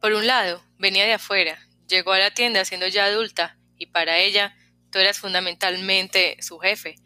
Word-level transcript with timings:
Por 0.00 0.14
un 0.14 0.26
lado, 0.26 0.64
venía 0.78 1.04
de 1.04 1.12
afuera, 1.12 1.58
llegó 1.86 2.12
a 2.12 2.18
la 2.18 2.30
tienda 2.30 2.64
siendo 2.64 2.86
ya 2.86 3.04
adulta, 3.04 3.58
y 3.76 3.86
para 3.86 4.18
ella 4.18 4.56
tú 4.90 4.98
eras 4.98 5.18
fundamentalmente 5.18 6.36
su 6.40 6.58
jefe. 6.58 6.96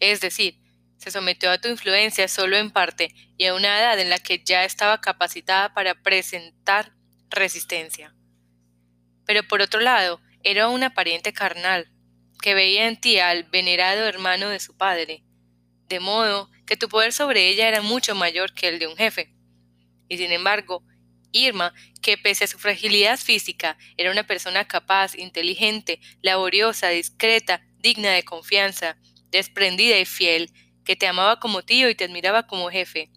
Es 0.00 0.20
decir, 0.20 0.58
se 0.96 1.12
sometió 1.12 1.50
a 1.50 1.58
tu 1.58 1.68
influencia 1.68 2.26
solo 2.26 2.56
en 2.56 2.72
parte 2.72 3.14
y 3.38 3.46
a 3.46 3.54
una 3.54 3.78
edad 3.78 3.98
en 4.00 4.10
la 4.10 4.18
que 4.18 4.42
ya 4.42 4.64
estaba 4.64 5.00
capacitada 5.00 5.72
para 5.74 5.94
presentar 5.94 6.92
resistencia. 7.30 8.14
Pero 9.24 9.44
por 9.44 9.62
otro 9.62 9.80
lado, 9.80 10.20
era 10.42 10.68
una 10.68 10.92
pariente 10.92 11.32
carnal, 11.32 11.92
que 12.42 12.54
veía 12.54 12.88
en 12.88 13.00
ti 13.00 13.18
al 13.20 13.44
venerado 13.44 14.06
hermano 14.06 14.48
de 14.48 14.58
su 14.58 14.76
padre, 14.76 15.22
de 15.88 16.00
modo 16.00 16.50
que 16.66 16.76
tu 16.76 16.88
poder 16.88 17.12
sobre 17.12 17.48
ella 17.48 17.68
era 17.68 17.80
mucho 17.80 18.14
mayor 18.14 18.54
que 18.54 18.68
el 18.68 18.78
de 18.80 18.88
un 18.88 18.96
jefe. 18.96 19.32
Y 20.08 20.18
sin 20.18 20.32
embargo, 20.32 20.84
Irma, 21.32 21.72
que 22.02 22.18
pese 22.18 22.44
a 22.44 22.46
su 22.48 22.58
fragilidad 22.58 23.18
física, 23.18 23.76
era 23.96 24.10
una 24.10 24.26
persona 24.26 24.66
capaz, 24.66 25.14
inteligente, 25.16 26.00
laboriosa, 26.22 26.88
discreta, 26.88 27.62
digna 27.78 28.10
de 28.10 28.24
confianza, 28.24 28.96
desprendida 29.30 29.98
y 29.98 30.04
fiel, 30.04 30.52
que 30.84 30.96
te 30.96 31.06
amaba 31.06 31.40
como 31.40 31.62
tío 31.62 31.88
y 31.88 31.94
te 31.94 32.04
admiraba 32.04 32.46
como 32.46 32.70
jefe, 32.70 33.10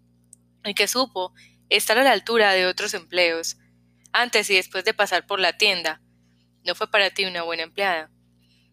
y 0.66 0.74
que 0.74 0.88
supo 0.88 1.34
estar 1.70 1.98
a 1.98 2.04
la 2.04 2.12
altura 2.12 2.54
de 2.54 2.68
otros 2.68 2.94
empleos, 2.94 3.58
antes 4.12 4.50
y 4.50 4.56
después 4.56 4.86
de 4.86 4.94
pasar 4.94 5.26
por 5.26 5.40
la 5.40 5.58
tienda. 5.58 6.02
No 6.64 6.76
fue 6.76 6.90
para 6.90 7.10
ti 7.10 7.26
una 7.26 7.42
buena 7.42 7.64
empleada. 7.64 8.12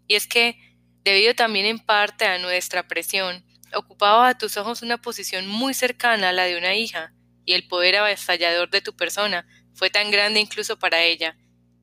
Y 0.06 0.14
es 0.14 0.26
que, 0.26 0.58
debido 1.02 1.34
también 1.34 1.66
en 1.66 1.78
parte 1.78 2.26
a 2.26 2.38
nuestra 2.38 2.86
presión, 2.86 3.44
ocupaba 3.74 4.28
a 4.28 4.38
tus 4.38 4.56
ojos 4.56 4.82
una 4.82 4.98
posición 4.98 5.46
muy 5.46 5.74
cercana 5.74 6.28
a 6.28 6.32
la 6.32 6.44
de 6.44 6.58
una 6.58 6.74
hija, 6.74 7.12
y 7.50 7.52
el 7.52 7.66
poder 7.66 7.96
avasallador 7.96 8.70
de 8.70 8.80
tu 8.80 8.94
persona 8.94 9.44
fue 9.74 9.90
tan 9.90 10.12
grande 10.12 10.38
incluso 10.38 10.78
para 10.78 11.02
ella, 11.02 11.36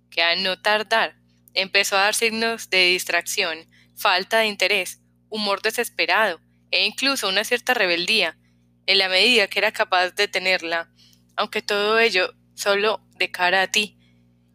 que 0.10 0.22
al 0.22 0.42
no 0.42 0.62
tardar 0.62 1.18
empezó 1.54 1.98
a 1.98 2.04
dar 2.04 2.16
signos 2.16 2.70
de 2.70 2.86
distracción, 2.86 3.68
falta 3.94 4.40
de 4.40 4.48
interés, 4.48 5.02
humor 5.28 5.62
desesperado 5.62 6.40
e 6.72 6.86
incluso 6.86 7.28
una 7.28 7.44
cierta 7.44 7.74
rebeldía, 7.74 8.38
en 8.86 8.98
la 8.98 9.10
medida 9.10 9.50
que 9.50 9.60
era 9.60 9.74
capaz 9.74 10.12
de 10.12 10.30
tenerla, 10.30 10.90
aunque 11.36 11.62
todo 11.62 12.00
ello 12.00 12.34
solo 12.56 13.06
de 13.18 13.30
cara 13.30 13.62
a 13.62 13.68
ti, 13.68 14.00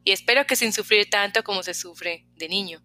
y 0.05 0.13
espero 0.13 0.47
que 0.47 0.57
sin 0.57 0.73
sufrir 0.73 1.11
tanto 1.11 1.45
como 1.45 1.63
se 1.63 1.75
sufre 1.75 2.25
de 2.37 2.49
niño. 2.49 2.83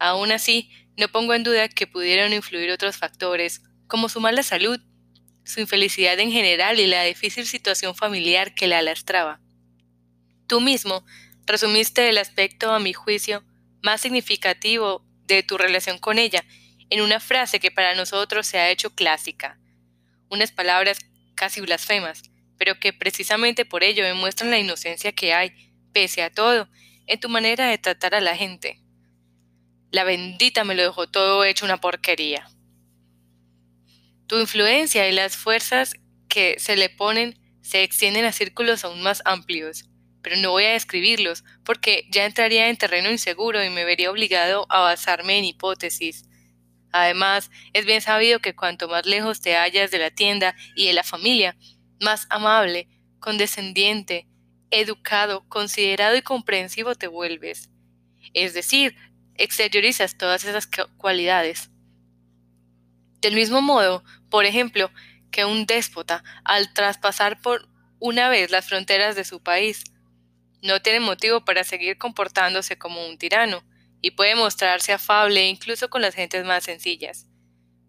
Aún 0.00 0.32
así, 0.32 0.72
no 0.96 1.06
pongo 1.06 1.34
en 1.34 1.44
duda 1.44 1.68
que 1.68 1.86
pudieron 1.86 2.32
influir 2.32 2.72
otros 2.72 2.96
factores, 2.96 3.62
como 3.86 4.08
su 4.08 4.20
mala 4.20 4.42
salud, 4.42 4.80
su 5.48 5.60
infelicidad 5.60 6.20
en 6.20 6.30
general 6.30 6.78
y 6.78 6.86
la 6.86 7.04
difícil 7.04 7.46
situación 7.46 7.94
familiar 7.94 8.54
que 8.54 8.66
la 8.66 8.82
lastraba. 8.82 9.40
Tú 10.46 10.60
mismo 10.60 11.06
resumiste 11.46 12.10
el 12.10 12.18
aspecto, 12.18 12.74
a 12.74 12.78
mi 12.78 12.92
juicio, 12.92 13.42
más 13.82 14.02
significativo 14.02 15.02
de 15.24 15.42
tu 15.42 15.56
relación 15.56 15.96
con 15.98 16.18
ella 16.18 16.44
en 16.90 17.00
una 17.00 17.18
frase 17.18 17.60
que 17.60 17.70
para 17.70 17.94
nosotros 17.94 18.46
se 18.46 18.58
ha 18.58 18.68
hecho 18.68 18.90
clásica, 18.90 19.58
unas 20.28 20.52
palabras 20.52 20.98
casi 21.34 21.62
blasfemas, 21.62 22.24
pero 22.58 22.78
que 22.78 22.92
precisamente 22.92 23.64
por 23.64 23.82
ello 23.82 24.04
demuestran 24.04 24.50
la 24.50 24.58
inocencia 24.58 25.12
que 25.12 25.32
hay, 25.32 25.72
pese 25.94 26.22
a 26.22 26.30
todo, 26.30 26.68
en 27.06 27.20
tu 27.20 27.30
manera 27.30 27.68
de 27.68 27.78
tratar 27.78 28.14
a 28.14 28.20
la 28.20 28.36
gente. 28.36 28.82
La 29.90 30.04
bendita 30.04 30.64
me 30.64 30.74
lo 30.74 30.82
dejó 30.82 31.08
todo 31.08 31.44
hecho 31.44 31.64
una 31.64 31.80
porquería. 31.80 32.50
Tu 34.28 34.38
influencia 34.38 35.08
y 35.08 35.12
las 35.12 35.38
fuerzas 35.38 35.94
que 36.28 36.56
se 36.58 36.76
le 36.76 36.90
ponen 36.90 37.40
se 37.62 37.82
extienden 37.82 38.26
a 38.26 38.32
círculos 38.32 38.84
aún 38.84 39.02
más 39.02 39.22
amplios, 39.24 39.88
pero 40.22 40.36
no 40.36 40.50
voy 40.50 40.64
a 40.66 40.72
describirlos 40.72 41.44
porque 41.64 42.06
ya 42.10 42.26
entraría 42.26 42.68
en 42.68 42.76
terreno 42.76 43.10
inseguro 43.10 43.64
y 43.64 43.70
me 43.70 43.86
vería 43.86 44.10
obligado 44.10 44.66
a 44.68 44.80
basarme 44.80 45.38
en 45.38 45.46
hipótesis. 45.46 46.26
Además, 46.92 47.50
es 47.72 47.86
bien 47.86 48.02
sabido 48.02 48.40
que 48.40 48.54
cuanto 48.54 48.86
más 48.86 49.06
lejos 49.06 49.40
te 49.40 49.56
hallas 49.56 49.90
de 49.90 49.98
la 49.98 50.10
tienda 50.10 50.54
y 50.76 50.86
de 50.88 50.92
la 50.92 51.04
familia, 51.04 51.56
más 51.98 52.26
amable, 52.28 52.86
condescendiente, 53.20 54.28
educado, 54.70 55.48
considerado 55.48 56.16
y 56.16 56.22
comprensivo 56.22 56.94
te 56.96 57.06
vuelves. 57.06 57.70
Es 58.34 58.52
decir, 58.52 58.94
exteriorizas 59.36 60.18
todas 60.18 60.44
esas 60.44 60.68
cualidades. 60.98 61.70
Del 63.20 63.34
mismo 63.34 63.60
modo, 63.60 64.04
por 64.30 64.44
ejemplo, 64.44 64.90
que 65.30 65.44
un 65.44 65.66
déspota, 65.66 66.24
al 66.44 66.72
traspasar 66.72 67.40
por 67.40 67.68
una 67.98 68.28
vez 68.28 68.50
las 68.50 68.66
fronteras 68.66 69.16
de 69.16 69.24
su 69.24 69.42
país, 69.42 69.84
no 70.62 70.80
tiene 70.80 71.00
motivo 71.00 71.44
para 71.44 71.64
seguir 71.64 71.98
comportándose 71.98 72.78
como 72.78 73.06
un 73.06 73.18
tirano, 73.18 73.62
y 74.00 74.12
puede 74.12 74.34
mostrarse 74.34 74.92
afable 74.92 75.48
incluso 75.48 75.90
con 75.90 76.02
las 76.02 76.14
gentes 76.14 76.44
más 76.44 76.64
sencillas. 76.64 77.26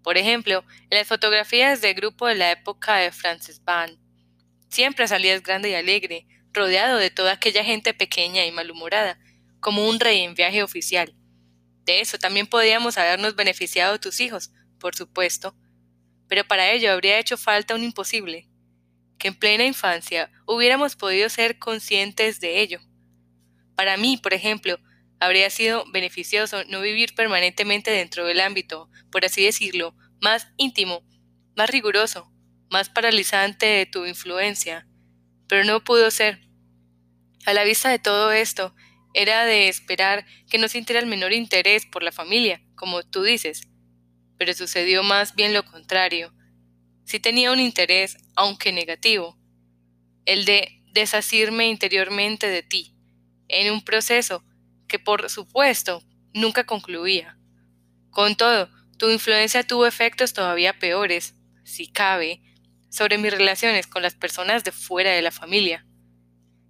Por 0.04 0.18
ejemplo, 0.18 0.64
en 0.90 0.98
las 0.98 1.08
fotografías 1.08 1.82
de 1.82 1.94
grupo 1.94 2.28
de 2.28 2.36
la 2.36 2.52
época 2.52 2.96
de 2.96 3.12
Francis 3.12 3.64
Van, 3.64 4.00
siempre 4.70 5.08
salías 5.08 5.44
grande 5.44 5.70
y 5.70 5.76
alegre, 5.76 6.26
rodeado 6.54 6.98
de 6.98 7.12
toda 7.12 7.34
aquella 7.34 7.64
gente 7.64 7.94
pequeña 7.94 8.46
y 8.46 8.52
malhumorada, 8.52 9.20
como 9.60 9.88
un 9.88 10.00
rey 10.00 10.22
en 10.22 10.34
viaje 10.34 10.64
oficial. 10.64 11.14
De 11.86 12.02
eso 12.02 12.18
también 12.18 12.48
podíamos 12.48 12.98
habernos 12.98 13.36
beneficiado 13.36 14.00
tus 14.00 14.20
hijos, 14.20 14.52
por 14.80 14.96
supuesto, 14.96 15.56
pero 16.30 16.46
para 16.46 16.72
ello 16.72 16.92
habría 16.92 17.20
hecho 17.20 17.36
falta 17.36 17.76
un 17.76 17.84
imposible, 17.84 18.48
que 19.18 19.28
en 19.28 19.36
plena 19.36 19.66
infancia 19.66 20.32
hubiéramos 20.46 20.96
podido 20.96 21.28
ser 21.28 21.60
conscientes 21.60 22.40
de 22.40 22.62
ello. 22.62 22.80
Para 23.76 23.98
mí, 23.98 24.18
por 24.18 24.34
ejemplo, 24.34 24.80
habría 25.20 25.50
sido 25.50 25.84
beneficioso 25.92 26.64
no 26.66 26.82
vivir 26.82 27.14
permanentemente 27.16 27.92
dentro 27.92 28.26
del 28.26 28.40
ámbito, 28.40 28.90
por 29.12 29.26
así 29.26 29.44
decirlo, 29.44 29.96
más 30.22 30.48
íntimo, 30.58 31.04
más 31.56 31.70
riguroso, 31.70 32.32
más 32.70 32.90
paralizante 32.90 33.66
de 33.66 33.86
tu 33.86 34.06
influencia, 34.06 34.88
pero 35.48 35.64
no 35.64 35.84
pudo 35.84 36.12
ser. 36.12 36.40
A 37.46 37.54
la 37.54 37.64
vista 37.64 37.90
de 37.90 38.00
todo 38.00 38.32
esto, 38.32 38.76
era 39.14 39.46
de 39.46 39.68
esperar 39.68 40.26
que 40.50 40.60
no 40.60 40.68
sintiera 40.68 41.00
el 41.00 41.08
menor 41.08 41.34
interés 41.34 41.86
por 41.86 42.04
la 42.04 42.12
familia, 42.12 42.62
como 42.76 43.02
tú 43.04 43.24
dices, 43.24 43.69
pero 44.40 44.54
sucedió 44.56 45.04
más 45.04 45.36
bien 45.36 45.54
lo 45.54 45.64
contrario. 45.64 46.34
Sí 47.06 47.20
tenía 47.20 47.52
un 47.52 47.60
interés, 47.60 48.18
aunque 48.36 48.72
negativo, 48.72 49.38
el 50.26 50.46
de 50.46 50.82
desasirme 50.94 51.68
interiormente 51.68 52.48
de 52.48 52.64
ti, 52.64 52.96
en 53.48 53.72
un 53.72 53.84
proceso 53.84 54.44
que 54.88 54.98
por 54.98 55.30
supuesto 55.30 56.04
nunca 56.34 56.66
concluía. 56.66 57.38
Con 58.10 58.36
todo, 58.36 58.70
tu 58.98 59.10
influencia 59.10 59.64
tuvo 59.64 59.86
efectos 59.86 60.34
todavía 60.34 60.80
peores, 60.80 61.36
si 61.64 61.88
cabe, 61.88 62.42
sobre 62.90 63.18
mis 63.18 63.32
relaciones 63.32 63.88
con 63.88 64.02
las 64.02 64.16
personas 64.16 64.64
de 64.64 64.72
fuera 64.72 65.12
de 65.12 65.22
la 65.22 65.32
familia. 65.32 65.86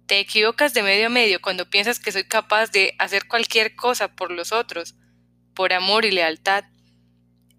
Te 0.06 0.18
equivocas 0.18 0.74
de 0.74 0.82
medio 0.82 1.06
a 1.06 1.10
medio 1.10 1.40
cuando 1.40 1.70
piensas 1.70 2.00
que 2.00 2.12
soy 2.12 2.24
capaz 2.24 2.72
de 2.72 2.94
hacer 2.98 3.28
cualquier 3.28 3.76
cosa 3.76 4.14
por 4.14 4.32
los 4.32 4.52
otros, 4.52 4.96
por 5.54 5.72
amor 5.72 6.04
y 6.04 6.10
lealtad. 6.10 6.64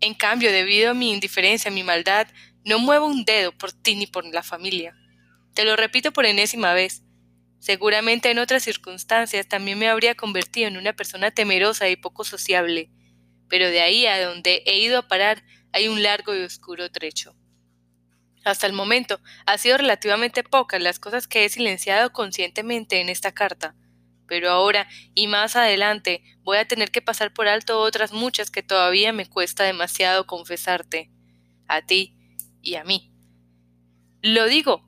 En 0.02 0.16
cambio, 0.16 0.52
debido 0.52 0.92
a 0.92 0.94
mi 0.96 1.12
indiferencia, 1.12 1.70
mi 1.72 1.84
maldad, 1.84 2.28
no 2.66 2.80
muevo 2.80 3.06
un 3.06 3.24
dedo 3.24 3.52
por 3.52 3.72
ti 3.72 3.96
ni 3.96 4.08
por 4.08 4.26
la 4.26 4.44
familia. 4.44 4.96
Te 5.54 5.64
lo 5.64 5.76
repito 5.76 6.12
por 6.12 6.26
enésima 6.26 6.74
vez. 6.74 7.04
Seguramente 7.60 8.32
en 8.32 8.40
otras 8.40 8.64
circunstancias 8.64 9.48
también 9.48 9.78
me 9.78 9.88
habría 9.88 10.16
convertido 10.16 10.68
en 10.68 10.78
una 10.78 10.94
persona 10.94 11.30
temerosa 11.30 11.88
y 11.90 11.96
poco 11.96 12.24
sociable, 12.24 12.90
pero 13.48 13.70
de 13.70 13.82
ahí 13.82 14.08
a 14.08 14.24
donde 14.26 14.64
he 14.66 14.80
ido 14.80 14.98
a 14.98 15.08
parar 15.08 15.44
hay 15.72 15.88
un 15.88 16.02
largo 16.02 16.36
y 16.36 16.42
oscuro 16.42 16.92
trecho. 16.92 17.36
Hasta 18.44 18.66
el 18.66 18.74
momento 18.74 19.20
ha 19.46 19.60
sido 19.60 19.78
relativamente 19.78 20.44
pocas 20.44 20.82
las 20.82 20.98
cosas 20.98 21.28
que 21.28 21.46
he 21.46 21.50
silenciado 21.50 22.12
conscientemente 22.12 23.00
en 23.00 23.10
esta 23.10 23.32
carta, 23.32 23.76
pero 24.32 24.50
ahora 24.50 24.88
y 25.14 25.28
más 25.28 25.58
adelante 25.58 26.24
voy 26.42 26.58
a 26.58 26.66
tener 26.66 26.90
que 26.90 27.02
pasar 27.02 27.34
por 27.34 27.50
alto 27.50 27.82
otras 27.82 28.14
muchas 28.14 28.50
que 28.50 28.64
todavía 28.64 29.12
me 29.12 29.26
cuesta 29.26 29.66
demasiado 29.66 30.26
confesarte, 30.26 31.12
a 31.68 31.82
ti 31.82 32.16
y 32.62 32.76
a 32.76 32.86
mí. 32.86 33.12
Lo 34.22 34.46
digo 34.46 34.88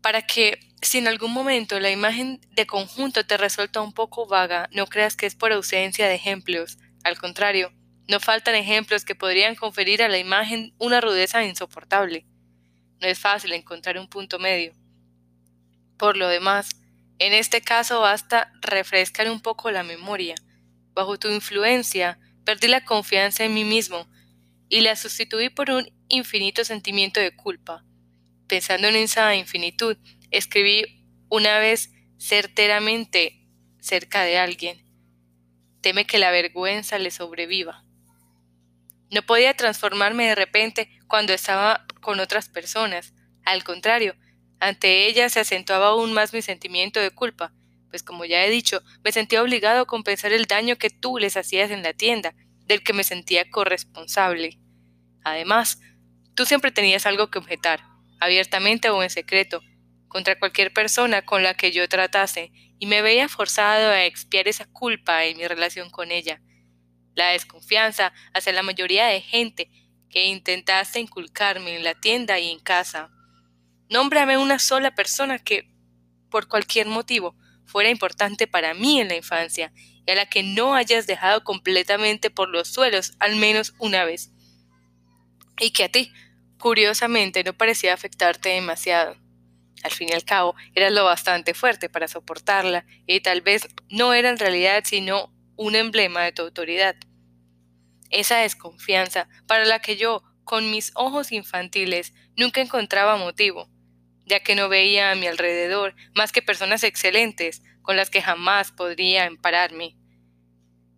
para 0.00 0.22
que 0.22 0.58
si 0.80 0.96
en 0.96 1.08
algún 1.08 1.30
momento 1.30 1.78
la 1.78 1.90
imagen 1.90 2.40
de 2.52 2.66
conjunto 2.66 3.26
te 3.26 3.36
resulta 3.36 3.82
un 3.82 3.92
poco 3.92 4.26
vaga, 4.26 4.70
no 4.72 4.86
creas 4.86 5.14
que 5.14 5.26
es 5.26 5.34
por 5.34 5.52
ausencia 5.52 6.08
de 6.08 6.14
ejemplos. 6.14 6.78
Al 7.04 7.18
contrario, 7.18 7.74
no 8.08 8.18
faltan 8.18 8.54
ejemplos 8.54 9.04
que 9.04 9.14
podrían 9.14 9.56
conferir 9.56 10.02
a 10.02 10.08
la 10.08 10.16
imagen 10.16 10.72
una 10.78 11.02
rudeza 11.02 11.44
insoportable. 11.44 12.24
No 12.98 13.08
es 13.08 13.18
fácil 13.18 13.52
encontrar 13.52 13.98
un 13.98 14.08
punto 14.08 14.38
medio. 14.38 14.72
Por 15.98 16.16
lo 16.16 16.28
demás, 16.28 16.70
en 17.20 17.34
este 17.34 17.60
caso 17.60 18.00
basta 18.00 18.50
refrescar 18.62 19.30
un 19.30 19.40
poco 19.40 19.70
la 19.70 19.82
memoria. 19.82 20.34
Bajo 20.94 21.18
tu 21.18 21.28
influencia, 21.28 22.18
perdí 22.44 22.66
la 22.66 22.84
confianza 22.84 23.44
en 23.44 23.52
mí 23.52 23.62
mismo 23.62 24.08
y 24.70 24.80
la 24.80 24.96
sustituí 24.96 25.50
por 25.50 25.70
un 25.70 25.86
infinito 26.08 26.64
sentimiento 26.64 27.20
de 27.20 27.36
culpa. 27.36 27.84
Pensando 28.48 28.88
en 28.88 28.96
esa 28.96 29.36
infinitud, 29.36 29.98
escribí 30.30 31.06
una 31.28 31.58
vez 31.58 31.90
certeramente 32.18 33.46
cerca 33.80 34.22
de 34.22 34.38
alguien. 34.38 34.82
Teme 35.82 36.06
que 36.06 36.18
la 36.18 36.30
vergüenza 36.30 36.98
le 36.98 37.10
sobreviva. 37.10 37.84
No 39.10 39.22
podía 39.22 39.54
transformarme 39.54 40.26
de 40.26 40.34
repente 40.36 40.88
cuando 41.06 41.34
estaba 41.34 41.84
con 42.00 42.18
otras 42.18 42.48
personas. 42.48 43.12
Al 43.44 43.62
contrario, 43.62 44.14
ante 44.60 45.06
ella 45.06 45.28
se 45.28 45.40
acentuaba 45.40 45.88
aún 45.88 46.12
más 46.12 46.32
mi 46.32 46.42
sentimiento 46.42 47.00
de 47.00 47.10
culpa, 47.10 47.52
pues 47.88 48.02
como 48.02 48.24
ya 48.24 48.44
he 48.44 48.50
dicho, 48.50 48.82
me 49.02 49.10
sentía 49.10 49.42
obligado 49.42 49.80
a 49.80 49.86
compensar 49.86 50.32
el 50.32 50.44
daño 50.44 50.76
que 50.76 50.90
tú 50.90 51.18
les 51.18 51.36
hacías 51.36 51.70
en 51.70 51.82
la 51.82 51.92
tienda, 51.92 52.34
del 52.66 52.82
que 52.84 52.92
me 52.92 53.02
sentía 53.02 53.50
corresponsable. 53.50 54.58
Además, 55.24 55.80
tú 56.34 56.46
siempre 56.46 56.70
tenías 56.70 57.04
algo 57.06 57.30
que 57.30 57.38
objetar, 57.38 57.80
abiertamente 58.20 58.90
o 58.90 59.02
en 59.02 59.10
secreto, 59.10 59.62
contra 60.08 60.38
cualquier 60.38 60.72
persona 60.72 61.22
con 61.22 61.42
la 61.42 61.54
que 61.54 61.72
yo 61.72 61.88
tratase, 61.88 62.52
y 62.78 62.86
me 62.86 63.02
veía 63.02 63.28
forzado 63.28 63.90
a 63.90 64.04
expiar 64.04 64.46
esa 64.46 64.66
culpa 64.66 65.24
en 65.24 65.36
mi 65.36 65.46
relación 65.46 65.90
con 65.90 66.10
ella. 66.10 66.40
La 67.14 67.30
desconfianza 67.30 68.12
hacia 68.32 68.52
la 68.52 68.62
mayoría 68.62 69.06
de 69.06 69.20
gente 69.20 69.70
que 70.08 70.26
intentaste 70.26 71.00
inculcarme 71.00 71.76
en 71.76 71.84
la 71.84 71.94
tienda 71.94 72.38
y 72.38 72.50
en 72.50 72.58
casa. 72.58 73.10
Nómbrame 73.90 74.38
una 74.38 74.60
sola 74.60 74.94
persona 74.94 75.40
que, 75.40 75.68
por 76.30 76.46
cualquier 76.46 76.86
motivo, 76.86 77.34
fuera 77.66 77.90
importante 77.90 78.46
para 78.46 78.72
mí 78.72 79.00
en 79.00 79.08
la 79.08 79.16
infancia 79.16 79.72
y 80.06 80.10
a 80.12 80.14
la 80.14 80.26
que 80.26 80.44
no 80.44 80.76
hayas 80.76 81.08
dejado 81.08 81.42
completamente 81.42 82.30
por 82.30 82.48
los 82.48 82.68
suelos 82.68 83.14
al 83.18 83.34
menos 83.34 83.74
una 83.78 84.04
vez. 84.04 84.30
Y 85.58 85.72
que 85.72 85.84
a 85.84 85.88
ti, 85.88 86.12
curiosamente, 86.58 87.42
no 87.42 87.52
parecía 87.52 87.92
afectarte 87.92 88.50
demasiado. 88.50 89.16
Al 89.82 89.90
fin 89.90 90.08
y 90.10 90.12
al 90.12 90.24
cabo, 90.24 90.54
eras 90.74 90.92
lo 90.92 91.04
bastante 91.04 91.52
fuerte 91.52 91.88
para 91.88 92.06
soportarla 92.06 92.86
y 93.06 93.20
tal 93.20 93.40
vez 93.40 93.66
no 93.88 94.14
era 94.14 94.28
en 94.28 94.38
realidad 94.38 94.84
sino 94.84 95.32
un 95.56 95.74
emblema 95.74 96.22
de 96.22 96.32
tu 96.32 96.42
autoridad. 96.42 96.94
Esa 98.10 98.38
desconfianza 98.38 99.28
para 99.48 99.64
la 99.64 99.80
que 99.80 99.96
yo, 99.96 100.22
con 100.44 100.70
mis 100.70 100.92
ojos 100.94 101.32
infantiles, 101.32 102.12
nunca 102.36 102.60
encontraba 102.60 103.16
motivo, 103.16 103.68
ya 104.30 104.40
que 104.40 104.54
no 104.54 104.68
veía 104.68 105.10
a 105.10 105.14
mi 105.14 105.26
alrededor 105.26 105.94
más 106.14 106.32
que 106.32 106.40
personas 106.40 106.82
excelentes 106.84 107.62
con 107.82 107.96
las 107.96 108.08
que 108.08 108.22
jamás 108.22 108.72
podría 108.72 109.26
empararme. 109.26 109.96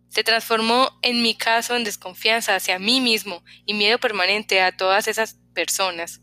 Se 0.07 0.23
transformó 0.23 0.97
en 1.01 1.21
mi 1.21 1.35
caso 1.35 1.75
en 1.75 1.83
desconfianza 1.83 2.55
hacia 2.55 2.79
mí 2.79 3.01
mismo 3.01 3.43
y 3.65 3.73
miedo 3.73 3.97
permanente 3.99 4.61
a 4.61 4.77
todas 4.77 5.07
esas 5.07 5.39
personas. 5.53 6.21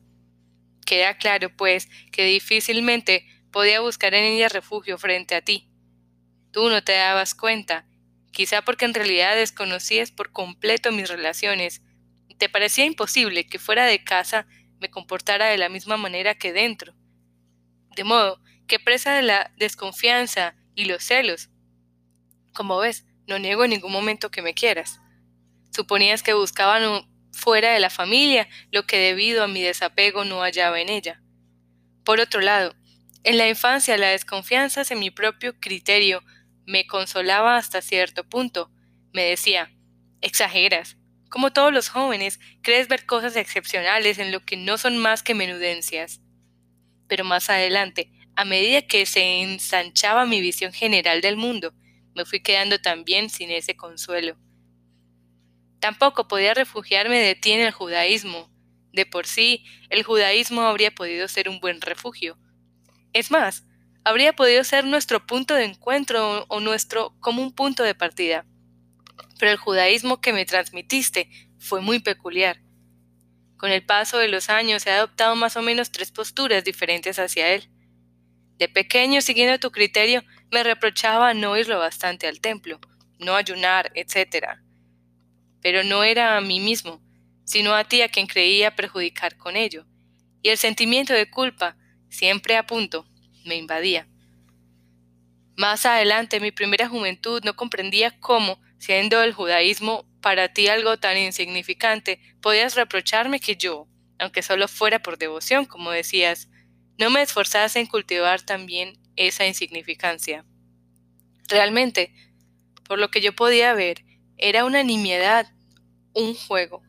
Queda 0.87 1.19
claro, 1.19 1.55
pues, 1.57 1.89
que 2.12 2.25
difícilmente 2.25 3.27
podía 3.53 3.81
buscar 3.81 4.15
en 4.15 4.25
ella 4.25 4.49
refugio 4.49 4.97
frente 4.97 5.35
a 5.35 5.43
ti. 5.43 5.69
Tú 6.53 6.71
no 6.71 6.83
te 6.83 6.93
dabas 6.93 7.35
cuenta, 7.35 7.87
quizá 8.33 8.63
porque 8.63 8.85
en 8.85 8.95
realidad 8.95 9.35
desconocías 9.35 10.13
por 10.13 10.33
completo 10.33 10.93
mis 10.93 11.09
relaciones, 11.09 11.83
te 12.41 12.49
parecía 12.49 12.87
imposible 12.87 13.47
que 13.47 13.59
fuera 13.59 13.85
de 13.85 14.03
casa 14.03 14.47
me 14.81 14.91
comportara 14.91 15.47
de 15.49 15.59
la 15.59 15.69
misma 15.69 15.99
manera 15.99 16.35
que 16.35 16.55
dentro. 16.55 16.95
De 18.00 18.05
modo 18.05 18.41
que 18.67 18.79
presa 18.79 19.12
de 19.12 19.20
la 19.20 19.52
desconfianza 19.58 20.55
y 20.75 20.87
los 20.87 21.05
celos. 21.05 21.50
Como 22.55 22.79
ves, 22.79 23.05
no 23.26 23.38
niego 23.38 23.64
en 23.64 23.73
ningún 23.73 23.93
momento 23.93 24.31
que 24.31 24.41
me 24.41 24.55
quieras. 24.55 25.02
Suponías 25.70 26.23
que 26.23 26.32
buscaban 26.32 27.06
fuera 27.31 27.75
de 27.75 27.79
la 27.79 27.91
familia 27.91 28.49
lo 28.73 28.87
que 28.87 28.97
debido 28.97 29.44
a 29.44 29.49
mi 29.49 29.61
desapego 29.61 30.25
no 30.25 30.41
hallaba 30.41 30.81
en 30.81 30.88
ella. 30.88 31.20
Por 32.02 32.20
otro 32.20 32.41
lado, 32.41 32.75
en 33.23 33.37
la 33.37 33.50
infancia 33.50 33.99
la 33.99 34.08
desconfianza 34.08 34.82
en 34.88 34.99
mi 34.99 35.11
propio 35.11 35.61
criterio 35.61 36.25
me 36.64 36.87
consolaba 36.87 37.58
hasta 37.58 37.82
cierto 37.82 38.26
punto. 38.26 38.70
Me 39.12 39.25
decía, 39.25 39.76
exageras. 40.23 40.96
Como 41.29 41.53
todos 41.53 41.70
los 41.70 41.91
jóvenes, 41.91 42.41
crees 42.62 42.88
ver 42.88 43.05
cosas 43.05 43.37
excepcionales 43.37 44.19
en 44.19 44.32
lo 44.32 44.41
que 44.41 44.56
no 44.56 44.79
son 44.79 44.96
más 44.96 45.23
que 45.23 45.35
menudencias. 45.35 46.23
Pero 47.11 47.25
más 47.25 47.51
adelante, 47.51 48.09
a 48.37 48.45
medida 48.45 48.83
que 48.83 49.05
se 49.05 49.43
ensanchaba 49.43 50.27
mi 50.27 50.41
visión 50.41 50.73
general 50.73 51.21
del 51.21 51.37
mundo, 51.37 51.75
me 52.15 52.25
fui 52.25 52.41
quedando 52.41 52.79
también 52.79 53.31
sin 53.31 53.51
ese 53.51 53.77
consuelo. 53.77 54.39
Tampoco 55.81 56.29
podía 56.29 56.55
refugiarme 56.55 57.19
de 57.19 57.35
ti 57.35 57.51
en 57.51 57.62
el 57.62 57.73
judaísmo. 57.73 58.49
De 58.93 59.07
por 59.07 59.27
sí, 59.27 59.65
el 59.89 60.05
judaísmo 60.05 60.61
habría 60.61 60.93
podido 60.93 61.27
ser 61.27 61.49
un 61.49 61.59
buen 61.59 61.81
refugio. 61.81 62.39
Es 63.13 63.33
más, 63.33 63.65
habría 64.05 64.33
podido 64.33 64.63
ser 64.63 64.85
nuestro 64.85 65.27
punto 65.27 65.55
de 65.55 65.65
encuentro 65.65 66.45
o 66.49 66.61
nuestro 66.61 67.19
común 67.19 67.53
punto 67.53 67.83
de 67.83 67.97
partida. 67.97 68.47
Pero 69.41 69.51
el 69.51 69.56
judaísmo 69.56 70.21
que 70.21 70.33
me 70.33 70.47
transmitiste 70.47 71.29
fue 71.59 71.81
muy 71.81 71.99
peculiar. 71.99 72.61
Con 73.61 73.73
el 73.73 73.85
paso 73.85 74.17
de 74.17 74.29
los 74.29 74.49
años 74.49 74.87
he 74.87 74.91
adoptado 74.91 75.37
más 75.37 75.55
o 75.55 75.61
menos 75.61 75.91
tres 75.91 76.11
posturas 76.11 76.65
diferentes 76.65 77.19
hacia 77.19 77.53
él. 77.53 77.69
De 78.57 78.71
pequeño, 78.71 79.21
siguiendo 79.21 79.61
tu 79.61 79.71
criterio, 79.71 80.25
me 80.51 80.62
reprochaba 80.62 81.35
no 81.35 81.59
ir 81.59 81.69
lo 81.69 81.79
bastante 81.79 82.27
al 82.27 82.41
templo, 82.41 82.81
no 83.19 83.37
ayunar, 83.37 83.93
etc. 83.95 84.57
Pero 85.61 85.85
no 85.85 86.05
era 86.05 86.39
a 86.39 86.41
mí 86.41 86.59
mismo, 86.59 87.03
sino 87.45 87.75
a 87.75 87.85
ti 87.85 88.01
a 88.01 88.09
quien 88.09 88.27
creía 88.27 88.75
perjudicar 88.75 89.37
con 89.37 89.57
ello. 89.57 89.85
Y 90.41 90.49
el 90.49 90.56
sentimiento 90.56 91.13
de 91.13 91.29
culpa, 91.29 91.77
siempre 92.09 92.56
a 92.56 92.67
punto, 92.67 93.06
me 93.45 93.56
invadía. 93.56 94.09
Más 95.59 95.85
adelante, 95.85 96.37
en 96.37 96.45
mi 96.45 96.51
primera 96.51 96.89
juventud, 96.89 97.43
no 97.45 97.56
comprendía 97.56 98.19
cómo, 98.21 98.59
siendo 98.79 99.23
el 99.23 99.35
judaísmo 99.35 100.10
para 100.20 100.52
ti 100.52 100.69
algo 100.69 100.99
tan 100.99 101.17
insignificante, 101.17 102.20
podías 102.40 102.75
reprocharme 102.75 103.40
que 103.40 103.56
yo, 103.56 103.88
aunque 104.19 104.43
solo 104.43 104.69
fuera 104.69 105.00
por 105.00 105.19
devoción, 105.19 105.64
como 105.64 105.90
decías, 105.90 106.49
no 106.99 107.11
me 107.11 107.22
esforzase 107.22 107.81
en 107.81 107.87
cultivar 107.87 108.43
también 108.43 109.00
esa 109.17 109.46
insignificancia. 109.46 110.44
Realmente, 111.49 112.14
por 112.84 112.99
lo 112.99 113.11
que 113.11 113.20
yo 113.20 113.34
podía 113.34 113.72
ver, 113.72 114.05
era 114.37 114.64
una 114.64 114.82
nimiedad, 114.82 115.50
un 116.14 116.34
juego. 116.34 116.82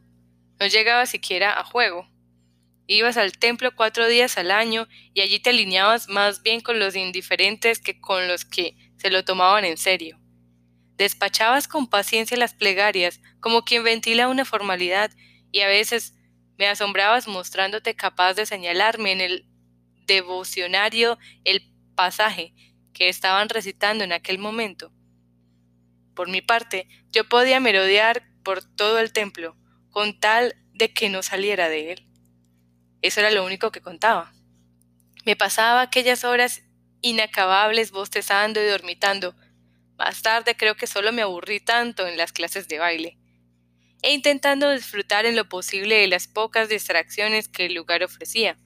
No 0.60 0.68
llegaba 0.68 1.06
siquiera 1.06 1.60
a 1.60 1.64
juego. 1.64 2.08
Ibas 2.88 3.18
al 3.18 3.32
templo 3.32 3.72
cuatro 3.76 4.08
días 4.08 4.38
al 4.38 4.52
año 4.52 4.88
y 5.14 5.22
allí 5.22 5.40
te 5.40 5.52
alineabas 5.52 6.08
más 6.10 6.44
bien 6.44 6.62
con 6.62 6.80
los 6.80 6.96
indiferentes 6.96 7.80
que 7.80 8.00
con 8.00 8.28
los 8.28 8.46
que 8.46 8.76
se 8.98 9.10
lo 9.10 9.24
tomaban 9.24 9.66
en 9.66 9.78
serio. 9.78 10.21
Despachabas 10.98 11.68
con 11.68 11.88
paciencia 11.88 12.38
las 12.38 12.54
plegarias 12.54 13.20
como 13.40 13.64
quien 13.64 13.84
ventila 13.84 14.28
una 14.28 14.46
formalidad 14.46 15.12
y 15.52 15.62
a 15.62 15.68
veces 15.68 16.16
me 16.58 16.68
asombrabas 16.68 17.28
mostrándote 17.28 17.96
capaz 17.96 18.36
de 18.36 18.46
señalarme 18.46 19.12
en 19.12 19.22
el 19.22 19.46
devocionario 20.06 21.18
el 21.44 21.74
pasaje 21.96 22.54
que 22.94 23.10
estaban 23.10 23.50
recitando 23.50 24.04
en 24.04 24.14
aquel 24.14 24.38
momento. 24.38 24.92
Por 26.16 26.30
mi 26.30 26.42
parte, 26.42 26.88
yo 27.12 27.28
podía 27.28 27.60
merodear 27.60 28.24
por 28.44 28.64
todo 28.64 29.00
el 29.00 29.14
templo, 29.14 29.56
con 29.90 30.20
tal 30.20 30.56
de 30.74 30.94
que 30.94 31.10
no 31.10 31.24
saliera 31.24 31.70
de 31.70 31.94
él. 31.94 32.08
Eso 33.02 33.20
era 33.20 33.32
lo 33.32 33.46
único 33.46 33.72
que 33.72 33.82
contaba. 33.82 34.34
Me 35.26 35.36
pasaba 35.36 35.82
aquellas 35.82 36.24
horas 36.24 36.64
inacabables 37.02 37.92
bostezando 37.92 38.62
y 38.62 38.66
dormitando. 38.66 39.36
Más 40.04 40.24
tarde 40.24 40.58
creo 40.58 40.74
que 40.74 40.88
solo 40.88 41.12
me 41.12 41.22
aburrí 41.22 41.60
tanto 41.60 42.08
en 42.08 42.18
las 42.18 42.32
clases 42.32 42.68
de 42.68 42.80
baile. 42.80 43.20
E 44.02 44.12
intentando 44.12 44.72
disfrutar 44.72 45.28
en 45.28 45.36
lo 45.36 45.48
posible 45.48 45.94
de 45.94 46.08
las 46.08 46.28
pocas 46.28 46.70
distracciones 46.70 47.48
que 47.48 47.68
el 47.68 47.76
lugar 47.76 48.04
ofrecía. 48.04 48.58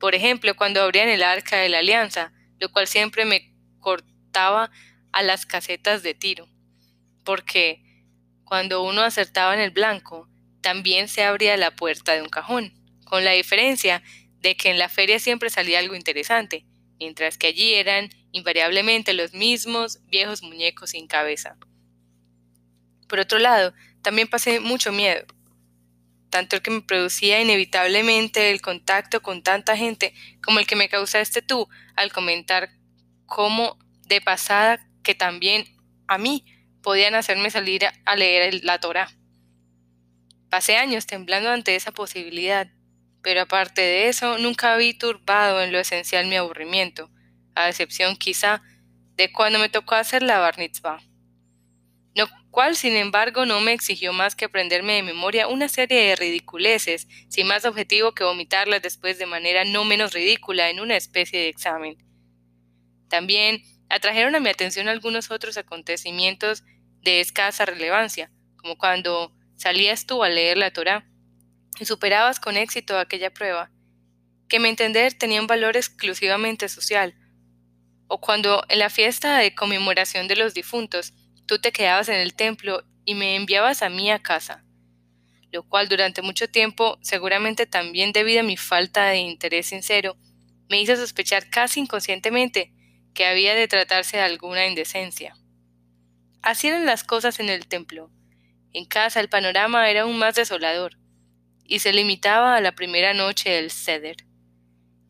Por 0.00 0.14
ejemplo, 0.14 0.56
cuando 0.56 0.80
abrían 0.80 1.10
el 1.10 1.22
arca 1.22 1.58
de 1.58 1.68
la 1.68 1.80
alianza, 1.80 2.32
lo 2.58 2.72
cual 2.72 2.86
siempre 2.86 3.26
me 3.26 3.54
cortaba 3.80 4.70
a 5.12 5.22
las 5.22 5.44
casetas 5.44 6.02
de 6.02 6.14
tiro. 6.14 6.48
Porque 7.22 7.82
cuando 8.44 8.82
uno 8.82 9.02
acertaba 9.02 9.52
en 9.52 9.60
el 9.60 9.72
blanco, 9.72 10.26
también 10.62 11.08
se 11.08 11.22
abría 11.22 11.58
la 11.58 11.76
puerta 11.76 12.14
de 12.14 12.22
un 12.22 12.30
cajón 12.30 12.72
con 13.04 13.24
la 13.24 13.32
diferencia 13.32 14.02
de 14.38 14.56
que 14.56 14.70
en 14.70 14.78
la 14.78 14.88
feria 14.88 15.18
siempre 15.18 15.50
salía 15.50 15.80
algo 15.80 15.94
interesante, 15.94 16.64
mientras 16.98 17.38
que 17.38 17.48
allí 17.48 17.74
eran 17.74 18.10
invariablemente 18.32 19.12
los 19.12 19.32
mismos 19.32 20.00
viejos 20.06 20.42
muñecos 20.42 20.90
sin 20.90 21.06
cabeza. 21.06 21.56
Por 23.08 23.20
otro 23.20 23.38
lado, 23.38 23.72
también 24.02 24.28
pasé 24.28 24.60
mucho 24.60 24.92
miedo, 24.92 25.26
tanto 26.30 26.56
el 26.56 26.62
que 26.62 26.70
me 26.70 26.82
producía 26.82 27.40
inevitablemente 27.40 28.50
el 28.50 28.60
contacto 28.60 29.22
con 29.22 29.42
tanta 29.42 29.76
gente 29.76 30.12
como 30.42 30.58
el 30.58 30.66
que 30.66 30.76
me 30.76 30.88
causaste 30.88 31.42
tú 31.42 31.68
al 31.94 32.12
comentar 32.12 32.70
cómo 33.26 33.78
de 34.06 34.20
pasada 34.20 34.86
que 35.02 35.14
también 35.14 35.64
a 36.08 36.18
mí 36.18 36.44
podían 36.82 37.14
hacerme 37.14 37.50
salir 37.50 37.84
a 38.04 38.16
leer 38.16 38.64
la 38.64 38.78
Torah. 38.78 39.08
Pasé 40.50 40.76
años 40.76 41.06
temblando 41.06 41.50
ante 41.50 41.74
esa 41.74 41.90
posibilidad, 41.92 42.68
pero 43.26 43.40
aparte 43.40 43.80
de 43.80 44.08
eso, 44.08 44.38
nunca 44.38 44.76
vi 44.76 44.94
turbado 44.94 45.60
en 45.60 45.72
lo 45.72 45.80
esencial 45.80 46.28
mi 46.28 46.36
aburrimiento. 46.36 47.10
a 47.56 47.68
excepción 47.68 48.14
quizá 48.14 48.62
de 49.16 49.32
cuando 49.32 49.58
me 49.58 49.68
tocó 49.68 49.96
hacer 49.96 50.22
la 50.22 50.38
bar. 50.38 50.54
Lo 52.14 52.28
cual, 52.52 52.76
sin 52.76 52.94
embargo, 52.94 53.44
no 53.44 53.60
me 53.60 53.72
exigió 53.72 54.12
más 54.12 54.36
que 54.36 54.44
aprenderme 54.44 54.92
de 54.92 55.02
memoria 55.02 55.48
una 55.48 55.68
serie 55.68 56.02
de 56.02 56.14
ridiculeces, 56.14 57.08
sin 57.28 57.48
más 57.48 57.64
objetivo 57.64 58.14
que 58.14 58.22
vomitarlas 58.22 58.80
después 58.80 59.18
de 59.18 59.26
manera 59.26 59.64
no 59.64 59.84
menos 59.84 60.12
ridícula 60.12 60.70
en 60.70 60.78
una 60.78 60.96
especie 60.96 61.40
de 61.40 61.48
examen. 61.48 61.96
También 63.08 63.60
atrajeron 63.88 64.36
a 64.36 64.40
mi 64.40 64.50
atención 64.50 64.86
algunos 64.86 65.32
otros 65.32 65.56
acontecimientos 65.56 66.62
de 67.02 67.18
escasa 67.18 67.66
relevancia, 67.66 68.30
como 68.56 68.78
cuando 68.78 69.34
salías 69.56 70.06
tú 70.06 70.22
a 70.22 70.28
leer 70.28 70.58
la 70.58 70.70
Torá 70.70 71.10
y 71.78 71.84
superabas 71.84 72.40
con 72.40 72.56
éxito 72.56 72.98
aquella 72.98 73.32
prueba, 73.32 73.70
que 74.48 74.60
me 74.60 74.68
entender 74.68 75.12
tenía 75.14 75.40
un 75.40 75.46
valor 75.46 75.76
exclusivamente 75.76 76.68
social, 76.68 77.14
o 78.08 78.20
cuando 78.20 78.64
en 78.68 78.78
la 78.78 78.90
fiesta 78.90 79.38
de 79.38 79.54
conmemoración 79.54 80.28
de 80.28 80.36
los 80.36 80.54
difuntos 80.54 81.12
tú 81.46 81.58
te 81.60 81.72
quedabas 81.72 82.08
en 82.08 82.16
el 82.16 82.34
templo 82.34 82.84
y 83.04 83.14
me 83.14 83.36
enviabas 83.36 83.82
a 83.82 83.88
mí 83.88 84.10
a 84.10 84.20
casa, 84.20 84.64
lo 85.52 85.62
cual 85.68 85.88
durante 85.88 86.22
mucho 86.22 86.48
tiempo, 86.48 86.98
seguramente 87.02 87.66
también 87.66 88.12
debido 88.12 88.40
a 88.40 88.44
mi 88.44 88.56
falta 88.56 89.06
de 89.06 89.18
interés 89.18 89.66
sincero, 89.66 90.16
me 90.68 90.80
hizo 90.80 90.96
sospechar 90.96 91.48
casi 91.50 91.80
inconscientemente 91.80 92.72
que 93.14 93.26
había 93.26 93.54
de 93.54 93.68
tratarse 93.68 94.18
de 94.18 94.24
alguna 94.24 94.66
indecencia. 94.66 95.36
Así 96.42 96.68
eran 96.68 96.86
las 96.86 97.02
cosas 97.02 97.40
en 97.40 97.48
el 97.48 97.66
templo. 97.66 98.10
En 98.72 98.84
casa 98.84 99.20
el 99.20 99.28
panorama 99.28 99.88
era 99.90 100.02
aún 100.02 100.18
más 100.18 100.34
desolador, 100.34 100.98
y 101.68 101.80
se 101.80 101.92
limitaba 101.92 102.56
a 102.56 102.60
la 102.60 102.72
primera 102.72 103.14
noche 103.14 103.50
del 103.50 103.70
ceder, 103.70 104.16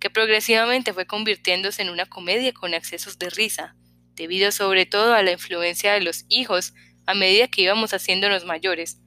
que 0.01 0.11
progresivamente 0.11 0.93
fue 0.93 1.07
convirtiéndose 1.07 1.83
en 1.83 1.91
una 1.91 2.07
comedia 2.07 2.53
con 2.53 2.75
excesos 2.75 3.19
de 3.19 3.31
risa, 3.31 3.77
debido 4.15 4.51
sobre 4.53 4.87
todo 4.87 5.15
a 5.15 5.23
la 5.23 5.33
influencia 5.33 5.93
de 5.93 6.01
los 6.01 6.25
hijos 6.29 6.75
a 7.07 7.15
medida 7.15 7.49
que 7.49 7.63
íbamos 7.63 7.93
haciéndonos 7.93 8.45
mayores. 8.45 8.99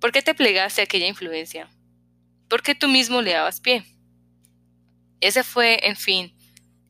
¿Por 0.00 0.12
qué 0.12 0.22
te 0.22 0.34
plegaste 0.34 0.80
a 0.80 0.84
aquella 0.84 1.06
influencia? 1.06 1.70
¿Por 2.48 2.62
qué 2.62 2.74
tú 2.74 2.88
mismo 2.88 3.22
le 3.22 3.32
dabas 3.32 3.60
pie? 3.60 3.84
Ese 5.20 5.44
fue, 5.44 5.86
en 5.86 5.96
fin, 5.96 6.36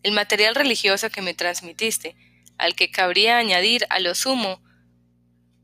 el 0.03 0.13
material 0.13 0.55
religioso 0.55 1.11
que 1.11 1.23
me 1.23 1.35
transmitiste, 1.35 2.17
al 2.59 2.75
que 2.75 2.91
cabría 2.91 3.39
añadir 3.39 3.87
a 3.91 4.01
lo 4.01 4.15
sumo 4.15 4.63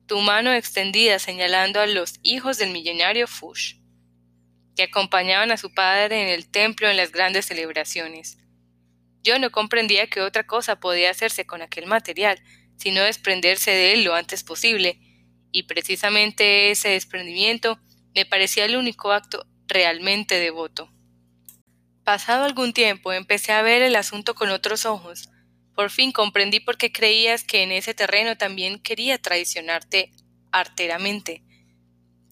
tu 0.08 0.18
mano 0.20 0.52
extendida 0.52 1.20
señalando 1.20 1.80
a 1.80 1.86
los 1.86 2.14
hijos 2.22 2.58
del 2.58 2.70
millonario 2.70 3.28
Fush, 3.28 3.74
que 4.74 4.84
acompañaban 4.84 5.52
a 5.52 5.56
su 5.56 5.72
padre 5.72 6.22
en 6.22 6.28
el 6.28 6.50
templo 6.50 6.88
en 6.88 6.96
las 6.96 7.12
grandes 7.12 7.46
celebraciones. 7.46 8.38
Yo 9.22 9.38
no 9.38 9.50
comprendía 9.50 10.08
que 10.08 10.22
otra 10.22 10.46
cosa 10.46 10.80
podía 10.80 11.10
hacerse 11.10 11.46
con 11.46 11.62
aquel 11.62 11.86
material, 11.86 12.40
sino 12.78 13.02
desprenderse 13.02 13.70
de 13.70 13.92
él 13.92 14.04
lo 14.04 14.14
antes 14.14 14.42
posible, 14.42 14.98
y 15.52 15.64
precisamente 15.64 16.70
ese 16.70 16.88
desprendimiento 16.88 17.78
me 18.14 18.24
parecía 18.24 18.64
el 18.64 18.76
único 18.76 19.12
acto 19.12 19.46
realmente 19.66 20.36
devoto. 20.36 20.90
Pasado 22.02 22.44
algún 22.44 22.72
tiempo 22.72 23.12
empecé 23.12 23.52
a 23.52 23.60
ver 23.60 23.82
el 23.82 23.94
asunto 23.94 24.34
con 24.34 24.48
otros 24.48 24.86
ojos. 24.86 25.28
Por 25.78 25.90
fin 25.90 26.10
comprendí 26.10 26.58
por 26.58 26.76
qué 26.76 26.90
creías 26.90 27.44
que 27.44 27.62
en 27.62 27.70
ese 27.70 27.94
terreno 27.94 28.36
también 28.36 28.80
quería 28.80 29.16
traicionarte 29.16 30.10
arteramente. 30.50 31.44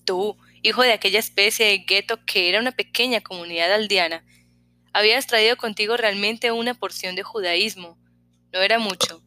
Tú, 0.04 0.36
hijo 0.62 0.82
de 0.82 0.90
aquella 0.90 1.20
especie 1.20 1.66
de 1.66 1.78
gueto 1.78 2.26
que 2.26 2.48
era 2.48 2.58
una 2.58 2.72
pequeña 2.72 3.20
comunidad 3.20 3.72
aldeana, 3.72 4.24
habías 4.92 5.28
traído 5.28 5.56
contigo 5.56 5.96
realmente 5.96 6.50
una 6.50 6.74
porción 6.74 7.14
de 7.14 7.22
judaísmo. 7.22 7.96
No 8.52 8.62
era 8.62 8.80
mucho. 8.80 9.22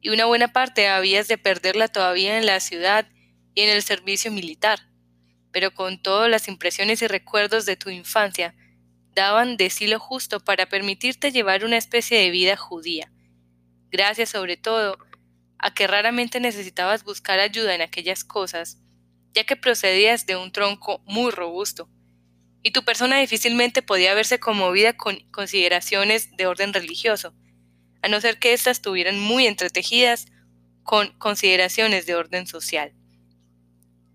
Y 0.00 0.10
una 0.10 0.26
buena 0.26 0.52
parte 0.52 0.86
habías 0.86 1.26
de 1.26 1.36
perderla 1.36 1.88
todavía 1.88 2.38
en 2.38 2.46
la 2.46 2.60
ciudad 2.60 3.08
y 3.56 3.62
en 3.62 3.70
el 3.70 3.82
servicio 3.82 4.30
militar. 4.30 4.78
Pero 5.50 5.74
con 5.74 6.00
todas 6.00 6.30
las 6.30 6.46
impresiones 6.46 7.02
y 7.02 7.08
recuerdos 7.08 7.66
de 7.66 7.74
tu 7.74 7.90
infancia, 7.90 8.54
daban 9.16 9.56
de 9.56 9.70
sí 9.70 9.88
lo 9.88 9.98
justo 9.98 10.38
para 10.38 10.66
permitirte 10.66 11.32
llevar 11.32 11.64
una 11.64 11.78
especie 11.78 12.16
de 12.16 12.30
vida 12.30 12.56
judía. 12.56 13.10
Gracias 13.90 14.30
sobre 14.30 14.56
todo 14.56 14.98
a 15.58 15.74
que 15.74 15.86
raramente 15.86 16.40
necesitabas 16.40 17.04
buscar 17.04 17.38
ayuda 17.40 17.74
en 17.74 17.82
aquellas 17.82 18.24
cosas, 18.24 18.78
ya 19.34 19.44
que 19.44 19.56
procedías 19.56 20.26
de 20.26 20.36
un 20.36 20.52
tronco 20.52 21.02
muy 21.04 21.30
robusto 21.30 21.88
y 22.62 22.72
tu 22.72 22.84
persona 22.84 23.18
difícilmente 23.18 23.82
podía 23.82 24.14
verse 24.14 24.38
conmovida 24.38 24.92
con 24.96 25.18
consideraciones 25.30 26.36
de 26.36 26.46
orden 26.46 26.72
religioso, 26.72 27.34
a 28.02 28.08
no 28.08 28.20
ser 28.20 28.38
que 28.38 28.52
éstas 28.52 28.78
estuvieran 28.78 29.18
muy 29.18 29.46
entretejidas 29.46 30.26
con 30.82 31.12
consideraciones 31.18 32.06
de 32.06 32.14
orden 32.14 32.46
social. 32.46 32.92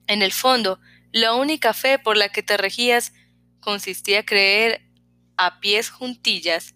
En 0.07 0.21
el 0.21 0.31
fondo, 0.31 0.79
la 1.11 1.33
única 1.33 1.73
fe 1.73 1.97
por 1.97 2.17
la 2.17 2.29
que 2.29 2.43
te 2.43 2.57
regías 2.57 3.13
consistía 3.59 4.19
en 4.19 4.25
creer 4.25 4.81
a 5.37 5.59
pies 5.59 5.89
juntillas 5.89 6.75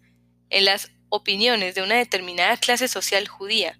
en 0.50 0.65
las 0.65 0.91
opiniones 1.10 1.75
de 1.75 1.82
una 1.82 1.96
determinada 1.96 2.58
clase 2.58 2.88
social 2.88 3.28
judía, 3.28 3.80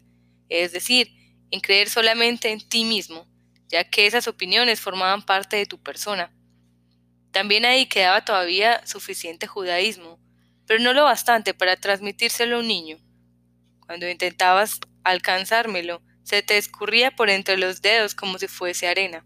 es 0.50 0.72
decir, 0.72 1.14
en 1.52 1.60
creer 1.60 1.90
solamente 1.90 2.52
en 2.52 2.68
ti 2.68 2.86
mismo, 2.86 3.28
ya 3.68 3.84
que 3.84 4.08
esas 4.08 4.28
opiniones 4.28 4.80
formaban 4.80 5.24
parte 5.24 5.56
de 5.58 5.66
tu 5.66 5.82
persona, 5.82 6.32
también 7.32 7.66
ahí 7.66 7.86
quedaba 7.86 8.26
todavía 8.26 8.86
suficiente 8.88 9.46
judaísmo, 9.46 10.20
pero 10.66 10.82
no 10.84 10.94
lo 10.94 11.04
bastante 11.04 11.54
para 11.54 11.76
transmitírselo 11.78 12.58
a 12.58 12.60
un 12.60 12.68
niño. 12.68 12.98
Cuando 13.86 14.10
intentabas 14.10 14.80
alcanzármelo, 15.04 16.02
se 16.24 16.42
te 16.42 16.58
escurría 16.58 17.12
por 17.12 17.30
entre 17.30 17.58
los 17.58 17.82
dedos 17.82 18.16
como 18.16 18.38
si 18.40 18.48
fuese 18.48 18.88
arena. 18.88 19.26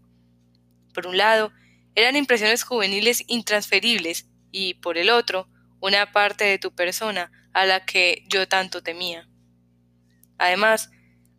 Por 0.92 1.06
un 1.06 1.16
lado, 1.16 1.52
eran 1.94 2.16
impresiones 2.16 2.62
juveniles 2.62 3.24
intransferibles 3.26 4.26
y, 4.50 4.74
por 4.74 4.98
el 4.98 5.10
otro, 5.10 5.48
una 5.80 6.12
parte 6.12 6.44
de 6.44 6.58
tu 6.58 6.74
persona 6.74 7.30
a 7.54 7.64
la 7.64 7.84
que 7.86 8.24
yo 8.28 8.46
tanto 8.46 8.82
temía. 8.82 9.28
Además, 10.38 10.90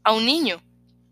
a 0.03 0.13
un 0.13 0.25
niño 0.25 0.63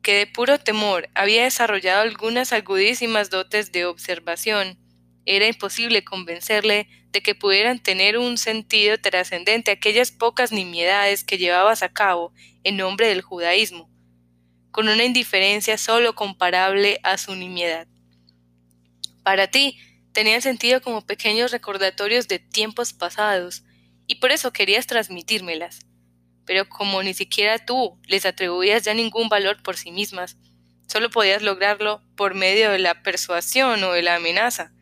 que 0.01 0.15
de 0.15 0.27
puro 0.27 0.59
temor 0.59 1.09
había 1.13 1.43
desarrollado 1.43 2.01
algunas 2.01 2.51
agudísimas 2.51 3.29
dotes 3.29 3.71
de 3.71 3.85
observación 3.85 4.77
era 5.25 5.47
imposible 5.47 6.03
convencerle 6.03 6.87
de 7.11 7.21
que 7.21 7.35
pudieran 7.35 7.81
tener 7.81 8.17
un 8.17 8.37
sentido 8.37 8.97
trascendente 8.97 9.71
aquellas 9.71 10.11
pocas 10.11 10.51
nimiedades 10.51 11.23
que 11.23 11.37
llevabas 11.37 11.83
a 11.83 11.93
cabo 11.93 12.33
en 12.63 12.77
nombre 12.77 13.07
del 13.07 13.21
judaísmo, 13.21 13.89
con 14.71 14.89
una 14.89 15.05
indiferencia 15.05 15.77
sólo 15.77 16.15
comparable 16.15 16.99
a 17.03 17.17
su 17.17 17.35
nimiedad. 17.35 17.87
Para 19.23 19.47
ti, 19.47 19.77
tenían 20.11 20.41
sentido 20.41 20.81
como 20.81 21.05
pequeños 21.05 21.51
recordatorios 21.51 22.27
de 22.27 22.39
tiempos 22.39 22.91
pasados, 22.91 23.63
y 24.07 24.15
por 24.15 24.31
eso 24.31 24.53
querías 24.53 24.87
transmitírmelas. 24.87 25.79
Pero 26.45 26.67
como 26.67 27.01
ni 27.03 27.13
siquiera 27.13 27.65
tú 27.65 27.99
les 28.07 28.25
atribuías 28.25 28.83
ya 28.83 28.93
ningún 28.93 29.29
valor 29.29 29.61
por 29.63 29.77
sí 29.77 29.91
mismas, 29.91 30.37
solo 30.87 31.09
podías 31.09 31.41
lograrlo 31.41 32.01
por 32.15 32.35
medio 32.35 32.71
de 32.71 32.79
la 32.79 33.01
persuasión 33.01 33.83
o 33.83 33.93
de 33.93 34.01
la 34.01 34.15
amenaza. 34.15 34.73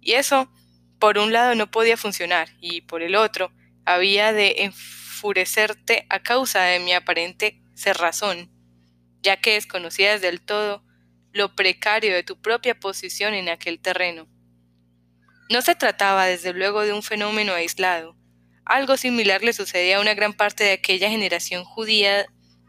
Y 0.00 0.12
eso, 0.12 0.50
por 0.98 1.18
un 1.18 1.32
lado, 1.32 1.54
no 1.54 1.70
podía 1.70 1.96
funcionar 1.96 2.48
y 2.60 2.82
por 2.82 3.02
el 3.02 3.14
otro, 3.14 3.52
había 3.84 4.32
de 4.32 4.64
enfurecerte 4.64 6.06
a 6.08 6.22
causa 6.22 6.62
de 6.62 6.80
mi 6.80 6.92
aparente 6.92 7.62
cerrazón, 7.74 8.50
ya 9.22 9.36
que 9.36 9.54
desconocías 9.54 10.20
del 10.20 10.40
todo 10.40 10.84
lo 11.32 11.54
precario 11.54 12.14
de 12.14 12.22
tu 12.22 12.40
propia 12.40 12.78
posición 12.78 13.34
en 13.34 13.48
aquel 13.48 13.80
terreno. 13.80 14.28
No 15.48 15.62
se 15.62 15.74
trataba, 15.74 16.26
desde 16.26 16.52
luego, 16.52 16.82
de 16.82 16.92
un 16.92 17.02
fenómeno 17.02 17.52
aislado. 17.52 18.16
Algo 18.70 18.96
similar 18.96 19.42
le 19.42 19.52
sucedía 19.52 19.96
a 19.96 20.00
una 20.00 20.14
gran 20.14 20.32
parte 20.32 20.62
de 20.62 20.70
aquella 20.74 21.10
generación 21.10 21.64
judía 21.64 22.26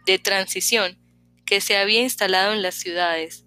de 0.07 0.17
transición 0.17 0.97
que 1.45 1.61
se 1.61 1.77
había 1.77 2.01
instalado 2.01 2.53
en 2.53 2.63
las 2.63 2.73
ciudades, 2.73 3.45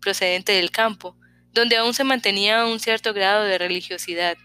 procedente 0.00 0.50
del 0.50 0.72
campo, 0.72 1.16
donde 1.52 1.76
aún 1.76 1.94
se 1.94 2.02
mantenía 2.02 2.66
un 2.66 2.80
cierto 2.80 3.14
grado 3.14 3.44
de 3.44 3.58
religiosidad. 3.58 4.36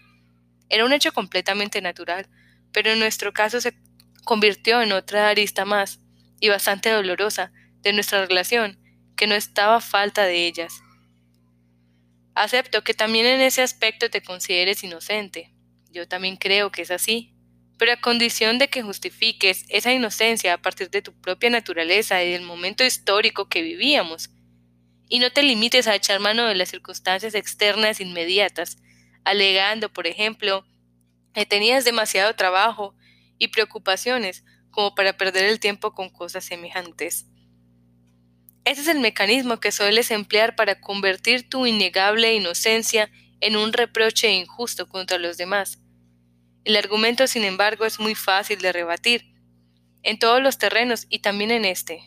Era 0.68 0.84
un 0.84 0.92
hecho 0.92 1.10
completamente 1.10 1.82
natural, 1.82 2.28
pero 2.70 2.92
en 2.92 3.00
nuestro 3.00 3.32
caso 3.32 3.60
se 3.60 3.74
convirtió 4.22 4.80
en 4.80 4.92
otra 4.92 5.28
arista 5.28 5.64
más, 5.64 5.98
y 6.38 6.50
bastante 6.50 6.90
dolorosa, 6.90 7.50
de 7.80 7.92
nuestra 7.92 8.26
relación, 8.26 8.78
que 9.16 9.26
no 9.26 9.34
estaba 9.34 9.80
falta 9.80 10.22
de 10.22 10.46
ellas. 10.46 10.72
Acepto 12.36 12.84
que 12.84 12.94
también 12.94 13.26
en 13.26 13.40
ese 13.40 13.62
aspecto 13.62 14.08
te 14.08 14.22
consideres 14.22 14.84
inocente. 14.84 15.52
Yo 15.90 16.06
también 16.06 16.36
creo 16.36 16.70
que 16.70 16.82
es 16.82 16.92
así, 16.92 17.34
pero 17.80 17.94
a 17.94 17.96
condición 17.96 18.58
de 18.58 18.68
que 18.68 18.82
justifiques 18.82 19.64
esa 19.70 19.90
inocencia 19.90 20.52
a 20.52 20.58
partir 20.60 20.90
de 20.90 21.00
tu 21.00 21.18
propia 21.18 21.48
naturaleza 21.48 22.22
y 22.22 22.30
del 22.30 22.42
momento 22.42 22.84
histórico 22.84 23.48
que 23.48 23.62
vivíamos, 23.62 24.28
y 25.08 25.18
no 25.18 25.30
te 25.30 25.42
limites 25.42 25.86
a 25.86 25.94
echar 25.94 26.20
mano 26.20 26.44
de 26.44 26.54
las 26.54 26.68
circunstancias 26.68 27.34
externas 27.34 27.98
inmediatas, 28.02 28.76
alegando, 29.24 29.90
por 29.90 30.06
ejemplo, 30.06 30.66
que 31.32 31.46
tenías 31.46 31.86
demasiado 31.86 32.34
trabajo 32.34 32.94
y 33.38 33.48
preocupaciones 33.48 34.44
como 34.70 34.94
para 34.94 35.16
perder 35.16 35.46
el 35.46 35.58
tiempo 35.58 35.94
con 35.94 36.10
cosas 36.10 36.44
semejantes. 36.44 37.28
Ese 38.66 38.82
es 38.82 38.88
el 38.88 39.00
mecanismo 39.00 39.58
que 39.58 39.72
sueles 39.72 40.10
emplear 40.10 40.54
para 40.54 40.82
convertir 40.82 41.48
tu 41.48 41.64
innegable 41.66 42.34
inocencia 42.34 43.10
en 43.40 43.56
un 43.56 43.72
reproche 43.72 44.30
injusto 44.34 44.86
contra 44.86 45.16
los 45.16 45.38
demás. 45.38 45.78
El 46.64 46.76
argumento, 46.76 47.26
sin 47.26 47.44
embargo, 47.44 47.86
es 47.86 47.98
muy 47.98 48.14
fácil 48.14 48.60
de 48.60 48.72
rebatir, 48.72 49.34
en 50.02 50.18
todos 50.18 50.42
los 50.42 50.58
terrenos 50.58 51.06
y 51.08 51.20
también 51.20 51.50
en 51.50 51.64
este. 51.64 52.02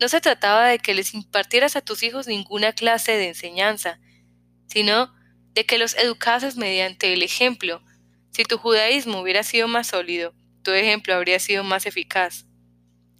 No 0.00 0.08
se 0.08 0.20
trataba 0.20 0.66
de 0.66 0.78
que 0.78 0.94
les 0.94 1.14
impartieras 1.14 1.76
a 1.76 1.80
tus 1.80 2.02
hijos 2.02 2.26
ninguna 2.26 2.72
clase 2.72 3.12
de 3.12 3.28
enseñanza, 3.28 3.98
sino 4.68 5.14
de 5.52 5.64
que 5.64 5.78
los 5.78 5.94
educases 5.94 6.56
mediante 6.56 7.12
el 7.12 7.22
ejemplo. 7.22 7.82
Si 8.30 8.44
tu 8.44 8.58
judaísmo 8.58 9.20
hubiera 9.20 9.42
sido 9.42 9.68
más 9.68 9.86
sólido, 9.88 10.34
tu 10.62 10.72
ejemplo 10.72 11.14
habría 11.14 11.38
sido 11.38 11.64
más 11.64 11.86
eficaz. 11.86 12.46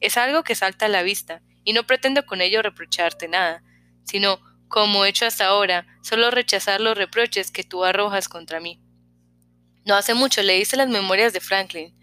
Es 0.01 0.19
algo 0.19 0.45
que 0.45 0.55
salta 0.55 0.87
a 0.87 0.91
la 0.91 1.03
vista, 1.03 1.43
y 1.65 1.73
no 1.73 1.87
pretendo 1.87 2.27
con 2.27 2.41
ello 2.41 2.63
reprocharte 2.63 3.27
nada, 3.29 3.63
sino, 4.05 4.41
como 4.69 5.05
he 5.05 5.09
hecho 5.09 5.27
hasta 5.27 5.47
ahora, 5.47 5.87
solo 6.03 6.31
rechazar 6.31 6.81
los 6.81 6.97
reproches 6.97 7.51
que 7.51 7.65
tú 7.65 7.85
arrojas 7.85 8.29
contra 8.29 8.61
mí. 8.61 8.81
No 9.87 9.95
hace 9.95 10.15
mucho 10.15 10.43
leíste 10.43 10.77
las 10.77 10.89
memorias 10.89 11.33
de 11.33 11.41
Franklin. 11.41 11.95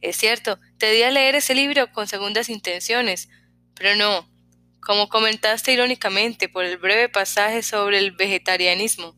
Es 0.00 0.16
cierto, 0.16 0.60
te 0.78 0.92
di 0.92 1.02
a 1.02 1.10
leer 1.10 1.34
ese 1.34 1.52
libro 1.52 1.90
con 1.92 2.06
segundas 2.06 2.48
intenciones, 2.48 3.28
pero 3.74 3.96
no, 3.96 4.30
como 4.80 5.08
comentaste 5.08 5.72
irónicamente 5.72 6.48
por 6.48 6.64
el 6.64 6.78
breve 6.78 7.08
pasaje 7.08 7.64
sobre 7.64 7.98
el 7.98 8.12
vegetarianismo, 8.12 9.16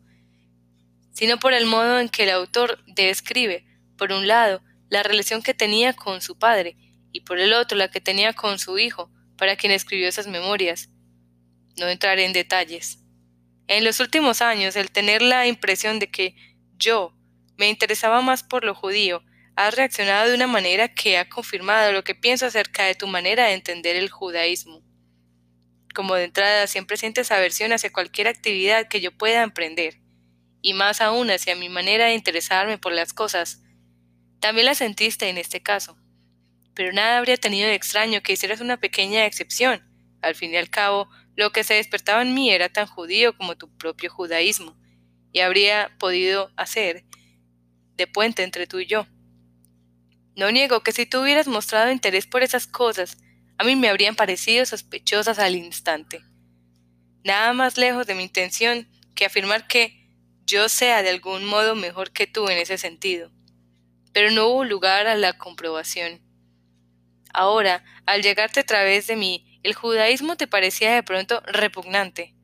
sino 1.12 1.38
por 1.38 1.52
el 1.52 1.66
modo 1.66 2.00
en 2.00 2.09
que 2.09 2.23
el 2.23 2.30
autor 2.30 2.83
describe, 2.87 3.66
por 3.99 4.12
un 4.12 4.26
lado, 4.26 4.62
la 4.88 5.02
relación 5.02 5.42
que 5.42 5.52
tenía 5.52 5.92
con 5.92 6.23
su 6.23 6.38
padre 6.38 6.78
y 7.12 7.21
por 7.21 7.38
el 7.38 7.52
otro 7.52 7.76
la 7.76 7.90
que 7.90 8.00
tenía 8.00 8.33
con 8.33 8.59
su 8.59 8.78
hijo, 8.78 9.11
para 9.37 9.57
quien 9.57 9.73
escribió 9.73 10.09
esas 10.09 10.26
memorias. 10.26 10.88
No 11.76 11.87
entraré 11.87 12.25
en 12.25 12.33
detalles. 12.33 12.99
En 13.66 13.85
los 13.85 14.00
últimos 14.00 14.40
años, 14.40 14.75
el 14.76 14.90
tener 14.90 15.21
la 15.21 15.47
impresión 15.47 15.99
de 15.99 16.11
que 16.11 16.35
yo 16.78 17.14
me 17.61 17.69
interesaba 17.69 18.23
más 18.23 18.43
por 18.43 18.64
lo 18.64 18.75
judío 18.75 19.23
has 19.55 19.75
reaccionado 19.75 20.31
de 20.31 20.35
una 20.35 20.47
manera 20.47 20.88
que 20.88 21.19
ha 21.19 21.29
confirmado 21.29 21.93
lo 21.93 22.02
que 22.02 22.14
pienso 22.14 22.47
acerca 22.47 22.85
de 22.85 22.95
tu 22.95 23.07
manera 23.07 23.45
de 23.45 23.52
entender 23.52 23.97
el 23.97 24.09
judaísmo. 24.09 24.81
Como 25.95 26.14
de 26.14 26.25
entrada 26.25 26.67
siempre 26.67 26.97
sientes 26.97 27.31
aversión 27.31 27.75
hacia 27.75 27.93
cualquier 27.93 28.29
actividad 28.29 28.88
que 28.88 29.02
yo 29.02 29.12
pueda 29.12 29.43
emprender, 29.43 30.00
y 30.62 30.73
más 30.73 31.02
aún 31.02 31.31
hacia 31.31 31.55
mi 31.55 31.69
manera 31.69 32.07
de 32.07 32.14
interesarme 32.14 32.79
por 32.79 32.95
las 32.95 33.12
cosas. 33.12 33.61
También 34.40 34.64
la 34.64 34.75
sentiste 34.75 35.29
en 35.29 35.37
este 35.37 35.62
caso. 35.62 35.99
Pero 36.73 36.95
nada 36.95 37.19
habría 37.19 37.37
tenido 37.37 37.69
de 37.69 37.75
extraño 37.75 38.23
que 38.23 38.33
hicieras 38.33 38.62
una 38.62 38.79
pequeña 38.79 39.26
excepción. 39.26 39.83
Al 40.23 40.35
fin 40.35 40.55
y 40.55 40.57
al 40.57 40.71
cabo, 40.71 41.11
lo 41.37 41.52
que 41.52 41.64
se 41.64 41.75
despertaba 41.75 42.23
en 42.23 42.33
mí 42.33 42.50
era 42.50 42.71
tan 42.71 42.87
judío 42.87 43.37
como 43.37 43.59
tu 43.59 43.69
propio 43.76 44.11
judaísmo, 44.11 44.79
y 45.31 45.40
habría 45.40 45.95
podido 45.99 46.50
hacer 46.57 47.05
de 48.00 48.07
puente 48.07 48.42
entre 48.42 48.66
tú 48.66 48.80
y 48.80 48.87
yo. 48.87 49.07
No 50.35 50.50
niego 50.50 50.83
que 50.83 50.92
si 50.92 51.04
tú 51.04 51.21
hubieras 51.21 51.47
mostrado 51.47 51.92
interés 51.92 52.26
por 52.26 52.42
esas 52.42 52.66
cosas, 52.66 53.19
a 53.59 53.64
mí 53.64 53.76
me 53.76 53.88
habrían 53.88 54.16
parecido 54.16 54.64
sospechosas 54.64 55.38
al 55.38 55.54
instante. 55.54 56.23
Nada 57.25 57.52
más 57.52 57.76
lejos 57.76 58.07
de 58.07 58.14
mi 58.14 58.23
intención 58.23 58.88
que 59.14 59.26
afirmar 59.26 59.66
que 59.66 60.09
yo 60.47 60.71
sea 60.71 61.02
de 61.02 61.11
algún 61.11 61.45
modo 61.45 61.76
mejor 61.76 62.11
que 62.11 62.26
tú 62.26 62.49
en 62.49 62.57
ese 62.57 62.78
sentido. 62.78 63.30
Pero 64.14 64.30
no 64.30 64.47
hubo 64.47 64.64
lugar 64.64 65.07
a 65.07 65.14
la 65.14 65.35
comprobación. 65.35 66.23
Ahora, 67.35 67.85
al 68.07 68.23
llegarte 68.23 68.61
a 68.61 68.66
través 68.66 69.07
de 69.09 69.16
mí, 69.16 69.61
el 69.62 69.75
judaísmo 69.75 70.37
te 70.37 70.47
parecía 70.47 70.94
de 70.94 71.03
pronto 71.03 71.42
repugnante. 71.42 72.35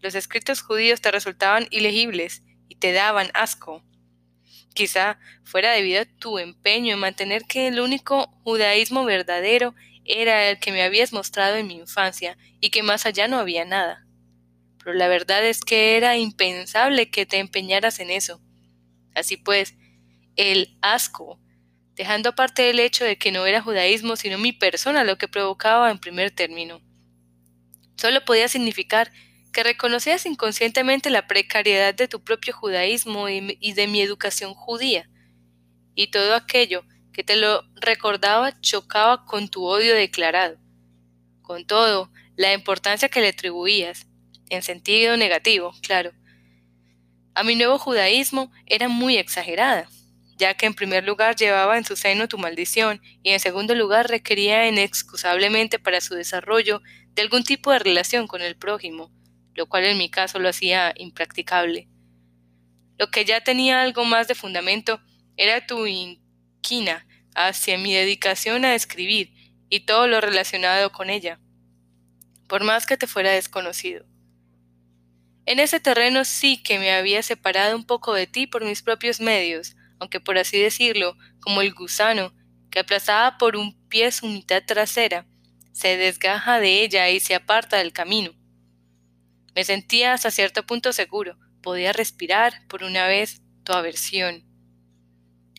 Los 0.00 0.16
escritos 0.16 0.60
judíos 0.60 1.00
te 1.00 1.12
resultaban 1.12 1.68
ilegibles 1.70 2.42
y 2.68 2.74
te 2.74 2.92
daban 2.92 3.30
asco. 3.32 3.84
Quizá 4.74 5.18
fuera 5.44 5.72
debido 5.72 6.02
a 6.02 6.04
tu 6.04 6.38
empeño 6.38 6.94
en 6.94 7.00
mantener 7.00 7.44
que 7.44 7.68
el 7.68 7.80
único 7.80 8.26
judaísmo 8.42 9.04
verdadero 9.04 9.74
era 10.04 10.50
el 10.50 10.58
que 10.58 10.72
me 10.72 10.82
habías 10.82 11.12
mostrado 11.12 11.56
en 11.56 11.68
mi 11.68 11.76
infancia 11.76 12.36
y 12.60 12.70
que 12.70 12.82
más 12.82 13.06
allá 13.06 13.28
no 13.28 13.38
había 13.38 13.64
nada. 13.64 14.04
Pero 14.78 14.94
la 14.94 15.08
verdad 15.08 15.44
es 15.46 15.60
que 15.60 15.96
era 15.96 16.16
impensable 16.16 17.10
que 17.10 17.24
te 17.24 17.38
empeñaras 17.38 18.00
en 18.00 18.10
eso. 18.10 18.42
Así 19.14 19.36
pues, 19.36 19.76
el 20.36 20.76
asco, 20.82 21.40
dejando 21.94 22.30
aparte 22.30 22.68
el 22.68 22.80
hecho 22.80 23.04
de 23.04 23.16
que 23.16 23.30
no 23.30 23.46
era 23.46 23.62
judaísmo 23.62 24.16
sino 24.16 24.38
mi 24.38 24.52
persona 24.52 25.04
lo 25.04 25.16
que 25.16 25.28
provocaba 25.28 25.90
en 25.90 25.98
primer 25.98 26.32
término, 26.32 26.82
solo 27.96 28.24
podía 28.24 28.48
significar 28.48 29.12
que 29.54 29.62
reconocías 29.62 30.26
inconscientemente 30.26 31.08
la 31.08 31.26
precariedad 31.26 31.94
de 31.94 32.08
tu 32.08 32.22
propio 32.22 32.52
judaísmo 32.52 33.30
y, 33.30 33.72
de 33.72 33.86
mi 33.86 34.02
educación 34.02 34.52
judía, 34.52 35.08
y 35.94 36.08
todo 36.08 36.34
aquello 36.34 36.84
que 37.12 37.22
te 37.22 37.36
lo 37.36 37.62
recordaba 37.76 38.60
chocaba 38.60 39.24
con 39.24 39.48
tu 39.48 39.64
odio 39.64 39.94
declarado. 39.94 40.58
Con 41.40 41.64
todo, 41.64 42.10
la 42.36 42.52
importancia 42.52 43.08
que 43.08 43.20
le 43.20 43.28
atribuías, 43.28 44.06
en 44.50 44.62
sentido 44.62 45.16
negativo, 45.16 45.72
claro, 45.80 46.12
a 47.34 47.44
mi 47.44 47.54
nuevo 47.54 47.78
judaísmo 47.78 48.50
era 48.66 48.88
muy 48.88 49.16
exagerada, 49.16 49.88
ya 50.36 50.54
que 50.54 50.66
en 50.66 50.74
primer 50.74 51.04
lugar 51.04 51.36
llevaba 51.36 51.78
en 51.78 51.84
su 51.84 51.94
seno 51.94 52.26
tu 52.26 52.38
maldición 52.38 53.00
y 53.22 53.30
en 53.30 53.38
segundo 53.38 53.76
lugar 53.76 54.08
requería 54.08 54.66
inexcusablemente 54.66 55.78
para 55.78 56.00
su 56.00 56.14
desarrollo 56.14 56.82
de 57.14 57.22
algún 57.22 57.44
tipo 57.44 57.70
de 57.70 57.78
relación 57.78 58.26
con 58.26 58.42
el 58.42 58.56
prójimo, 58.56 59.12
lo 59.54 59.66
cual 59.66 59.84
en 59.84 59.98
mi 59.98 60.10
caso 60.10 60.38
lo 60.38 60.48
hacía 60.48 60.92
impracticable. 60.96 61.88
Lo 62.98 63.10
que 63.10 63.24
ya 63.24 63.42
tenía 63.42 63.82
algo 63.82 64.04
más 64.04 64.28
de 64.28 64.34
fundamento 64.34 65.00
era 65.36 65.66
tu 65.66 65.86
inquina 65.86 67.06
hacia 67.34 67.78
mi 67.78 67.92
dedicación 67.92 68.64
a 68.64 68.74
escribir 68.74 69.32
y 69.68 69.80
todo 69.80 70.06
lo 70.06 70.20
relacionado 70.20 70.92
con 70.92 71.10
ella, 71.10 71.40
por 72.48 72.62
más 72.62 72.86
que 72.86 72.96
te 72.96 73.06
fuera 73.06 73.32
desconocido. 73.32 74.04
En 75.46 75.58
ese 75.58 75.80
terreno 75.80 76.24
sí 76.24 76.62
que 76.62 76.78
me 76.78 76.92
había 76.92 77.22
separado 77.22 77.76
un 77.76 77.84
poco 77.84 78.14
de 78.14 78.26
ti 78.26 78.46
por 78.46 78.64
mis 78.64 78.82
propios 78.82 79.20
medios, 79.20 79.76
aunque 79.98 80.20
por 80.20 80.38
así 80.38 80.58
decirlo, 80.58 81.16
como 81.40 81.60
el 81.60 81.74
gusano, 81.74 82.32
que 82.70 82.80
aplazada 82.80 83.36
por 83.36 83.56
un 83.56 83.74
pie 83.88 84.10
su 84.10 84.26
mitad 84.26 84.62
trasera, 84.64 85.26
se 85.72 85.96
desgaja 85.96 86.60
de 86.60 86.82
ella 86.82 87.10
y 87.10 87.20
se 87.20 87.34
aparta 87.34 87.78
del 87.78 87.92
camino. 87.92 88.32
Me 89.54 89.62
sentía 89.62 90.12
hasta 90.12 90.32
cierto 90.32 90.66
punto 90.66 90.92
seguro, 90.92 91.38
podía 91.62 91.92
respirar 91.92 92.66
por 92.68 92.82
una 92.82 93.06
vez 93.06 93.40
tu 93.62 93.72
aversión. 93.72 94.44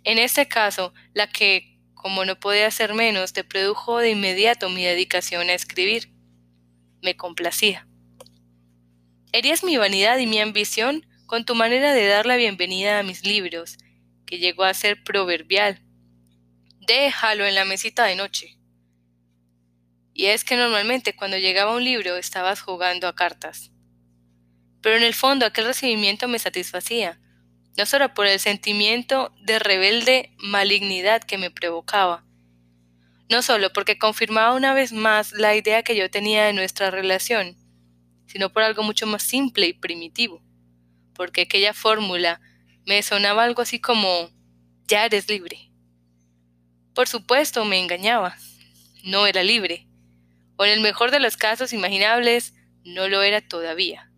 En 0.04 0.20
este 0.20 0.48
caso, 0.48 0.94
la 1.14 1.30
que, 1.30 1.80
como 1.94 2.26
no 2.26 2.40
podía 2.40 2.70
ser 2.72 2.94
menos, 2.94 3.32
te 3.32 3.44
produjo 3.44 4.00
de 4.00 4.12
inmediato 4.12 4.70
mi 4.70 4.84
dedicación 4.84 5.50
a 5.50 5.54
escribir. 5.54 6.12
Me 7.02 7.16
complacía. 7.16 7.88
Herías 9.32 9.64
mi 9.64 9.78
vanidad 9.78 10.18
y 10.18 10.28
mi 10.28 10.40
ambición 10.40 11.06
con 11.26 11.46
tu 11.46 11.56
manera 11.56 11.94
de 11.94 12.06
dar 12.06 12.26
la 12.26 12.36
bienvenida 12.36 13.00
a 13.00 13.04
mis 13.04 13.26
libros, 13.26 13.78
que 14.26 14.40
llegó 14.40 14.64
a 14.66 14.74
ser 14.74 15.04
proverbial. 15.04 15.82
Déjalo 16.86 17.46
en 17.46 17.56
la 17.56 17.66
mesita 17.66 18.06
de 18.06 18.16
noche. 18.16 18.60
Y 20.14 20.26
es 20.26 20.44
que 20.44 20.56
normalmente 20.56 21.16
cuando 21.16 21.38
llegaba 21.38 21.76
un 21.76 21.84
libro 21.84 22.18
estabas 22.18 22.62
jugando 22.62 23.08
a 23.08 23.16
cartas 23.16 23.72
pero 24.86 24.98
en 24.98 25.04
el 25.04 25.16
fondo 25.16 25.48
aquel 25.48 25.66
recibimiento 25.66 26.28
me 26.28 26.38
satisfacía, 26.38 27.20
no 27.76 27.88
solo 27.88 28.14
por 28.14 28.28
el 28.28 28.40
sentimiento 28.40 29.34
de 29.42 29.58
rebelde 29.58 30.36
malignidad 30.38 31.24
que 31.24 31.40
me 31.40 31.50
provocaba, 31.50 32.24
no 33.28 33.42
solo 33.42 33.74
porque 33.74 33.98
confirmaba 33.98 34.54
una 34.54 34.76
vez 34.76 34.94
más 34.94 35.32
la 35.32 35.56
idea 35.56 35.82
que 35.82 35.96
yo 35.96 36.12
tenía 36.12 36.46
de 36.46 36.54
nuestra 36.54 36.92
relación, 36.92 37.58
sino 38.28 38.54
por 38.54 38.62
algo 38.62 38.84
mucho 38.84 39.08
más 39.08 39.24
simple 39.24 39.66
y 39.66 39.74
primitivo, 39.74 40.44
porque 41.16 41.42
aquella 41.42 41.74
fórmula 41.74 42.40
me 42.86 43.02
sonaba 43.02 43.44
algo 43.44 43.64
así 43.64 43.82
como 43.82 44.30
ya 44.88 45.04
eres 45.04 45.28
libre. 45.28 45.72
Por 46.94 47.08
supuesto 47.08 47.66
me 47.66 47.80
engañaba, 47.80 48.38
no 49.04 49.26
era 49.26 49.42
libre, 49.42 49.88
o 50.58 50.66
en 50.66 50.74
el 50.74 50.82
mejor 50.82 51.10
de 51.10 51.20
los 51.20 51.38
casos 51.38 51.74
imaginables, 51.74 52.54
no 52.84 53.08
lo 53.08 53.24
era 53.24 53.42
todavía. 53.42 54.12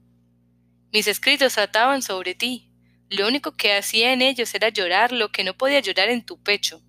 Mis 0.91 1.07
escritos 1.07 1.53
trataban 1.53 2.01
sobre 2.01 2.35
ti. 2.35 2.71
Lo 3.09 3.27
único 3.27 3.53
que 3.53 3.73
hacía 3.73 4.13
en 4.13 4.21
ellos 4.21 4.53
era 4.55 4.69
llorar 4.69 5.11
lo 5.11 5.31
que 5.31 5.43
no 5.43 5.57
podía 5.57 5.79
llorar 5.79 6.09
en 6.09 6.25
tu 6.25 6.41
pecho. 6.41 6.81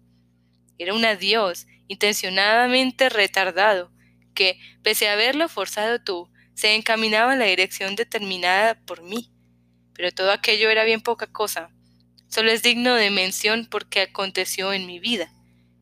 Era 0.79 0.95
un 0.95 1.05
adiós 1.05 1.67
intencionadamente 1.89 3.09
retardado, 3.09 3.93
que, 4.35 4.59
pese 4.83 5.09
a 5.09 5.15
haberlo 5.15 5.49
forzado 5.49 6.01
tú, 6.03 6.31
se 6.55 6.75
encaminaba 6.75 7.33
en 7.33 7.41
la 7.41 7.47
dirección 7.47 7.97
determinada 7.97 8.81
por 8.85 9.03
mí. 9.03 9.33
Pero 9.95 10.13
todo 10.13 10.31
aquello 10.31 10.71
era 10.71 10.85
bien 10.85 11.01
poca 11.01 11.27
cosa. 11.27 11.71
Solo 12.29 12.51
es 12.51 12.63
digno 12.63 12.95
de 12.95 13.11
mención 13.11 13.67
porque 13.71 14.03
aconteció 14.03 14.73
en 14.73 14.87
mi 14.87 15.01
vida, 15.01 15.33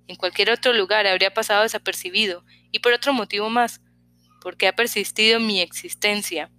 En 0.09 0.17
cualquier 0.17 0.51
otro 0.51 0.73
lugar 0.73 1.07
habría 1.07 1.35
pasado 1.35 1.63
desapercibido, 1.63 2.45
y 2.71 2.79
por 2.79 2.93
otro 2.93 3.13
motivo 3.13 3.51
más, 3.51 3.81
porque 4.41 4.69
ha 4.69 4.77
persistido 4.77 5.41
mi 5.41 5.61
existencia. 5.61 6.51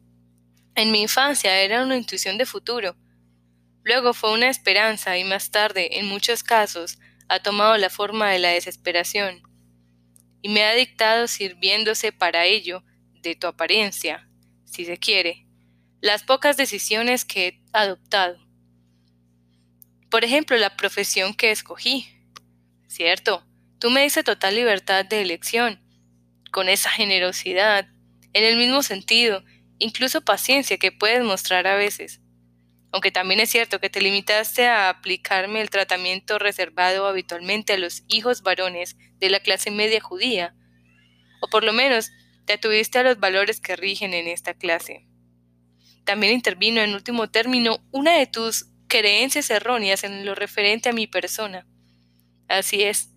En 0.78 0.92
mi 0.92 1.02
infancia 1.02 1.60
era 1.60 1.82
una 1.82 1.98
intuición 1.98 2.38
de 2.38 2.46
futuro, 2.46 2.96
luego 3.84 4.14
fue 4.14 4.32
una 4.32 4.48
esperanza 4.48 5.18
y 5.18 5.24
más 5.24 5.50
tarde, 5.50 5.98
en 5.98 6.06
muchos 6.06 6.44
casos, 6.44 7.00
ha 7.30 7.40
tomado 7.40 7.76
la 7.78 7.90
forma 7.90 8.30
de 8.30 8.38
la 8.38 8.50
desesperación, 8.50 9.42
y 10.44 10.50
me 10.50 10.64
ha 10.66 10.74
dictado 10.74 11.28
sirviéndose 11.28 12.12
para 12.12 12.46
ello 12.46 12.84
de 13.24 13.36
tu 13.36 13.48
apariencia, 13.48 14.30
si 14.66 14.86
se 14.86 15.00
quiere, 15.00 15.48
las 16.00 16.22
pocas 16.22 16.58
decisiones 16.58 17.26
que 17.26 17.48
he 17.48 17.62
adoptado. 17.74 18.38
Por 20.12 20.24
ejemplo, 20.24 20.58
la 20.58 20.78
profesión 20.78 21.34
que 21.34 21.50
escogí. 21.50 22.08
Cierto, 22.86 23.44
tú 23.80 23.90
me 23.90 24.04
dices 24.04 24.24
total 24.24 24.54
libertad 24.54 25.06
de 25.06 25.24
elección, 25.24 25.82
con 26.52 26.70
esa 26.70 26.92
generosidad, 26.92 27.88
en 28.34 28.44
el 28.44 28.58
mismo 28.58 28.84
sentido, 28.84 29.44
incluso 29.80 30.22
paciencia 30.22 30.78
que 30.78 30.92
puedes 30.92 31.24
mostrar 31.24 31.68
a 31.68 31.76
veces. 31.76 32.22
Aunque 32.92 33.12
también 33.12 33.40
es 33.40 33.50
cierto 33.50 33.80
que 33.80 33.90
te 33.90 34.02
limitaste 34.02 34.68
a 34.68 34.90
aplicarme 34.90 35.62
el 35.62 35.70
tratamiento 35.70 36.40
reservado 36.40 37.06
habitualmente 37.06 37.74
a 37.74 37.78
los 37.78 38.04
hijos 38.08 38.42
varones 38.42 38.96
de 39.20 39.30
la 39.30 39.40
clase 39.40 39.72
media 39.72 40.00
judía, 40.00 40.56
o 41.42 41.50
por 41.50 41.64
lo 41.64 41.74
menos 41.74 42.10
te 42.46 42.54
atuviste 42.54 42.98
a 43.00 43.04
los 43.04 43.20
valores 43.20 43.60
que 43.60 43.76
rigen 43.76 44.14
en 44.14 44.28
esta 44.28 44.54
clase. 44.54 45.06
También 46.06 46.34
intervino 46.34 46.82
en 46.82 46.94
último 46.94 47.30
término 47.30 47.80
una 47.92 48.18
de 48.18 48.28
tus 48.28 48.68
creencias 48.88 49.50
erróneas 49.50 50.06
en 50.06 50.26
lo 50.26 50.34
referente 50.34 50.90
a 50.90 50.94
mi 50.94 51.06
persona. 51.08 51.68
Así 52.48 52.84
es, 52.84 53.10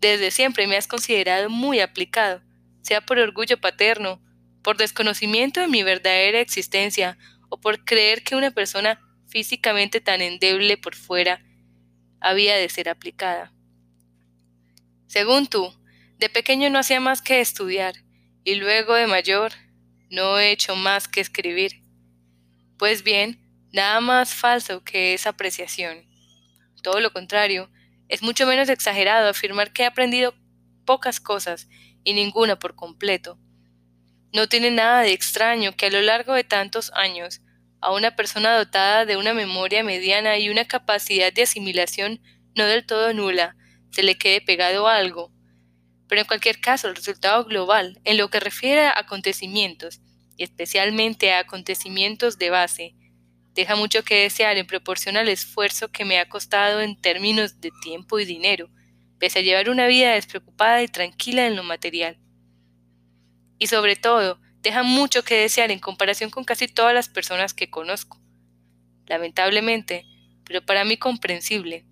desde 0.00 0.30
siempre 0.30 0.66
me 0.66 0.76
has 0.76 0.86
considerado 0.86 1.50
muy 1.50 1.80
aplicado, 1.80 2.42
sea 2.80 3.02
por 3.02 3.18
orgullo 3.18 3.60
paterno, 3.60 4.22
por 4.62 4.76
desconocimiento 4.76 5.60
de 5.60 5.68
mi 5.68 5.82
verdadera 5.82 6.40
existencia 6.40 7.18
o 7.48 7.60
por 7.60 7.84
creer 7.84 8.22
que 8.22 8.36
una 8.36 8.50
persona 8.50 9.00
físicamente 9.28 10.00
tan 10.00 10.20
endeble 10.20 10.76
por 10.76 10.94
fuera 10.94 11.42
había 12.20 12.56
de 12.56 12.68
ser 12.68 12.88
aplicada. 12.88 13.52
Según 15.06 15.46
tú, 15.46 15.72
de 16.18 16.28
pequeño 16.28 16.68
no 16.70 16.78
hacía 16.78 17.00
más 17.00 17.22
que 17.22 17.40
estudiar, 17.40 17.94
y 18.44 18.56
luego 18.56 18.94
de 18.94 19.06
mayor 19.06 19.52
no 20.10 20.38
he 20.38 20.50
hecho 20.50 20.74
más 20.74 21.08
que 21.08 21.20
escribir. 21.20 21.82
Pues 22.78 23.02
bien, 23.02 23.40
nada 23.72 24.00
más 24.00 24.34
falso 24.34 24.82
que 24.84 25.14
esa 25.14 25.30
apreciación. 25.30 26.06
Todo 26.82 27.00
lo 27.00 27.12
contrario, 27.12 27.70
es 28.08 28.22
mucho 28.22 28.46
menos 28.46 28.68
exagerado 28.68 29.28
afirmar 29.28 29.72
que 29.72 29.82
he 29.82 29.86
aprendido 29.86 30.34
pocas 30.84 31.20
cosas 31.20 31.68
y 32.04 32.14
ninguna 32.14 32.58
por 32.58 32.74
completo. 32.74 33.38
No 34.32 34.48
tiene 34.48 34.70
nada 34.70 35.02
de 35.02 35.12
extraño 35.12 35.74
que 35.76 35.86
a 35.86 35.90
lo 35.90 36.02
largo 36.02 36.34
de 36.34 36.44
tantos 36.44 36.90
años 36.94 37.40
a 37.80 37.92
una 37.92 38.16
persona 38.16 38.56
dotada 38.56 39.06
de 39.06 39.16
una 39.16 39.34
memoria 39.34 39.82
mediana 39.82 40.38
y 40.38 40.50
una 40.50 40.66
capacidad 40.66 41.32
de 41.32 41.42
asimilación 41.42 42.20
no 42.54 42.64
del 42.64 42.84
todo 42.84 43.12
nula 43.14 43.56
se 43.90 44.02
le 44.02 44.18
quede 44.18 44.40
pegado 44.40 44.88
algo. 44.88 45.32
Pero 46.08 46.22
en 46.22 46.26
cualquier 46.26 46.60
caso, 46.60 46.88
el 46.88 46.96
resultado 46.96 47.44
global, 47.44 48.00
en 48.04 48.16
lo 48.16 48.28
que 48.30 48.40
refiere 48.40 48.86
a 48.86 48.98
acontecimientos, 48.98 50.00
y 50.36 50.44
especialmente 50.44 51.32
a 51.32 51.40
acontecimientos 51.40 52.38
de 52.38 52.50
base, 52.50 52.94
deja 53.54 53.76
mucho 53.76 54.02
que 54.04 54.22
desear 54.22 54.56
en 54.56 54.66
proporción 54.66 55.16
al 55.16 55.28
esfuerzo 55.28 55.88
que 55.88 56.04
me 56.04 56.18
ha 56.18 56.28
costado 56.28 56.80
en 56.80 57.00
términos 57.00 57.60
de 57.60 57.70
tiempo 57.82 58.18
y 58.18 58.24
dinero, 58.24 58.70
pese 59.18 59.40
a 59.40 59.42
llevar 59.42 59.68
una 59.68 59.86
vida 59.86 60.12
despreocupada 60.12 60.82
y 60.82 60.88
tranquila 60.88 61.46
en 61.46 61.56
lo 61.56 61.64
material. 61.64 62.18
Y 63.58 63.66
sobre 63.68 63.96
todo, 63.96 64.40
deja 64.62 64.82
mucho 64.82 65.24
que 65.24 65.40
desear 65.40 65.70
en 65.70 65.78
comparación 65.78 66.30
con 66.30 66.44
casi 66.44 66.68
todas 66.68 66.94
las 66.94 67.08
personas 67.08 67.54
que 67.54 67.70
conozco. 67.70 68.20
Lamentablemente, 69.06 70.04
pero 70.44 70.64
para 70.64 70.84
mí 70.84 70.96
comprensible. 70.96 71.84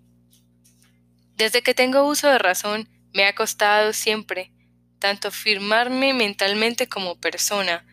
Desde 1.35 1.61
que 1.61 1.73
tengo 1.73 2.07
uso 2.07 2.27
de 2.27 2.39
razón, 2.39 2.89
me 3.13 3.25
ha 3.25 3.35
costado 3.35 3.93
siempre 3.93 4.51
tanto 4.99 5.31
firmarme 5.31 6.13
mentalmente 6.13 6.87
como 6.87 7.19
persona, 7.19 7.85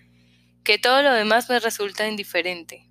que 0.64 0.78
todo 0.78 1.02
lo 1.02 1.12
demás 1.12 1.50
me 1.50 1.60
resulta 1.60 2.08
indiferente. 2.08 2.88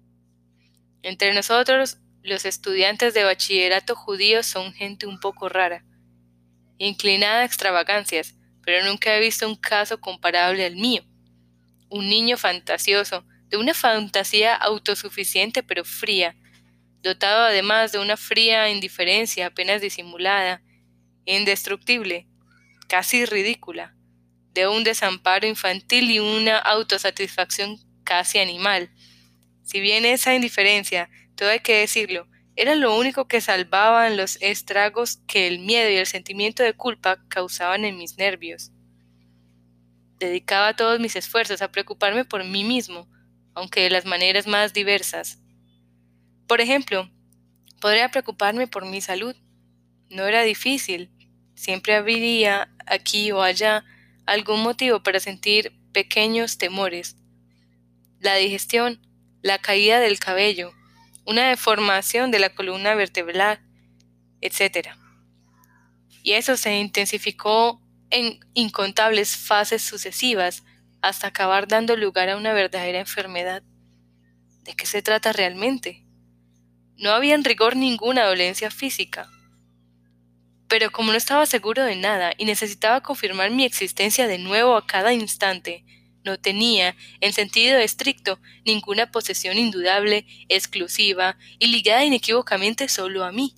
Entre 1.02 1.34
nosotros, 1.34 1.98
los 2.22 2.46
estudiantes 2.46 3.14
de 3.14 3.24
bachillerato 3.24 3.96
judíos 3.96 4.46
son 4.46 4.74
gente 4.74 5.08
un 5.08 5.20
poco 5.20 5.50
rara, 5.50 5.84
inclinada 6.78 7.42
a 7.42 7.46
extravagancias, 7.46 8.36
pero 8.64 8.86
nunca 8.86 9.16
he 9.16 9.20
visto 9.20 9.48
un 9.48 9.56
caso 9.56 10.00
comparable 10.00 10.66
al 10.66 10.76
mío. 10.76 11.04
Un 11.90 12.10
niño 12.10 12.38
fantasioso, 12.38 13.26
de 13.50 13.58
una 13.58 13.74
fantasía 13.74 14.56
autosuficiente 14.56 15.62
pero 15.62 15.86
fría, 15.86 16.36
dotado 17.04 17.44
además 17.44 17.92
de 17.92 18.00
una 18.00 18.18
fría 18.18 18.70
indiferencia 18.70 19.48
apenas 19.48 19.82
disimulada, 19.82 20.62
indestructible, 21.26 22.28
casi 22.88 23.26
ridícula, 23.26 23.96
de 24.54 24.68
un 24.68 24.84
desamparo 24.84 25.48
infantil 25.48 26.10
y 26.12 26.20
una 26.20 26.58
autosatisfacción 26.58 27.78
casi 28.04 28.40
animal. 28.40 28.90
Si 29.64 29.80
bien 29.82 30.06
esa 30.06 30.34
indiferencia, 30.34 31.10
todo 31.36 31.50
hay 31.50 31.60
que 31.60 31.78
decirlo, 31.78 32.28
era 32.56 32.76
lo 32.76 32.96
único 32.98 33.28
que 33.28 33.42
salvaban 33.42 34.16
los 34.16 34.38
estragos 34.42 35.18
que 35.28 35.48
el 35.48 35.60
miedo 35.60 35.90
y 35.90 35.96
el 35.96 36.06
sentimiento 36.06 36.62
de 36.62 36.74
culpa 36.74 37.18
causaban 37.28 37.84
en 37.84 37.98
mis 37.98 38.18
nervios. 38.18 38.72
Dedicaba 40.20 40.76
todos 40.76 41.00
mis 41.00 41.16
esfuerzos 41.16 41.62
a 41.62 41.72
preocuparme 41.72 42.26
por 42.26 42.44
mí 42.44 42.64
mismo, 42.64 43.08
aunque 43.56 43.82
de 43.82 43.90
las 43.90 44.06
maneras 44.06 44.46
más 44.46 44.74
diversas. 44.74 45.40
Por 46.48 46.62
ejemplo, 46.62 47.10
podría 47.82 48.10
preocuparme 48.10 48.68
por 48.68 48.86
mi 48.86 49.02
salud. 49.02 49.36
No 50.10 50.26
era 50.28 50.44
difícil. 50.44 51.10
Siempre 51.56 51.96
habría, 51.96 52.72
aquí 52.86 53.32
o 53.32 53.42
allá, 53.42 53.84
algún 54.26 54.62
motivo 54.62 55.02
para 55.02 55.20
sentir 55.20 55.74
pequeños 55.92 56.58
temores. 56.58 57.18
La 58.20 58.36
digestión, 58.36 59.02
la 59.42 59.58
caída 59.58 60.00
del 60.00 60.20
cabello, 60.20 60.72
una 61.26 61.50
deformación 61.50 62.32
de 62.32 62.40
la 62.40 62.54
columna 62.54 62.96
vertebral, 62.96 63.60
etc. 64.42 64.90
Y 66.22 66.34
eso 66.34 66.58
se 66.58 66.78
intensificó 66.78 67.82
en 68.10 68.40
incontables 68.54 69.36
fases 69.36 69.82
sucesivas 69.82 70.64
hasta 71.02 71.28
acabar 71.28 71.68
dando 71.68 71.96
lugar 71.98 72.30
a 72.30 72.38
una 72.38 72.54
verdadera 72.54 73.00
enfermedad. 73.00 73.64
¿De 74.64 74.74
qué 74.74 74.86
se 74.86 75.02
trata 75.02 75.34
realmente? 75.34 76.06
No 76.96 77.12
había 77.12 77.36
en 77.36 77.44
rigor 77.44 77.76
ninguna 77.76 78.24
dolencia 78.26 78.72
física, 78.72 79.30
pero 80.68 80.92
como 80.92 81.12
no 81.12 81.18
estaba 81.18 81.46
seguro 81.46 81.84
de 81.84 81.96
nada 81.96 82.34
y 82.38 82.46
necesitaba 82.46 83.02
confirmar 83.02 83.52
mi 83.52 83.66
existencia 83.66 84.28
de 84.28 84.38
nuevo 84.38 84.76
a 84.76 84.88
cada 84.88 85.14
instante, 85.14 85.86
no 86.24 86.40
tenía, 86.40 86.96
en 87.20 87.34
sentido 87.34 87.78
estricto, 87.78 88.40
ninguna 88.66 89.12
posesión 89.12 89.58
indudable, 89.58 90.26
exclusiva 90.50 91.38
y 91.60 91.68
ligada 91.68 92.06
inequívocamente 92.06 92.88
solo 92.88 93.24
a 93.24 93.32
mí, 93.32 93.56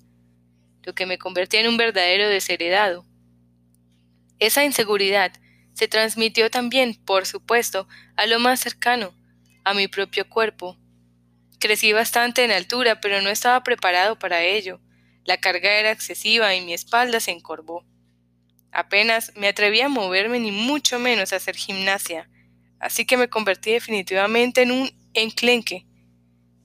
lo 0.82 0.94
que 0.94 1.06
me 1.06 1.18
convertía 1.18 1.60
en 1.60 1.68
un 1.68 1.76
verdadero 1.76 2.28
desheredado. 2.28 3.04
Esa 4.38 4.64
inseguridad 4.64 5.32
se 5.72 5.88
transmitió 5.88 6.50
también, 6.50 6.94
por 7.04 7.26
supuesto, 7.26 7.88
a 8.16 8.26
lo 8.26 8.38
más 8.38 8.60
cercano, 8.60 9.14
a 9.64 9.74
mi 9.74 9.88
propio 9.88 10.28
cuerpo. 10.28 10.78
Crecí 11.58 11.92
bastante 11.92 12.44
en 12.44 12.50
altura, 12.50 13.00
pero 13.00 13.20
no 13.20 13.30
estaba 13.30 13.62
preparado 13.62 14.18
para 14.18 14.42
ello. 14.42 14.80
La 15.24 15.38
carga 15.38 15.72
era 15.72 15.90
excesiva 15.90 16.54
y 16.54 16.64
mi 16.64 16.72
espalda 16.72 17.20
se 17.20 17.30
encorvó. 17.30 17.84
Apenas 18.72 19.32
me 19.36 19.48
atreví 19.48 19.80
a 19.80 19.88
moverme 19.88 20.38
ni 20.38 20.50
mucho 20.50 20.98
menos 20.98 21.32
a 21.32 21.36
hacer 21.36 21.56
gimnasia, 21.56 22.28
así 22.80 23.04
que 23.04 23.16
me 23.16 23.28
convertí 23.28 23.72
definitivamente 23.72 24.62
en 24.62 24.72
un 24.72 24.90
enclenque. 25.14 25.86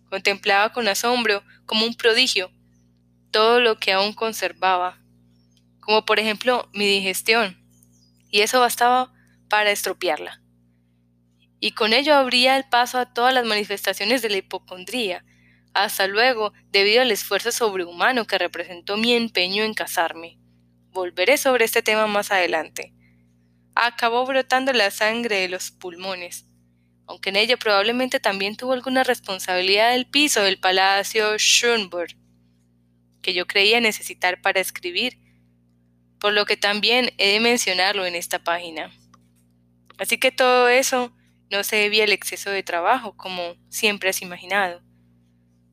Contemplaba 0.10 0.72
con 0.74 0.88
asombro, 0.88 1.44
como 1.66 1.86
un 1.86 1.96
prodigio, 1.96 2.52
todo 3.32 3.60
lo 3.60 3.78
que 3.78 3.94
aún 3.94 4.14
conservaba, 4.14 5.00
como 5.80 6.06
por 6.06 6.20
ejemplo 6.20 6.70
mi 6.74 6.86
digestión, 6.86 7.58
y 8.30 8.42
eso 8.42 8.60
bastaba 8.60 9.14
para 9.50 9.72
estropearla. 9.72 10.42
Y 11.60 11.72
con 11.72 11.94
ello 11.94 12.16
abría 12.16 12.58
el 12.58 12.66
paso 12.66 12.98
a 12.98 13.14
todas 13.14 13.34
las 13.34 13.46
manifestaciones 13.46 14.22
de 14.22 14.30
la 14.30 14.38
hipocondría, 14.38 15.24
hasta 15.74 16.08
luego, 16.08 16.54
debido 16.70 17.02
al 17.02 17.12
esfuerzo 17.12 17.52
sobrehumano 17.52 18.26
que 18.26 18.38
representó 18.38 18.98
mi 18.98 19.14
empeño 19.14 19.64
en 19.64 19.74
casarme. 19.74 20.38
Volveré 20.92 21.38
sobre 21.38 21.64
este 21.66 21.82
tema 21.82 22.08
más 22.08 22.32
adelante. 22.32 22.94
Acabó 23.76 24.26
brotando 24.26 24.74
la 24.74 24.92
sangre 24.92 25.38
de 25.38 25.50
los 25.50 25.72
pulmones, 25.72 26.46
aunque 27.08 27.30
en 27.30 27.38
ello 27.38 27.58
probablemente 27.58 28.20
también 28.20 28.56
tuvo 28.58 28.74
alguna 28.74 29.04
responsabilidad 29.04 29.96
el 29.96 30.08
piso 30.08 30.42
del 30.44 30.60
palacio 30.60 31.38
Schönberg, 31.38 32.16
que 33.22 33.34
yo 33.34 33.48
creía 33.48 33.80
necesitar 33.82 34.42
para 34.42 34.60
escribir. 34.62 35.20
por 36.20 36.34
lo 36.34 36.46
que 36.46 36.56
también 36.56 37.12
he 37.18 37.34
de 37.34 37.40
mencionarlo 37.40 38.06
en 38.06 38.16
esta 38.16 38.40
página. 38.40 38.92
Así 39.98 40.20
que 40.20 40.32
todo 40.32 40.70
eso 40.70 41.12
no 41.50 41.64
se 41.64 41.78
debía 41.78 42.04
al 42.04 42.12
exceso 42.12 42.52
de 42.52 42.64
trabajo, 42.64 43.18
como 43.18 43.56
siempre 43.70 44.10
has 44.10 44.22
imaginado. 44.22 44.84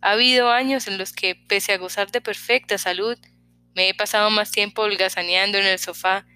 Ha 0.01 0.13
habido 0.13 0.51
años 0.51 0.87
en 0.89 0.99
los 0.99 1.13
que, 1.13 1.35
pese 1.35 1.73
a 1.73 1.79
gozar 1.79 2.11
de 2.11 2.21
perfecta 2.23 2.79
salud, 2.79 3.19
me 3.75 3.89
he 3.91 3.95
pasado 3.95 4.31
más 4.31 4.51
tiempo 4.51 4.83
holgazaneando 4.83 5.59
en 5.59 5.67
el 5.67 5.79
sofá 5.79 6.27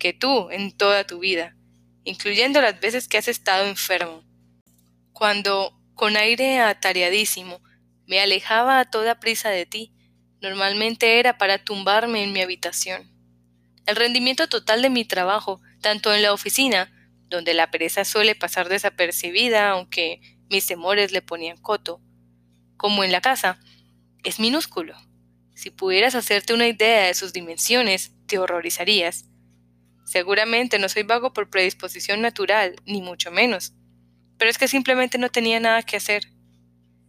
que 0.00 0.12
tú 0.12 0.50
en 0.50 0.72
toda 0.72 1.06
tu 1.06 1.20
vida, 1.20 1.54
incluyendo 2.02 2.60
las 2.60 2.80
veces 2.80 3.06
que 3.06 3.18
has 3.18 3.28
estado 3.28 3.68
enfermo. 3.68 4.24
Cuando, 5.12 5.78
con 5.94 6.16
aire 6.16 6.58
atareadísimo, 6.58 7.60
me 8.06 8.18
alejaba 8.18 8.80
a 8.80 8.90
toda 8.90 9.20
prisa 9.20 9.50
de 9.50 9.66
ti, 9.66 9.92
normalmente 10.40 11.20
era 11.20 11.38
para 11.38 11.62
tumbarme 11.62 12.24
en 12.24 12.32
mi 12.32 12.40
habitación. 12.40 13.08
El 13.86 13.94
rendimiento 13.94 14.48
total 14.48 14.82
de 14.82 14.90
mi 14.90 15.04
trabajo, 15.04 15.60
tanto 15.80 16.12
en 16.12 16.22
la 16.22 16.32
oficina, 16.32 16.90
donde 17.28 17.54
la 17.54 17.70
pereza 17.70 18.04
suele 18.04 18.34
pasar 18.34 18.68
desapercibida, 18.68 19.70
aunque 19.70 20.20
mis 20.48 20.66
temores 20.66 21.12
le 21.12 21.22
ponían 21.22 21.56
coto, 21.58 22.00
como 22.76 23.04
en 23.04 23.12
la 23.12 23.20
casa, 23.20 23.60
es 24.24 24.40
minúsculo. 24.40 24.96
Si 25.54 25.70
pudieras 25.70 26.14
hacerte 26.14 26.54
una 26.54 26.66
idea 26.66 27.06
de 27.06 27.14
sus 27.14 27.32
dimensiones, 27.32 28.12
te 28.26 28.38
horrorizarías. 28.38 29.29
Seguramente 30.10 30.80
no 30.80 30.88
soy 30.88 31.04
vago 31.04 31.32
por 31.32 31.50
predisposición 31.50 32.20
natural, 32.20 32.74
ni 32.84 33.00
mucho 33.00 33.30
menos, 33.30 33.74
pero 34.38 34.50
es 34.50 34.58
que 34.58 34.66
simplemente 34.66 35.18
no 35.18 35.28
tenía 35.28 35.60
nada 35.60 35.84
que 35.84 35.96
hacer. 35.96 36.24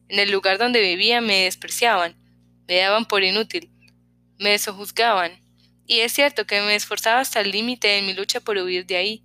En 0.07 0.19
el 0.19 0.29
lugar 0.29 0.59
donde 0.59 0.81
vivía 0.81 1.19
me 1.19 1.45
despreciaban, 1.45 2.15
me 2.67 2.75
daban 2.75 3.07
por 3.07 3.23
inútil, 3.23 3.71
me 4.37 4.55
sojuzgaban, 4.59 5.31
y 5.87 6.01
es 6.01 6.13
cierto 6.13 6.45
que 6.45 6.61
me 6.61 6.75
esforzaba 6.75 7.21
hasta 7.21 7.41
el 7.41 7.49
límite 7.49 7.97
en 7.97 8.05
mi 8.05 8.13
lucha 8.13 8.39
por 8.39 8.55
huir 8.57 8.85
de 8.85 8.97
ahí. 8.97 9.23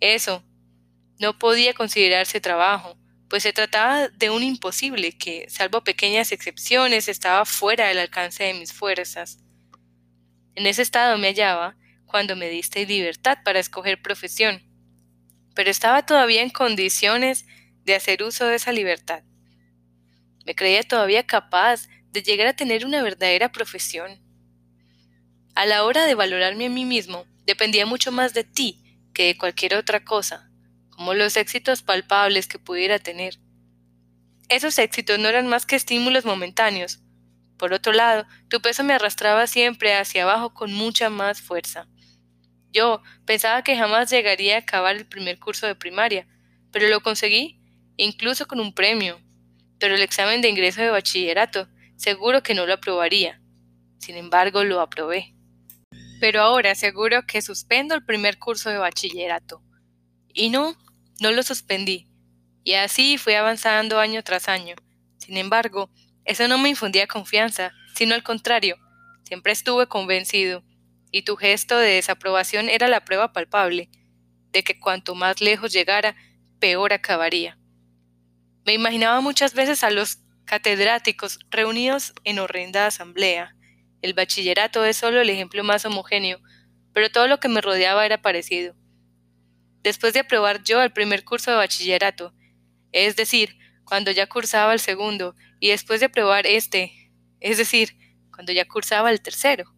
Eso 0.00 0.42
no 1.18 1.38
podía 1.38 1.74
considerarse 1.74 2.40
trabajo, 2.40 2.96
pues 3.28 3.42
se 3.42 3.52
trataba 3.52 4.08
de 4.08 4.30
un 4.30 4.42
imposible 4.42 5.12
que, 5.12 5.44
salvo 5.50 5.84
pequeñas 5.84 6.32
excepciones, 6.32 7.08
estaba 7.08 7.44
fuera 7.44 7.88
del 7.88 7.98
alcance 7.98 8.44
de 8.44 8.54
mis 8.54 8.72
fuerzas. 8.72 9.40
En 10.54 10.66
ese 10.66 10.80
estado 10.80 11.18
me 11.18 11.28
hallaba 11.28 11.76
cuando 12.08 12.34
me 12.34 12.48
diste 12.48 12.84
libertad 12.84 13.38
para 13.44 13.60
escoger 13.60 14.02
profesión, 14.02 14.60
pero 15.54 15.70
estaba 15.70 16.04
todavía 16.04 16.42
en 16.42 16.50
condiciones 16.50 17.46
de 17.84 17.94
hacer 17.94 18.24
uso 18.24 18.46
de 18.46 18.56
esa 18.56 18.72
libertad. 18.72 19.22
Me 20.44 20.56
creía 20.56 20.82
todavía 20.82 21.24
capaz 21.24 21.88
de 22.10 22.22
llegar 22.22 22.48
a 22.48 22.56
tener 22.56 22.84
una 22.84 23.02
verdadera 23.02 23.52
profesión. 23.52 24.20
A 25.54 25.66
la 25.66 25.84
hora 25.84 26.06
de 26.06 26.16
valorarme 26.16 26.66
a 26.66 26.70
mí 26.70 26.84
mismo, 26.84 27.26
dependía 27.46 27.86
mucho 27.86 28.10
más 28.10 28.34
de 28.34 28.42
ti 28.42 28.82
que 29.14 29.26
de 29.26 29.38
cualquier 29.38 29.76
otra 29.76 30.04
cosa 30.04 30.48
como 30.98 31.14
los 31.14 31.36
éxitos 31.36 31.82
palpables 31.82 32.48
que 32.48 32.58
pudiera 32.58 32.98
tener. 32.98 33.38
Esos 34.48 34.76
éxitos 34.78 35.16
no 35.20 35.28
eran 35.28 35.46
más 35.46 35.64
que 35.64 35.76
estímulos 35.76 36.24
momentáneos. 36.24 36.98
Por 37.56 37.72
otro 37.72 37.92
lado, 37.92 38.26
tu 38.48 38.60
peso 38.60 38.82
me 38.82 38.94
arrastraba 38.94 39.46
siempre 39.46 39.94
hacia 39.94 40.24
abajo 40.24 40.52
con 40.52 40.72
mucha 40.72 41.08
más 41.08 41.40
fuerza. 41.40 41.86
Yo 42.72 43.02
pensaba 43.24 43.62
que 43.62 43.76
jamás 43.76 44.10
llegaría 44.10 44.56
a 44.56 44.60
acabar 44.60 44.96
el 44.96 45.06
primer 45.06 45.38
curso 45.38 45.66
de 45.66 45.74
primaria, 45.74 46.26
pero 46.70 46.88
lo 46.88 47.00
conseguí, 47.00 47.60
incluso 47.96 48.46
con 48.46 48.60
un 48.60 48.74
premio. 48.74 49.20
Pero 49.78 49.94
el 49.94 50.02
examen 50.02 50.42
de 50.42 50.48
ingreso 50.48 50.80
de 50.80 50.90
bachillerato, 50.90 51.68
seguro 51.96 52.42
que 52.42 52.54
no 52.54 52.66
lo 52.66 52.74
aprobaría. 52.74 53.40
Sin 53.98 54.16
embargo, 54.16 54.64
lo 54.64 54.80
aprobé. 54.80 55.34
Pero 56.20 56.42
ahora 56.42 56.74
seguro 56.74 57.26
que 57.26 57.42
suspendo 57.42 57.94
el 57.94 58.04
primer 58.04 58.38
curso 58.38 58.70
de 58.70 58.78
bachillerato. 58.78 59.62
Y 60.34 60.50
no, 60.50 60.76
no 61.20 61.32
lo 61.32 61.42
suspendí, 61.42 62.08
y 62.68 62.74
así 62.74 63.16
fui 63.16 63.32
avanzando 63.32 63.98
año 63.98 64.22
tras 64.22 64.46
año. 64.48 64.76
Sin 65.16 65.36
embargo, 65.36 65.90
eso 66.26 66.46
no 66.48 66.58
me 66.58 66.68
infundía 66.68 67.06
confianza, 67.06 67.72
sino 67.94 68.14
al 68.14 68.22
contrario, 68.22 68.76
siempre 69.24 69.52
estuve 69.52 69.86
convencido, 69.86 70.62
y 71.10 71.22
tu 71.22 71.36
gesto 71.36 71.78
de 71.78 71.94
desaprobación 71.94 72.68
era 72.68 72.88
la 72.88 73.04
prueba 73.04 73.32
palpable, 73.32 73.88
de 74.52 74.62
que 74.62 74.78
cuanto 74.78 75.14
más 75.14 75.40
lejos 75.40 75.72
llegara, 75.72 76.16
peor 76.58 76.92
acabaría. 76.92 77.58
Me 78.64 78.74
imaginaba 78.74 79.20
muchas 79.20 79.54
veces 79.54 79.84
a 79.84 79.90
los 79.90 80.18
catedráticos 80.44 81.38
reunidos 81.50 82.12
en 82.24 82.38
horrenda 82.38 82.86
asamblea. 82.86 83.54
El 84.02 84.14
bachillerato 84.14 84.84
es 84.84 84.96
solo 84.96 85.20
el 85.20 85.30
ejemplo 85.30 85.64
más 85.64 85.84
homogéneo, 85.84 86.40
pero 86.92 87.10
todo 87.10 87.28
lo 87.28 87.38
que 87.40 87.48
me 87.48 87.60
rodeaba 87.60 88.06
era 88.06 88.22
parecido 88.22 88.74
después 89.82 90.12
de 90.12 90.20
aprobar 90.20 90.62
yo 90.62 90.82
el 90.82 90.92
primer 90.92 91.24
curso 91.24 91.50
de 91.50 91.56
bachillerato, 91.56 92.34
es 92.92 93.16
decir, 93.16 93.56
cuando 93.84 94.10
ya 94.10 94.26
cursaba 94.26 94.72
el 94.72 94.80
segundo, 94.80 95.34
y 95.60 95.68
después 95.68 96.00
de 96.00 96.06
aprobar 96.06 96.46
este, 96.46 97.10
es 97.40 97.56
decir, 97.56 97.96
cuando 98.30 98.52
ya 98.52 98.66
cursaba 98.66 99.10
el 99.10 99.20
tercero, 99.20 99.72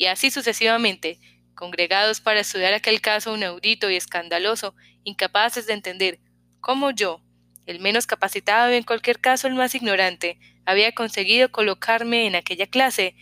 y 0.00 0.06
así 0.06 0.30
sucesivamente, 0.30 1.18
congregados 1.54 2.22
para 2.22 2.40
estudiar 2.40 2.72
aquel 2.72 3.02
caso 3.02 3.36
inaudito 3.36 3.90
y 3.90 3.96
escandaloso, 3.96 4.74
incapaces 5.04 5.66
de 5.66 5.74
entender 5.74 6.20
cómo 6.60 6.90
yo, 6.90 7.20
el 7.66 7.80
menos 7.80 8.06
capacitado 8.06 8.72
y 8.72 8.76
en 8.76 8.82
cualquier 8.82 9.20
caso 9.20 9.46
el 9.46 9.54
más 9.54 9.74
ignorante, 9.74 10.38
había 10.64 10.92
conseguido 10.92 11.52
colocarme 11.52 12.26
en 12.26 12.34
aquella 12.34 12.66
clase, 12.66 13.14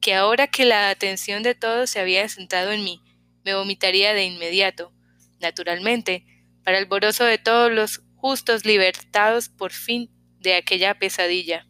que 0.00 0.14
ahora 0.14 0.46
que 0.46 0.64
la 0.64 0.90
atención 0.90 1.42
de 1.42 1.56
todos 1.56 1.90
se 1.90 1.98
había 1.98 2.28
centrado 2.28 2.70
en 2.70 2.84
mí, 2.84 3.02
me 3.44 3.54
vomitaría 3.54 4.14
de 4.14 4.24
inmediato, 4.24 4.92
naturalmente, 5.40 6.24
para 6.62 6.78
el 6.78 6.86
boroso 6.86 7.24
de 7.24 7.38
todos 7.38 7.72
los 7.72 8.00
justos 8.14 8.64
libertados 8.64 9.48
por 9.48 9.72
fin 9.72 10.08
de 10.38 10.54
aquella 10.54 10.94
pesadilla. 10.94 11.66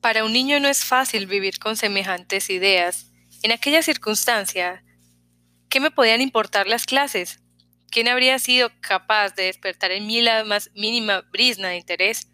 Para 0.00 0.24
un 0.24 0.32
niño 0.32 0.60
no 0.60 0.68
es 0.68 0.82
fácil 0.82 1.26
vivir 1.26 1.58
con 1.58 1.76
semejantes 1.76 2.48
ideas. 2.48 3.10
En 3.44 3.52
aquella 3.52 3.82
circunstancia, 3.82 4.82
¿qué 5.68 5.78
me 5.78 5.90
podían 5.90 6.22
importar 6.22 6.66
las 6.66 6.86
clases? 6.86 7.42
¿Quién 7.90 8.08
habría 8.08 8.38
sido 8.38 8.70
capaz 8.80 9.34
de 9.34 9.42
despertar 9.42 9.90
en 9.90 10.06
mí 10.06 10.22
la 10.22 10.44
más 10.44 10.70
mínima 10.74 11.20
brisna 11.30 11.68
de 11.68 11.76
interés? 11.76 12.26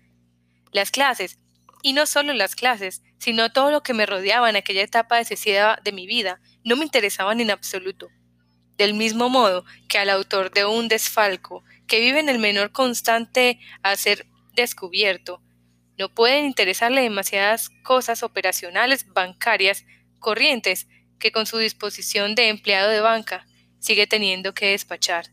Las 0.71 0.93
clases, 0.93 1.41
y 1.83 1.95
no 1.95 2.07
solo 2.07 2.33
las 2.33 2.55
clases, 2.55 3.03
sino 3.19 3.51
todo 3.51 3.73
lo 3.73 3.83
que 3.83 3.93
me 3.93 4.07
rodeaba 4.07 4.49
en 4.49 4.55
aquella 4.55 4.83
etapa 4.83 5.17
decisiva 5.17 5.81
de 5.83 5.91
mi 5.91 6.07
vida, 6.07 6.41
no 6.63 6.77
me 6.77 6.85
interesaban 6.85 7.41
en 7.41 7.51
absoluto 7.51 8.09
del 8.79 8.95
mismo 8.95 9.29
modo 9.29 9.65
que 9.89 9.99
al 9.99 10.11
autor 10.11 10.53
de 10.53 10.65
un 10.65 10.87
desfalco, 10.87 11.65
que 11.89 11.99
vive 11.99 12.21
en 12.21 12.29
el 12.29 12.39
menor 12.39 12.71
constante 12.71 13.59
a 13.83 13.97
ser 13.97 14.27
descubierto. 14.55 15.43
No 15.99 16.15
pueden 16.15 16.45
interesarle 16.45 17.03
demasiadas 17.03 17.69
cosas 17.83 18.23
operacionales 18.23 19.09
bancarias 19.13 19.85
corrientes 20.21 20.87
que 21.21 21.31
con 21.31 21.47
su 21.47 21.59
disposición 21.59 22.35
de 22.35 22.49
empleado 22.49 22.91
de 22.91 23.01
banca 23.01 23.47
sigue 23.79 24.07
teniendo 24.07 24.55
que 24.55 24.71
despachar. 24.71 25.27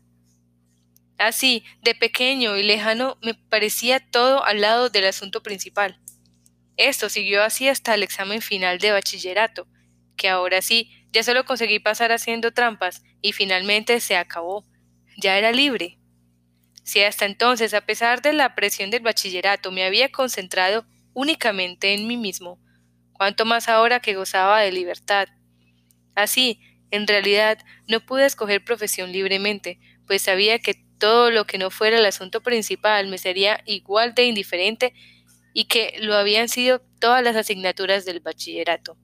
Así, 1.18 1.64
de 1.82 1.96
pequeño 1.96 2.56
y 2.56 2.62
lejano, 2.62 3.18
me 3.22 3.34
parecía 3.34 3.98
todo 3.98 4.44
al 4.44 4.60
lado 4.60 4.88
del 4.88 5.06
asunto 5.06 5.42
principal. 5.42 6.00
Esto 6.76 7.08
siguió 7.08 7.42
así 7.42 7.68
hasta 7.68 7.94
el 7.94 8.04
examen 8.04 8.40
final 8.40 8.78
de 8.78 8.92
bachillerato, 8.92 9.66
que 10.16 10.28
ahora 10.28 10.62
sí 10.62 10.92
ya 11.10 11.24
solo 11.24 11.44
conseguí 11.44 11.80
pasar 11.80 12.12
haciendo 12.12 12.52
trampas 12.52 13.02
y 13.20 13.32
finalmente 13.32 13.98
se 13.98 14.16
acabó. 14.16 14.64
Ya 15.16 15.36
era 15.36 15.50
libre. 15.50 15.98
Si 16.84 17.02
hasta 17.02 17.26
entonces, 17.26 17.74
a 17.74 17.80
pesar 17.80 18.22
de 18.22 18.32
la 18.32 18.54
presión 18.54 18.90
del 18.90 19.02
bachillerato, 19.02 19.72
me 19.72 19.84
había 19.84 20.10
concentrado 20.10 20.86
únicamente 21.12 21.94
en 21.94 22.06
mí 22.06 22.16
mismo, 22.16 22.60
cuanto 23.12 23.44
más 23.44 23.68
ahora 23.68 24.00
que 24.00 24.14
gozaba 24.14 24.60
de 24.60 24.70
libertad. 24.70 25.28
Así, 26.18 26.60
en 26.90 27.06
realidad, 27.06 27.58
no 27.86 28.00
pude 28.00 28.26
escoger 28.26 28.64
profesión 28.64 29.12
libremente, 29.12 29.78
pues 30.04 30.22
sabía 30.22 30.58
que 30.58 30.74
todo 30.98 31.30
lo 31.30 31.46
que 31.46 31.58
no 31.58 31.70
fuera 31.70 31.96
el 31.96 32.04
asunto 32.04 32.42
principal 32.42 33.06
me 33.06 33.18
sería 33.18 33.62
igual 33.66 34.16
de 34.16 34.24
indiferente 34.24 34.94
y 35.54 35.66
que 35.66 35.94
lo 36.00 36.16
habían 36.16 36.48
sido 36.48 36.80
todas 36.98 37.22
las 37.22 37.36
asignaturas 37.36 38.04
del 38.04 38.18
bachillerato. 38.18 38.98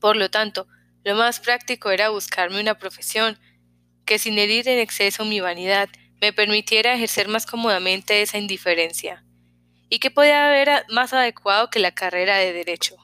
Por 0.00 0.16
lo 0.16 0.30
tanto, 0.30 0.66
lo 1.04 1.16
más 1.16 1.38
práctico 1.38 1.90
era 1.90 2.08
buscarme 2.08 2.58
una 2.62 2.78
profesión 2.78 3.38
que 4.06 4.18
sin 4.18 4.38
herir 4.38 4.66
en 4.68 4.78
exceso 4.78 5.26
mi 5.26 5.40
vanidad 5.40 5.90
me 6.22 6.32
permitiera 6.32 6.94
ejercer 6.94 7.28
más 7.28 7.44
cómodamente 7.44 8.22
esa 8.22 8.38
indiferencia. 8.38 9.22
¿Y 9.90 9.98
qué 9.98 10.10
podía 10.10 10.46
haber 10.46 10.86
más 10.88 11.12
adecuado 11.12 11.68
que 11.68 11.78
la 11.78 11.92
carrera 11.92 12.38
de 12.38 12.54
derecho? 12.54 12.96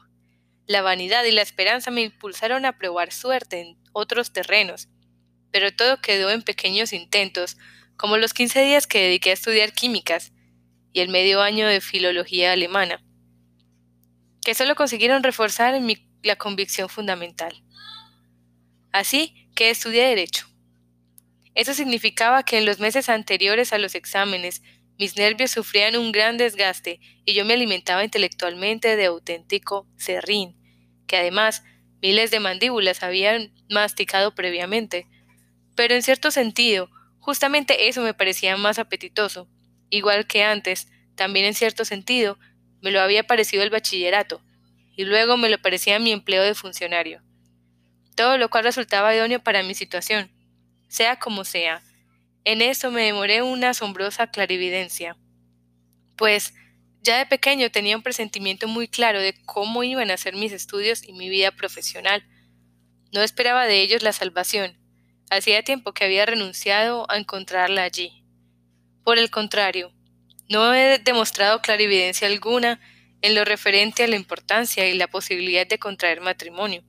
La 0.73 0.81
vanidad 0.81 1.23
y 1.23 1.31
la 1.31 1.43
esperanza 1.43 1.91
me 1.91 2.01
impulsaron 2.01 2.65
a 2.65 2.79
probar 2.79 3.13
suerte 3.13 3.61
en 3.61 3.77
otros 3.91 4.33
terrenos, 4.33 4.89
pero 5.51 5.71
todo 5.71 6.01
quedó 6.01 6.31
en 6.31 6.41
pequeños 6.41 6.93
intentos, 6.93 7.57
como 7.95 8.17
los 8.17 8.33
quince 8.33 8.63
días 8.63 8.87
que 8.87 9.03
dediqué 9.03 9.29
a 9.29 9.33
estudiar 9.33 9.73
químicas 9.73 10.31
y 10.91 11.01
el 11.01 11.09
medio 11.09 11.43
año 11.43 11.67
de 11.67 11.79
filología 11.79 12.53
alemana, 12.53 13.05
que 14.43 14.55
solo 14.55 14.73
consiguieron 14.73 15.21
reforzar 15.21 15.79
la 16.23 16.35
convicción 16.37 16.89
fundamental. 16.89 17.53
Así 18.91 19.47
que 19.55 19.69
estudié 19.69 20.07
Derecho. 20.07 20.47
Eso 21.53 21.75
significaba 21.75 22.41
que 22.41 22.57
en 22.57 22.65
los 22.65 22.79
meses 22.79 23.09
anteriores 23.09 23.73
a 23.73 23.77
los 23.77 23.93
exámenes 23.93 24.63
mis 24.97 25.17
nervios 25.17 25.51
sufrían 25.51 25.95
un 25.97 26.11
gran 26.11 26.37
desgaste 26.37 26.99
y 27.25 27.33
yo 27.35 27.45
me 27.45 27.53
alimentaba 27.53 28.03
intelectualmente 28.03 28.95
de 28.95 29.05
auténtico 29.05 29.87
serrín, 29.97 30.62
que 31.07 31.17
además 31.17 31.63
miles 32.01 32.31
de 32.31 32.39
mandíbulas 32.39 33.03
habían 33.03 33.53
masticado 33.69 34.35
previamente. 34.35 35.07
Pero 35.75 35.95
en 35.95 36.03
cierto 36.03 36.31
sentido, 36.31 36.89
justamente 37.19 37.87
eso 37.87 38.01
me 38.01 38.13
parecía 38.13 38.57
más 38.57 38.79
apetitoso, 38.79 39.47
igual 39.89 40.27
que 40.27 40.43
antes, 40.43 40.87
también 41.15 41.45
en 41.45 41.53
cierto 41.53 41.85
sentido, 41.85 42.37
me 42.81 42.91
lo 42.91 42.99
había 42.99 43.23
parecido 43.23 43.63
el 43.63 43.69
bachillerato, 43.69 44.41
y 44.95 45.05
luego 45.05 45.37
me 45.37 45.49
lo 45.49 45.61
parecía 45.61 45.99
mi 45.99 46.11
empleo 46.11 46.43
de 46.43 46.55
funcionario. 46.55 47.21
Todo 48.15 48.37
lo 48.37 48.49
cual 48.49 48.65
resultaba 48.65 49.15
idóneo 49.15 49.41
para 49.41 49.63
mi 49.63 49.73
situación, 49.73 50.29
sea 50.89 51.17
como 51.17 51.45
sea, 51.45 51.81
en 52.43 52.61
eso 52.61 52.91
me 52.91 53.03
demoré 53.03 53.41
una 53.41 53.69
asombrosa 53.69 54.27
clarividencia, 54.27 55.17
pues 56.17 56.53
ya 57.03 57.17
de 57.17 57.25
pequeño 57.25 57.69
tenía 57.69 57.97
un 57.97 58.01
presentimiento 58.01 58.67
muy 58.67 58.87
claro 58.87 59.19
de 59.19 59.35
cómo 59.45 59.83
iban 59.83 60.09
a 60.09 60.17
ser 60.17 60.35
mis 60.35 60.53
estudios 60.53 61.03
y 61.03 61.11
mi 61.11 61.29
vida 61.29 61.51
profesional. 61.51 62.23
No 63.11 63.21
esperaba 63.21 63.65
de 63.65 63.81
ellos 63.81 64.01
la 64.03 64.13
salvación. 64.13 64.77
Hacía 65.29 65.63
tiempo 65.63 65.93
que 65.93 66.05
había 66.05 66.25
renunciado 66.25 67.05
a 67.11 67.17
encontrarla 67.17 67.83
allí. 67.83 68.23
Por 69.03 69.17
el 69.17 69.29
contrario, 69.29 69.93
no 70.49 70.73
he 70.73 70.97
demostrado 70.99 71.61
clarividencia 71.61 72.27
alguna 72.27 72.79
en 73.21 73.35
lo 73.35 73.43
referente 73.43 74.03
a 74.03 74.07
la 74.07 74.15
importancia 74.15 74.87
y 74.87 74.97
la 74.97 75.07
posibilidad 75.07 75.67
de 75.67 75.79
contraer 75.79 76.21
matrimonio. 76.21 76.83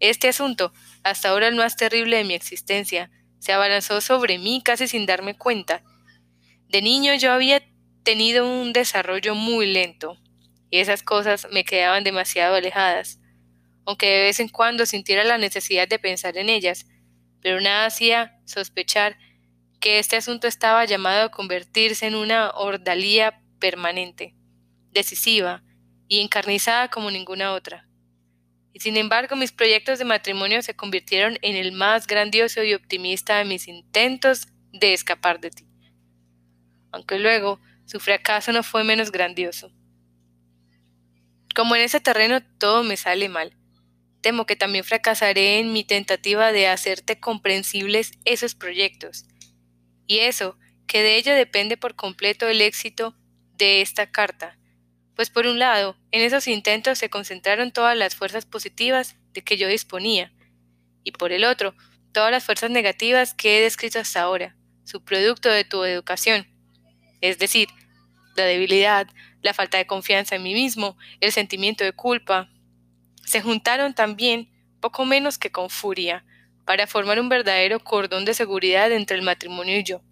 Este 0.00 0.28
asunto, 0.28 0.72
hasta 1.02 1.28
ahora 1.28 1.48
el 1.48 1.54
más 1.54 1.76
terrible 1.76 2.16
de 2.16 2.24
mi 2.24 2.34
existencia, 2.34 3.10
se 3.40 3.52
abalanzó 3.52 4.00
sobre 4.00 4.38
mí 4.38 4.62
casi 4.64 4.88
sin 4.88 5.04
darme 5.04 5.36
cuenta. 5.36 5.82
De 6.68 6.80
niño 6.80 7.14
yo 7.14 7.30
había 7.30 7.62
tenido 8.04 8.46
un 8.46 8.72
desarrollo 8.72 9.34
muy 9.34 9.66
lento, 9.66 10.18
y 10.70 10.78
esas 10.78 11.02
cosas 11.02 11.48
me 11.50 11.64
quedaban 11.64 12.04
demasiado 12.04 12.54
alejadas, 12.54 13.18
aunque 13.86 14.06
de 14.06 14.22
vez 14.22 14.40
en 14.40 14.48
cuando 14.48 14.86
sintiera 14.86 15.24
la 15.24 15.38
necesidad 15.38 15.88
de 15.88 15.98
pensar 15.98 16.36
en 16.36 16.48
ellas, 16.48 16.86
pero 17.40 17.60
nada 17.60 17.86
hacía 17.86 18.38
sospechar 18.44 19.18
que 19.80 19.98
este 19.98 20.16
asunto 20.16 20.46
estaba 20.46 20.84
llamado 20.84 21.24
a 21.24 21.30
convertirse 21.30 22.06
en 22.06 22.14
una 22.14 22.50
ordalía 22.50 23.42
permanente, 23.58 24.34
decisiva 24.92 25.62
y 26.08 26.20
encarnizada 26.20 26.88
como 26.88 27.10
ninguna 27.10 27.52
otra 27.52 27.86
y 28.74 28.80
sin 28.80 28.96
embargo 28.96 29.36
mis 29.36 29.52
proyectos 29.52 30.00
de 30.00 30.04
matrimonio 30.04 30.60
se 30.60 30.74
convirtieron 30.74 31.38
en 31.42 31.54
el 31.54 31.70
más 31.70 32.08
grandioso 32.08 32.62
y 32.64 32.74
optimista 32.74 33.38
de 33.38 33.44
mis 33.44 33.68
intentos 33.68 34.48
de 34.72 34.92
escapar 34.92 35.40
de 35.40 35.50
ti. 35.50 35.64
Aunque 36.90 37.20
luego 37.20 37.60
su 37.86 38.00
fracaso 38.00 38.52
no 38.52 38.62
fue 38.62 38.84
menos 38.84 39.12
grandioso. 39.12 39.72
Como 41.54 41.76
en 41.76 41.82
ese 41.82 42.00
terreno 42.00 42.40
todo 42.58 42.82
me 42.82 42.96
sale 42.96 43.28
mal, 43.28 43.56
temo 44.20 44.46
que 44.46 44.56
también 44.56 44.84
fracasaré 44.84 45.58
en 45.58 45.72
mi 45.72 45.84
tentativa 45.84 46.50
de 46.50 46.66
hacerte 46.66 47.20
comprensibles 47.20 48.12
esos 48.24 48.54
proyectos. 48.54 49.26
Y 50.06 50.20
eso, 50.20 50.58
que 50.86 51.02
de 51.02 51.16
ello 51.16 51.34
depende 51.34 51.76
por 51.76 51.94
completo 51.94 52.48
el 52.48 52.60
éxito 52.60 53.14
de 53.56 53.82
esta 53.82 54.10
carta, 54.10 54.58
pues 55.14 55.30
por 55.30 55.46
un 55.46 55.58
lado, 55.58 55.96
en 56.10 56.22
esos 56.22 56.48
intentos 56.48 56.98
se 56.98 57.08
concentraron 57.08 57.70
todas 57.70 57.96
las 57.96 58.16
fuerzas 58.16 58.46
positivas 58.46 59.16
de 59.32 59.42
que 59.42 59.56
yo 59.56 59.68
disponía, 59.68 60.32
y 61.04 61.12
por 61.12 61.32
el 61.32 61.44
otro, 61.44 61.74
todas 62.12 62.30
las 62.30 62.44
fuerzas 62.44 62.70
negativas 62.70 63.34
que 63.34 63.58
he 63.58 63.62
descrito 63.62 64.00
hasta 64.00 64.22
ahora, 64.22 64.56
su 64.84 65.04
producto 65.04 65.50
de 65.50 65.64
tu 65.64 65.84
educación, 65.84 66.46
es 67.24 67.38
decir, 67.38 67.68
la 68.36 68.44
debilidad, 68.44 69.06
la 69.40 69.54
falta 69.54 69.78
de 69.78 69.86
confianza 69.86 70.36
en 70.36 70.42
mí 70.42 70.52
mismo, 70.52 70.98
el 71.20 71.32
sentimiento 71.32 71.82
de 71.82 71.92
culpa, 71.92 72.50
se 73.24 73.40
juntaron 73.40 73.94
también, 73.94 74.50
poco 74.80 75.06
menos 75.06 75.38
que 75.38 75.50
con 75.50 75.70
furia, 75.70 76.26
para 76.66 76.86
formar 76.86 77.18
un 77.18 77.30
verdadero 77.30 77.80
cordón 77.80 78.26
de 78.26 78.34
seguridad 78.34 78.92
entre 78.92 79.16
el 79.16 79.22
matrimonio 79.22 79.78
y 79.78 79.84
yo. 79.84 80.02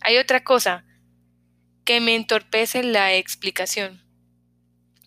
Hay 0.00 0.16
otra 0.18 0.42
cosa 0.42 0.84
que 1.84 2.00
me 2.00 2.16
entorpece 2.16 2.82
la 2.82 3.14
explicación. 3.14 4.02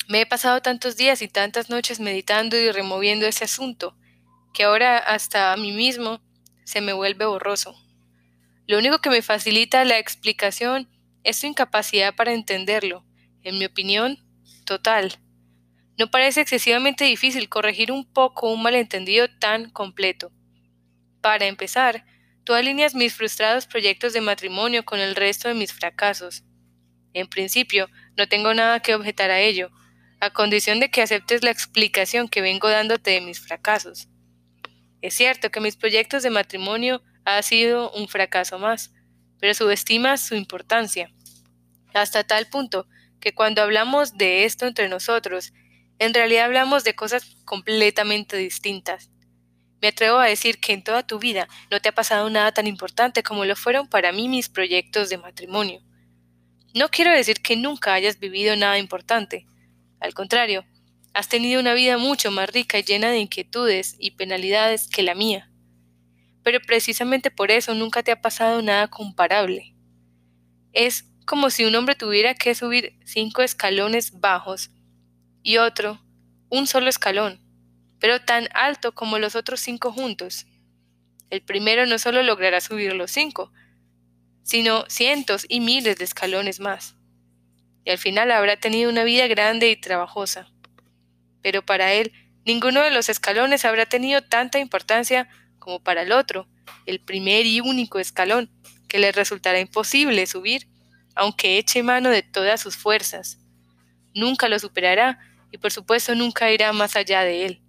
Me 0.08 0.21
he 0.21 0.25
pasado 0.25 0.62
tantos 0.62 0.95
días 0.95 1.21
y 1.21 1.27
tantas 1.27 1.69
noches 1.69 1.99
meditando 1.99 2.55
y 2.55 2.71
removiendo 2.71 3.25
ese 3.25 3.43
asunto, 3.43 3.97
que 4.53 4.63
ahora 4.63 4.97
hasta 4.97 5.51
a 5.51 5.58
mí 5.58 5.73
mismo 5.73 6.21
se 6.63 6.79
me 6.79 6.93
vuelve 6.93 7.25
borroso. 7.25 7.85
Lo 8.67 8.80
único 8.80 8.99
que 8.99 9.10
me 9.10 9.21
facilita 9.21 9.86
la 9.86 9.99
explicación 9.99 10.89
es 11.23 11.38
su 11.38 11.47
incapacidad 11.47 12.15
para 12.15 12.34
entenderlo, 12.34 13.06
en 13.43 13.60
mi 13.60 13.65
opinión, 13.65 14.17
total. 14.65 15.19
No 15.97 16.10
parece 16.10 16.41
excesivamente 16.41 17.06
difícil 17.06 17.47
corregir 17.47 17.91
un 17.91 18.12
poco 18.12 18.51
un 18.51 18.63
malentendido 18.63 19.28
tan 19.39 19.69
completo. 19.69 20.32
Para 21.21 21.45
empezar, 21.45 22.06
tú 22.43 22.54
alineas 22.54 22.95
mis 22.95 23.13
frustrados 23.13 23.65
proyectos 23.67 24.13
de 24.13 24.21
matrimonio 24.21 24.84
con 24.84 24.99
el 24.99 25.15
resto 25.15 25.47
de 25.47 25.54
mis 25.54 25.71
fracasos. 25.71 26.43
En 27.13 27.28
principio, 27.28 27.88
no 28.17 28.28
tengo 28.28 28.54
nada 28.54 28.82
que 28.82 28.93
objetar 28.93 29.32
a 29.32 29.39
ello, 29.39 29.71
a 30.19 30.32
condición 30.32 30.80
de 30.80 30.89
que 30.89 31.01
aceptes 31.01 31.43
la 31.43 31.51
explicación 31.51 32.28
que 32.28 32.41
vengo 32.41 32.67
dándote 32.67 33.12
de 33.12 33.21
mis 33.21 33.39
fracasos. 33.39 34.10
Es 35.01 35.13
cierto 35.13 35.49
que 35.51 35.60
mis 35.60 35.78
proyectos 35.78 36.23
de 36.23 36.30
matrimonio 36.30 37.01
ha 37.25 37.41
sido 37.41 37.91
un 37.91 38.07
fracaso 38.07 38.59
más, 38.59 38.93
pero 39.39 39.53
subestimas 39.53 40.21
su 40.21 40.35
importancia, 40.35 41.11
hasta 41.93 42.23
tal 42.23 42.47
punto 42.47 42.88
que 43.19 43.33
cuando 43.33 43.61
hablamos 43.61 44.17
de 44.17 44.45
esto 44.45 44.67
entre 44.67 44.89
nosotros, 44.89 45.53
en 45.97 46.13
realidad 46.13 46.45
hablamos 46.45 46.83
de 46.83 46.93
cosas 46.93 47.38
completamente 47.45 48.38
distintas. 48.38 49.09
Me 49.81 49.89
atrevo 49.89 50.17
a 50.19 50.25
decir 50.25 50.59
que 50.59 50.73
en 50.73 50.83
toda 50.83 51.07
tu 51.07 51.19
vida 51.19 51.47
no 51.71 51.79
te 51.79 51.89
ha 51.89 51.95
pasado 51.95 52.29
nada 52.29 52.51
tan 52.51 52.67
importante 52.67 53.23
como 53.23 53.45
lo 53.45 53.55
fueron 53.55 53.88
para 53.88 54.11
mí 54.11 54.27
mis 54.27 54.49
proyectos 54.49 55.09
de 55.09 55.17
matrimonio. 55.17 55.81
No 56.73 56.89
quiero 56.89 57.11
decir 57.11 57.41
que 57.41 57.55
nunca 57.55 57.93
hayas 57.93 58.19
vivido 58.19 58.55
nada 58.55 58.77
importante. 58.77 59.45
Al 59.99 60.13
contrario, 60.13 60.65
has 61.13 61.29
tenido 61.29 61.61
una 61.61 61.73
vida 61.73 61.97
mucho 61.97 62.31
más 62.31 62.49
rica 62.49 62.77
y 62.77 62.83
llena 62.83 63.09
de 63.09 63.19
inquietudes 63.19 63.95
y 63.99 64.11
penalidades 64.11 64.89
que 64.89 65.03
la 65.03 65.15
mía. 65.15 65.49
Pero 66.45 66.60
precisamente 66.62 67.31
por 67.31 67.49
eso 67.49 67.73
nunca 67.73 68.03
te 68.03 68.12
ha 68.12 68.21
pasado 68.21 68.62
nada 68.62 68.88
comparable. 68.88 69.73
Es 70.73 71.05
como 71.25 71.49
si 71.49 71.65
un 71.65 71.73
hombre 71.73 71.95
tuviera 71.95 72.36
que 72.36 72.53
subir 72.53 72.99
cinco 73.03 73.41
escalones 73.41 74.19
bajos 74.19 74.69
y 75.41 75.58
otro 75.58 75.99
un 76.49 76.67
solo 76.67 76.88
escalón, 76.88 77.41
pero 77.99 78.21
tan 78.21 78.47
alto 78.53 78.93
como 78.93 79.17
los 79.17 79.36
otros 79.36 79.60
cinco 79.60 79.91
juntos. 79.91 80.45
El 81.31 81.41
primero 81.41 81.88
no 81.88 81.97
solo 81.97 82.21
logrará 82.21 82.62
subir 82.62 82.93
los 82.93 83.10
cinco, 83.10 83.51
sino 84.43 84.86
cientos 84.88 85.47
y 85.49 85.62
miles 85.62 85.97
de 85.97 86.03
escalones 86.05 86.60
más. 86.60 86.95
Y 87.86 87.89
al 87.89 87.97
final 87.97 88.29
habrá 88.29 88.58
tenido 88.58 88.91
una 88.91 89.03
vida 89.03 89.25
grande 89.25 89.71
y 89.71 89.81
trabajosa. 89.81 90.47
Pero 91.41 91.65
para 91.65 91.93
él, 91.93 92.13
ninguno 92.45 92.84
de 92.84 92.91
los 92.91 93.10
escalones 93.10 93.65
habrá 93.65 93.88
tenido 93.88 94.21
tanta 94.21 94.60
importancia 94.60 95.27
como 95.65 95.80
para 95.80 96.04
el 96.04 96.12
otro, 96.12 96.47
el 96.86 96.99
primer 96.99 97.47
y 97.47 97.60
único 97.60 97.97
escalón, 97.97 98.51
que 98.88 98.99
le 98.99 99.12
resultará 99.12 99.60
imposible 99.60 100.28
subir, 100.28 100.67
aunque 101.15 101.58
eche 101.58 101.82
mano 101.82 102.12
de 102.12 102.21
todas 102.21 102.62
sus 102.62 102.78
fuerzas. 102.78 103.39
Nunca 104.13 104.47
lo 104.47 104.60
superará 104.60 105.18
y 105.51 105.57
por 105.57 105.72
supuesto 105.72 106.13
nunca 106.13 106.51
irá 106.51 106.72
más 106.72 106.95
allá 106.95 107.24
de 107.24 107.47
él. 107.47 107.61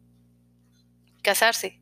Casarse, 1.23 1.81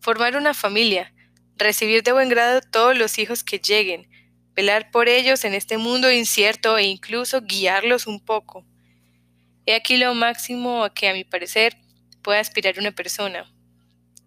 formar 0.00 0.34
una 0.34 0.54
familia, 0.54 1.12
recibir 1.56 2.02
de 2.02 2.12
buen 2.12 2.30
grado 2.30 2.62
todos 2.62 2.96
los 2.96 3.18
hijos 3.18 3.44
que 3.44 3.58
lleguen, 3.58 4.08
velar 4.54 4.90
por 4.90 5.10
ellos 5.10 5.44
en 5.44 5.52
este 5.52 5.76
mundo 5.76 6.10
incierto 6.10 6.78
e 6.78 6.84
incluso 6.84 7.42
guiarlos 7.42 8.06
un 8.06 8.18
poco. 8.18 8.64
He 9.66 9.74
aquí 9.74 9.98
lo 9.98 10.14
máximo 10.14 10.84
a 10.84 10.94
que, 10.94 11.10
a 11.10 11.12
mi 11.12 11.24
parecer, 11.24 11.76
puede 12.22 12.38
aspirar 12.38 12.78
una 12.78 12.92
persona. 12.92 13.44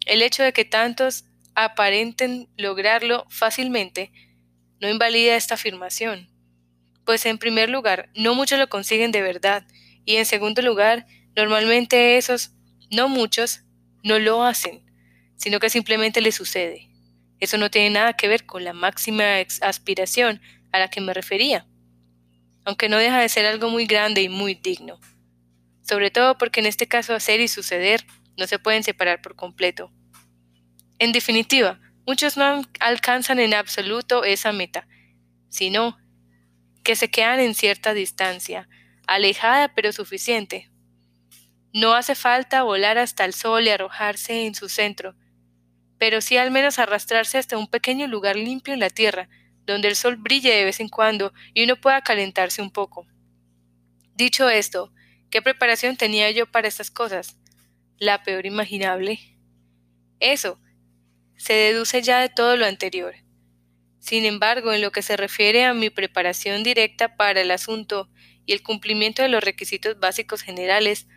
El 0.06 0.22
hecho 0.22 0.44
de 0.44 0.54
que 0.54 0.66
tantos 0.66 1.26
aparenten 1.56 2.50
lograrlo 2.58 3.26
fácilmente 3.30 4.12
no 4.82 4.90
invalida 4.90 5.36
esta 5.36 5.56
afirmación, 5.56 6.30
pues 7.06 7.26
en 7.26 7.38
primer 7.38 7.70
lugar, 7.70 8.10
no 8.16 8.36
muchos 8.36 8.60
lo 8.60 8.70
consiguen 8.70 9.12
de 9.12 9.22
verdad, 9.22 9.66
y 10.06 10.18
en 10.18 10.26
segundo 10.26 10.62
lugar, 10.62 11.06
normalmente 11.36 12.18
esos, 12.18 12.52
no 12.92 13.08
muchos, 13.08 13.62
no 14.04 14.20
lo 14.20 14.44
hacen, 14.44 14.84
sino 15.38 15.60
que 15.60 15.70
simplemente 15.70 16.22
les 16.22 16.36
sucede. 16.36 16.90
Eso 17.40 17.58
no 17.58 17.72
tiene 17.72 17.90
nada 17.90 18.14
que 18.14 18.28
ver 18.28 18.46
con 18.46 18.64
la 18.64 18.74
máxima 18.74 19.38
aspiración 19.62 20.42
a 20.72 20.80
la 20.80 20.90
que 20.90 21.02
me 21.02 21.14
refería, 21.14 21.66
aunque 22.66 22.90
no 22.90 22.98
deja 22.98 23.20
de 23.20 23.30
ser 23.30 23.46
algo 23.46 23.70
muy 23.70 23.86
grande 23.86 24.22
y 24.22 24.30
muy 24.30 24.56
digno. 24.56 25.00
Sobre 25.82 26.12
todo 26.12 26.38
porque 26.38 26.62
en 26.62 26.66
este 26.66 26.88
caso 26.88 27.14
hacer 27.14 27.42
y 27.42 27.48
suceder 27.48 28.06
no 28.38 28.48
se 28.48 28.60
pueden 28.60 28.84
separar 28.84 29.22
por 29.22 29.36
completo. 29.36 29.92
En 31.00 31.12
definitiva, 31.12 31.80
muchos 32.06 32.38
no 32.38 32.64
alcanzan 32.80 33.40
en 33.40 33.54
absoluto 33.54 34.24
esa 34.24 34.52
meta, 34.52 34.88
sino 35.50 35.98
que 36.84 36.96
se 36.96 37.10
quedan 37.10 37.40
en 37.40 37.56
cierta 37.56 37.94
distancia, 37.94 38.68
alejada 39.08 39.74
pero 39.74 39.92
suficiente. 39.92 40.70
No 41.74 41.94
hace 41.94 42.16
falta 42.16 42.64
volar 42.64 42.98
hasta 42.98 43.26
el 43.26 43.34
sol 43.34 43.66
y 43.66 43.70
arrojarse 43.70 44.46
en 44.46 44.54
su 44.54 44.70
centro, 44.70 45.16
pero 45.98 46.22
sí 46.22 46.38
al 46.38 46.52
menos 46.52 46.80
arrastrarse 46.80 47.38
hasta 47.38 47.58
un 47.58 47.68
pequeño 47.68 48.08
lugar 48.08 48.36
limpio 48.36 48.74
en 48.74 48.80
la 48.80 48.90
tierra, 48.90 49.30
donde 49.66 49.88
el 49.88 49.96
sol 49.96 50.18
brille 50.18 50.54
de 50.54 50.66
vez 50.66 50.80
en 50.80 50.90
cuando 50.90 51.34
y 51.54 51.64
uno 51.64 51.78
pueda 51.78 52.02
calentarse 52.02 52.62
un 52.62 52.72
poco. 52.72 53.08
Dicho 54.16 54.50
esto, 54.50 54.94
¿qué 55.32 55.42
preparación 55.42 55.96
tenía 55.96 56.30
yo 56.32 56.46
para 56.46 56.68
estas 56.68 56.92
cosas? 56.92 57.38
La 58.04 58.22
peor 58.22 58.46
imaginable. 58.46 59.18
Eso 60.20 60.60
se 61.38 61.54
deduce 61.54 62.02
ya 62.02 62.20
de 62.20 62.28
todo 62.28 62.58
lo 62.58 62.66
anterior. 62.66 63.16
Sin 64.00 64.26
embargo, 64.26 64.74
en 64.74 64.82
lo 64.82 64.92
que 64.92 65.02
se 65.02 65.16
refiere 65.16 65.64
a 65.64 65.74
mi 65.74 65.90
preparación 65.90 66.64
directa 66.64 67.16
para 67.16 67.40
el 67.40 67.50
asunto 67.50 68.10
y 68.46 68.52
el 68.52 68.62
cumplimiento 68.62 69.22
de 69.22 69.30
los 69.30 69.42
requisitos 69.42 70.02
básicos 70.02 70.42
generales, 70.42 71.08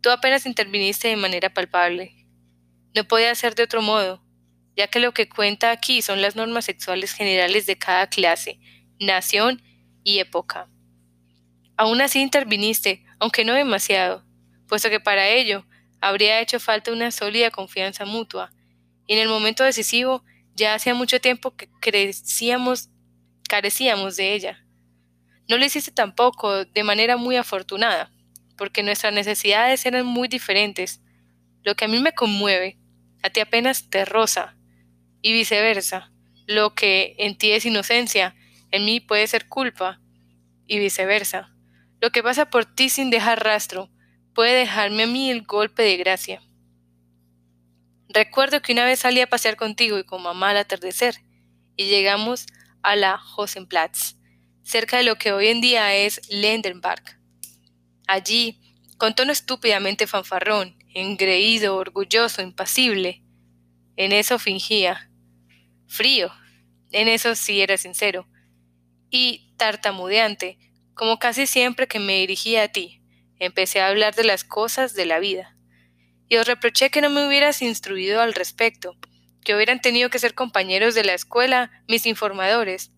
tú 0.00 0.10
apenas 0.10 0.46
interviniste 0.46 1.06
de 1.06 1.14
manera 1.14 1.54
palpable. 1.54 2.26
No 2.92 3.06
podía 3.06 3.32
ser 3.36 3.54
de 3.54 3.62
otro 3.62 3.80
modo, 3.80 4.20
ya 4.76 4.88
que 4.88 4.98
lo 4.98 5.14
que 5.14 5.28
cuenta 5.28 5.70
aquí 5.70 6.02
son 6.02 6.20
las 6.20 6.34
normas 6.34 6.64
sexuales 6.64 7.12
generales 7.12 7.66
de 7.66 7.78
cada 7.78 8.08
clase, 8.08 8.58
nación 8.98 9.62
y 10.02 10.18
época. 10.18 10.68
Aún 11.76 12.00
así 12.00 12.20
interviniste, 12.20 13.04
aunque 13.20 13.44
no 13.44 13.54
demasiado, 13.54 14.26
puesto 14.66 14.90
que 14.90 14.98
para 14.98 15.28
ello 15.28 15.64
habría 16.08 16.40
hecho 16.40 16.60
falta 16.60 16.92
una 16.92 17.10
sólida 17.10 17.50
confianza 17.50 18.04
mutua, 18.04 18.52
y 19.06 19.14
en 19.14 19.20
el 19.20 19.28
momento 19.28 19.64
decisivo 19.64 20.22
ya 20.54 20.74
hacía 20.74 20.94
mucho 20.94 21.20
tiempo 21.20 21.56
que 21.56 21.68
carecíamos 21.80 22.88
de 24.16 24.34
ella. 24.34 24.64
No 25.48 25.56
lo 25.56 25.64
hiciste 25.64 25.92
tampoco 25.92 26.64
de 26.64 26.84
manera 26.84 27.16
muy 27.16 27.36
afortunada, 27.36 28.10
porque 28.56 28.82
nuestras 28.82 29.12
necesidades 29.14 29.84
eran 29.86 30.06
muy 30.06 30.28
diferentes. 30.28 31.00
Lo 31.62 31.74
que 31.74 31.86
a 31.86 31.88
mí 31.88 31.98
me 31.98 32.12
conmueve 32.12 32.78
a 33.22 33.30
ti 33.30 33.40
apenas 33.40 33.88
te 33.88 34.04
roza, 34.04 34.56
y 35.22 35.32
viceversa. 35.32 36.12
Lo 36.46 36.74
que 36.74 37.14
en 37.18 37.38
ti 37.38 37.52
es 37.52 37.64
inocencia, 37.64 38.36
en 38.70 38.84
mí 38.84 39.00
puede 39.00 39.26
ser 39.26 39.48
culpa, 39.48 40.00
y 40.66 40.78
viceversa. 40.78 41.54
Lo 42.00 42.10
que 42.10 42.22
pasa 42.22 42.50
por 42.50 42.66
ti 42.66 42.90
sin 42.90 43.08
dejar 43.08 43.42
rastro, 43.42 43.88
puede 44.34 44.54
dejarme 44.54 45.04
a 45.04 45.06
mí 45.06 45.30
el 45.30 45.42
golpe 45.42 45.82
de 45.82 45.96
gracia. 45.96 46.42
Recuerdo 48.08 48.62
que 48.62 48.72
una 48.72 48.84
vez 48.84 49.00
salí 49.00 49.20
a 49.20 49.28
pasear 49.28 49.56
contigo 49.56 49.98
y 49.98 50.04
con 50.04 50.22
mamá 50.22 50.50
al 50.50 50.58
atardecer, 50.58 51.16
y 51.76 51.86
llegamos 51.86 52.46
a 52.82 52.96
la 52.96 53.20
Hosenplatz, 53.36 54.16
cerca 54.62 54.98
de 54.98 55.04
lo 55.04 55.16
que 55.16 55.32
hoy 55.32 55.48
en 55.48 55.60
día 55.60 55.94
es 55.94 56.20
Lendenberg. 56.30 57.02
Allí, 58.06 58.60
con 58.98 59.14
tono 59.14 59.32
estúpidamente 59.32 60.06
fanfarrón, 60.06 60.76
engreído, 60.94 61.76
orgulloso, 61.76 62.42
impasible. 62.42 63.22
En 63.96 64.12
eso 64.12 64.38
fingía. 64.38 65.10
Frío. 65.88 66.32
En 66.90 67.08
eso 67.08 67.34
sí 67.34 67.60
era 67.60 67.76
sincero. 67.76 68.28
Y 69.10 69.54
tartamudeante, 69.56 70.58
como 70.94 71.18
casi 71.18 71.46
siempre 71.46 71.88
que 71.88 71.98
me 71.98 72.18
dirigía 72.18 72.64
a 72.64 72.68
ti. 72.68 73.03
Empecé 73.38 73.80
a 73.80 73.88
hablar 73.88 74.14
de 74.14 74.24
las 74.24 74.44
cosas 74.44 74.94
de 74.94 75.06
la 75.06 75.18
vida. 75.18 75.56
Y 76.28 76.36
os 76.36 76.46
reproché 76.46 76.90
que 76.90 77.00
no 77.00 77.10
me 77.10 77.26
hubieras 77.26 77.62
instruido 77.62 78.20
al 78.20 78.34
respecto, 78.34 78.96
que 79.44 79.54
hubieran 79.54 79.80
tenido 79.80 80.10
que 80.10 80.18
ser 80.18 80.34
compañeros 80.34 80.94
de 80.94 81.04
la 81.04 81.14
escuela, 81.14 81.70
mis 81.88 82.06
informadores. 82.06 82.90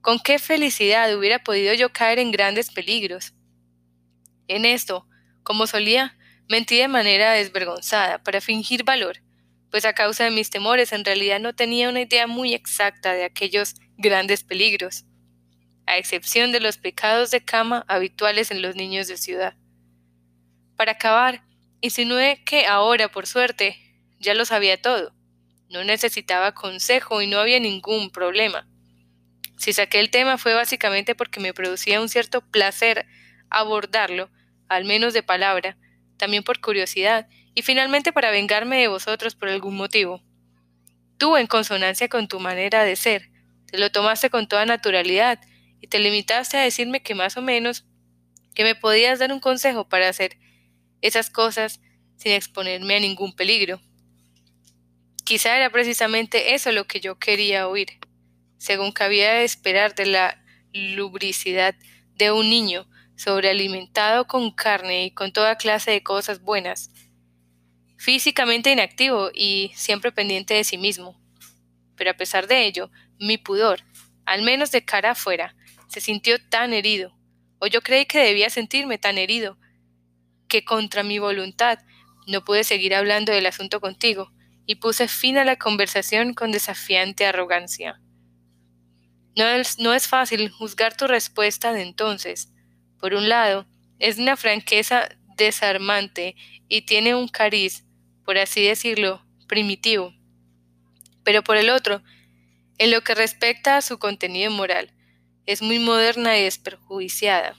Con 0.00 0.18
qué 0.18 0.38
felicidad 0.38 1.16
hubiera 1.16 1.38
podido 1.38 1.74
yo 1.74 1.92
caer 1.92 2.18
en 2.18 2.30
grandes 2.30 2.70
peligros. 2.70 3.34
En 4.46 4.64
esto, 4.64 5.06
como 5.42 5.66
solía, 5.66 6.18
Mentí 6.48 6.78
de 6.78 6.88
manera 6.88 7.32
desvergonzada, 7.32 8.22
para 8.22 8.40
fingir 8.40 8.82
valor, 8.82 9.18
pues 9.70 9.84
a 9.84 9.92
causa 9.92 10.24
de 10.24 10.30
mis 10.30 10.48
temores 10.48 10.92
en 10.92 11.04
realidad 11.04 11.40
no 11.40 11.54
tenía 11.54 11.90
una 11.90 12.00
idea 12.00 12.26
muy 12.26 12.54
exacta 12.54 13.12
de 13.12 13.24
aquellos 13.24 13.74
grandes 13.98 14.44
peligros, 14.44 15.04
a 15.88 15.96
excepción 15.96 16.52
de 16.52 16.60
los 16.60 16.76
pecados 16.76 17.30
de 17.30 17.44
cama 17.44 17.84
habituales 17.88 18.50
en 18.50 18.60
los 18.60 18.76
niños 18.76 19.08
de 19.08 19.16
ciudad. 19.16 19.54
Para 20.76 20.92
acabar, 20.92 21.42
insinué 21.80 22.42
que 22.44 22.66
ahora, 22.66 23.08
por 23.08 23.26
suerte, 23.26 23.76
ya 24.20 24.34
lo 24.34 24.44
sabía 24.44 24.80
todo. 24.80 25.14
No 25.70 25.84
necesitaba 25.84 26.52
consejo 26.52 27.22
y 27.22 27.26
no 27.26 27.38
había 27.38 27.58
ningún 27.58 28.10
problema. 28.10 28.68
Si 29.56 29.72
saqué 29.72 29.98
el 29.98 30.10
tema 30.10 30.38
fue 30.38 30.54
básicamente 30.54 31.14
porque 31.14 31.40
me 31.40 31.54
producía 31.54 32.00
un 32.00 32.08
cierto 32.08 32.42
placer 32.42 33.06
abordarlo, 33.50 34.30
al 34.68 34.84
menos 34.84 35.14
de 35.14 35.22
palabra, 35.22 35.78
también 36.18 36.42
por 36.42 36.60
curiosidad, 36.60 37.28
y 37.54 37.62
finalmente 37.62 38.12
para 38.12 38.30
vengarme 38.30 38.78
de 38.78 38.88
vosotros 38.88 39.34
por 39.34 39.48
algún 39.48 39.74
motivo. 39.74 40.22
Tú, 41.16 41.36
en 41.36 41.46
consonancia 41.46 42.08
con 42.08 42.28
tu 42.28 42.38
manera 42.38 42.84
de 42.84 42.94
ser, 42.94 43.30
te 43.66 43.78
lo 43.78 43.90
tomaste 43.90 44.30
con 44.30 44.46
toda 44.46 44.66
naturalidad 44.66 45.40
y 45.80 45.88
te 45.88 45.98
limitaste 45.98 46.56
a 46.56 46.62
decirme 46.62 47.02
que 47.02 47.14
más 47.14 47.36
o 47.36 47.42
menos 47.42 47.84
que 48.54 48.64
me 48.64 48.74
podías 48.74 49.18
dar 49.18 49.32
un 49.32 49.40
consejo 49.40 49.88
para 49.88 50.08
hacer 50.08 50.36
esas 51.00 51.30
cosas 51.30 51.80
sin 52.16 52.32
exponerme 52.32 52.96
a 52.96 53.00
ningún 53.00 53.34
peligro. 53.34 53.80
Quizá 55.24 55.56
era 55.56 55.70
precisamente 55.70 56.54
eso 56.54 56.72
lo 56.72 56.86
que 56.86 57.00
yo 57.00 57.18
quería 57.18 57.68
oír, 57.68 57.88
según 58.56 58.92
cabía 58.92 59.34
de 59.34 59.44
esperar 59.44 59.94
de 59.94 60.06
la 60.06 60.44
lubricidad 60.72 61.74
de 62.14 62.32
un 62.32 62.50
niño 62.50 62.88
sobrealimentado 63.16 64.26
con 64.26 64.50
carne 64.52 65.04
y 65.06 65.10
con 65.10 65.32
toda 65.32 65.56
clase 65.56 65.90
de 65.90 66.02
cosas 66.02 66.40
buenas, 66.40 66.90
físicamente 67.96 68.70
inactivo 68.70 69.30
y 69.34 69.72
siempre 69.74 70.12
pendiente 70.12 70.54
de 70.54 70.64
sí 70.64 70.78
mismo. 70.78 71.20
Pero 71.96 72.10
a 72.10 72.16
pesar 72.16 72.46
de 72.46 72.64
ello, 72.64 72.90
mi 73.18 73.38
pudor, 73.38 73.84
al 74.24 74.42
menos 74.42 74.70
de 74.70 74.84
cara 74.84 75.10
afuera, 75.10 75.56
se 75.88 76.00
sintió 76.00 76.38
tan 76.48 76.72
herido, 76.72 77.16
o 77.58 77.66
yo 77.66 77.82
creí 77.82 78.06
que 78.06 78.18
debía 78.18 78.50
sentirme 78.50 78.98
tan 78.98 79.18
herido, 79.18 79.58
que 80.48 80.64
contra 80.64 81.02
mi 81.02 81.18
voluntad 81.18 81.78
no 82.26 82.44
pude 82.44 82.64
seguir 82.64 82.94
hablando 82.94 83.32
del 83.32 83.46
asunto 83.46 83.80
contigo, 83.80 84.32
y 84.66 84.76
puse 84.76 85.08
fin 85.08 85.38
a 85.38 85.44
la 85.44 85.56
conversación 85.56 86.34
con 86.34 86.52
desafiante 86.52 87.24
arrogancia. 87.24 88.00
No 89.34 89.46
es, 89.46 89.78
no 89.78 89.94
es 89.94 90.06
fácil 90.08 90.50
juzgar 90.50 90.96
tu 90.96 91.06
respuesta 91.06 91.72
de 91.72 91.82
entonces, 91.82 92.52
por 93.00 93.14
un 93.14 93.28
lado, 93.28 93.66
es 93.98 94.18
una 94.18 94.36
franqueza 94.36 95.08
desarmante 95.36 96.36
y 96.68 96.82
tiene 96.82 97.14
un 97.14 97.28
cariz, 97.28 97.84
por 98.24 98.36
así 98.36 98.62
decirlo, 98.62 99.24
primitivo. 99.46 100.12
Pero 101.24 101.42
por 101.42 101.56
el 101.56 101.70
otro, 101.70 102.02
en 102.76 102.90
lo 102.90 103.02
que 103.02 103.14
respecta 103.14 103.76
a 103.76 103.82
su 103.82 103.98
contenido 103.98 104.50
moral, 104.50 104.92
es 105.48 105.62
muy 105.62 105.78
moderna 105.78 106.36
y 106.36 106.42
desperjuiciada. 106.42 107.56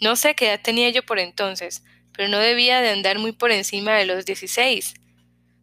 No 0.00 0.16
sé 0.16 0.34
qué 0.34 0.46
edad 0.46 0.60
tenía 0.62 0.88
yo 0.88 1.04
por 1.04 1.18
entonces, 1.18 1.84
pero 2.12 2.28
no 2.28 2.38
debía 2.38 2.80
de 2.80 2.88
andar 2.88 3.18
muy 3.18 3.32
por 3.32 3.50
encima 3.50 3.92
de 3.92 4.06
los 4.06 4.24
16. 4.24 4.94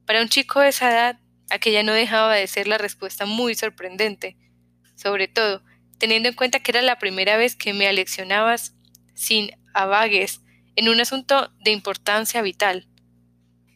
Para 0.05 0.21
un 0.21 0.29
chico 0.29 0.59
de 0.59 0.69
esa 0.69 0.91
edad, 0.91 1.19
aquella 1.49 1.81
no 1.81 1.93
dejaba 1.93 2.35
de 2.35 2.45
ser 2.45 2.67
la 2.67 2.77
respuesta 2.77 3.25
muy 3.25 3.55
sorprendente, 3.55 4.37
sobre 4.95 5.27
todo 5.27 5.63
teniendo 5.97 6.29
en 6.29 6.35
cuenta 6.35 6.59
que 6.59 6.69
era 6.69 6.83
la 6.83 6.99
primera 6.99 7.37
vez 7.37 7.55
que 7.55 7.73
me 7.73 7.87
aleccionabas 7.87 8.75
sin 9.15 9.49
avagues 9.73 10.41
en 10.75 10.89
un 10.89 11.01
asunto 11.01 11.51
de 11.59 11.71
importancia 11.71 12.43
vital, 12.43 12.87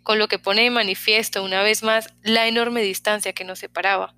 con 0.04 0.20
lo 0.20 0.28
que 0.28 0.38
pone 0.38 0.62
de 0.62 0.70
manifiesto 0.70 1.44
una 1.44 1.64
vez 1.64 1.82
más 1.82 2.14
la 2.22 2.48
enorme 2.48 2.84
distancia 2.84 3.34
que 3.34 3.44
nos 3.44 3.58
separaba. 3.58 4.14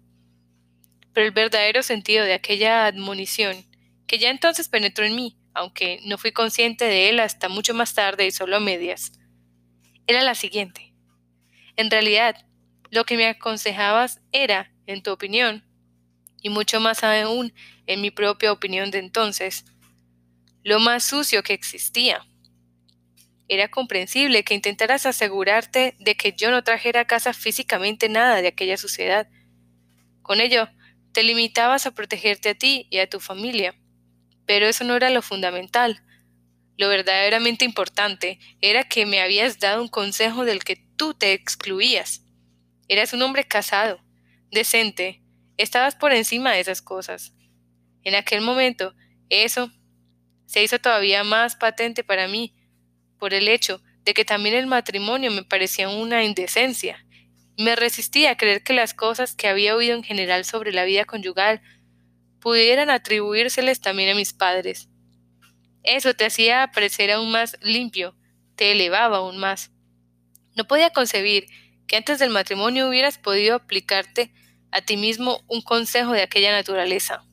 Pero 1.14 1.28
el 1.28 1.32
verdadero 1.32 1.84
sentido 1.84 2.24
de 2.26 2.34
aquella 2.34 2.86
admonición, 2.86 3.66
que 4.08 4.20
ya 4.20 4.30
entonces 4.30 4.70
penetró 4.70 5.06
en 5.06 5.16
mí, 5.16 5.38
aunque 5.54 6.00
no 6.06 6.18
fui 6.18 6.32
consciente 6.32 6.86
de 6.86 7.10
él 7.10 7.20
hasta 7.20 7.50
mucho 7.50 7.74
más 7.74 7.94
tarde 7.94 8.26
y 8.26 8.32
solo 8.32 8.58
a 8.58 8.60
medias, 8.60 9.12
era 10.08 10.22
la 10.22 10.36
siguiente. 10.36 10.94
En 11.76 11.90
realidad, 11.92 12.46
lo 12.90 13.06
que 13.06 13.18
me 13.18 13.28
aconsejabas 13.28 14.22
era, 14.32 14.74
en 14.86 15.02
tu 15.04 15.12
opinión, 15.12 15.64
y 16.42 16.50
mucho 16.50 16.80
más 16.80 17.04
aún 17.04 17.54
en 17.88 18.02
mi 18.02 18.12
propia 18.12 18.52
opinión 18.52 18.92
de 18.92 19.00
entonces, 19.00 19.66
lo 20.64 20.80
más 20.80 21.04
sucio 21.04 21.44
que 21.44 21.54
existía. 21.54 22.26
Era 23.48 23.70
comprensible 23.70 24.44
que 24.44 24.54
intentaras 24.54 25.06
asegurarte 25.06 25.96
de 26.00 26.16
que 26.16 26.34
yo 26.34 26.52
no 26.52 26.64
trajera 26.64 27.02
a 27.02 27.06
casa 27.06 27.34
físicamente 27.34 28.10
nada 28.10 28.42
de 28.42 28.48
aquella 28.48 28.78
suciedad. 28.78 29.28
Con 30.22 30.40
ello, 30.40 30.70
te 31.14 31.24
limitabas 31.24 31.86
a 31.86 31.92
protegerte 31.92 32.50
a 32.50 32.56
ti 32.56 32.88
y 32.90 33.00
a 33.00 33.10
tu 33.10 33.20
familia. 33.20 33.76
Pero 34.46 34.68
eso 34.68 34.84
no 34.84 34.96
era 34.96 35.10
lo 35.10 35.22
fundamental. 35.22 36.04
Lo 36.78 36.90
verdaderamente 36.90 37.66
importante 37.66 38.40
era 38.62 38.84
que 38.84 39.06
me 39.06 39.22
habías 39.22 39.60
dado 39.60 39.82
un 39.82 39.88
consejo 39.88 40.46
del 40.46 40.64
que 40.64 40.78
tú 40.98 41.14
te 41.14 41.34
excluías. 41.34 42.24
Eras 42.88 43.14
un 43.14 43.22
hombre 43.22 43.44
casado, 43.46 44.04
decente, 44.52 45.22
estabas 45.58 45.96
por 45.96 46.12
encima 46.12 46.52
de 46.52 46.60
esas 46.60 46.82
cosas. 46.82 47.34
En 48.04 48.16
aquel 48.16 48.42
momento, 48.42 48.96
eso 49.30 49.72
se 50.46 50.64
hizo 50.64 50.80
todavía 50.80 51.24
más 51.24 51.56
patente 51.56 52.04
para 52.04 52.28
mí 52.28 52.56
por 53.20 53.34
el 53.34 53.48
hecho 53.48 53.82
de 54.04 54.14
que 54.14 54.26
también 54.26 54.56
el 54.56 54.68
matrimonio 54.68 55.32
me 55.32 55.44
parecía 55.44 55.88
una 55.88 56.24
indecencia. 56.24 57.06
Me 57.62 57.76
resistía 57.76 58.32
a 58.32 58.38
creer 58.38 58.64
que 58.64 58.74
las 58.74 58.96
cosas 58.96 59.36
que 59.36 59.48
había 59.48 59.76
oído 59.76 59.96
en 59.96 60.02
general 60.02 60.46
sobre 60.46 60.72
la 60.72 60.84
vida 60.84 61.06
conyugal 61.06 61.62
pudieran 62.40 62.90
atribuírseles 62.90 63.82
también 63.82 64.10
a 64.10 64.16
mis 64.16 64.34
padres. 64.34 64.90
Eso 65.84 66.16
te 66.16 66.26
hacía 66.26 66.72
parecer 66.74 67.12
aún 67.12 67.30
más 67.30 67.58
limpio, 67.62 68.16
te 68.56 68.72
elevaba 68.72 69.18
aún 69.18 69.38
más. 69.38 69.70
No 70.56 70.66
podía 70.66 70.90
concebir 70.90 71.46
que 71.86 71.98
antes 71.98 72.18
del 72.18 72.32
matrimonio 72.32 72.90
hubieras 72.90 73.20
podido 73.20 73.58
aplicarte 73.58 74.34
a 74.72 74.82
ti 74.82 74.98
mismo 74.98 75.44
un 75.48 75.62
consejo 75.62 76.14
de 76.14 76.24
aquella 76.24 76.52
naturaleza. 76.52 77.24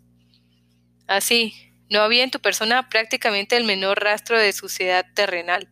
Así, 1.06 1.54
no 1.88 2.02
había 2.02 2.22
en 2.22 2.30
tu 2.30 2.40
persona 2.40 2.90
prácticamente 2.90 3.56
el 3.56 3.64
menor 3.64 4.04
rastro 4.04 4.38
de 4.38 4.52
suciedad 4.52 5.06
terrenal. 5.14 5.70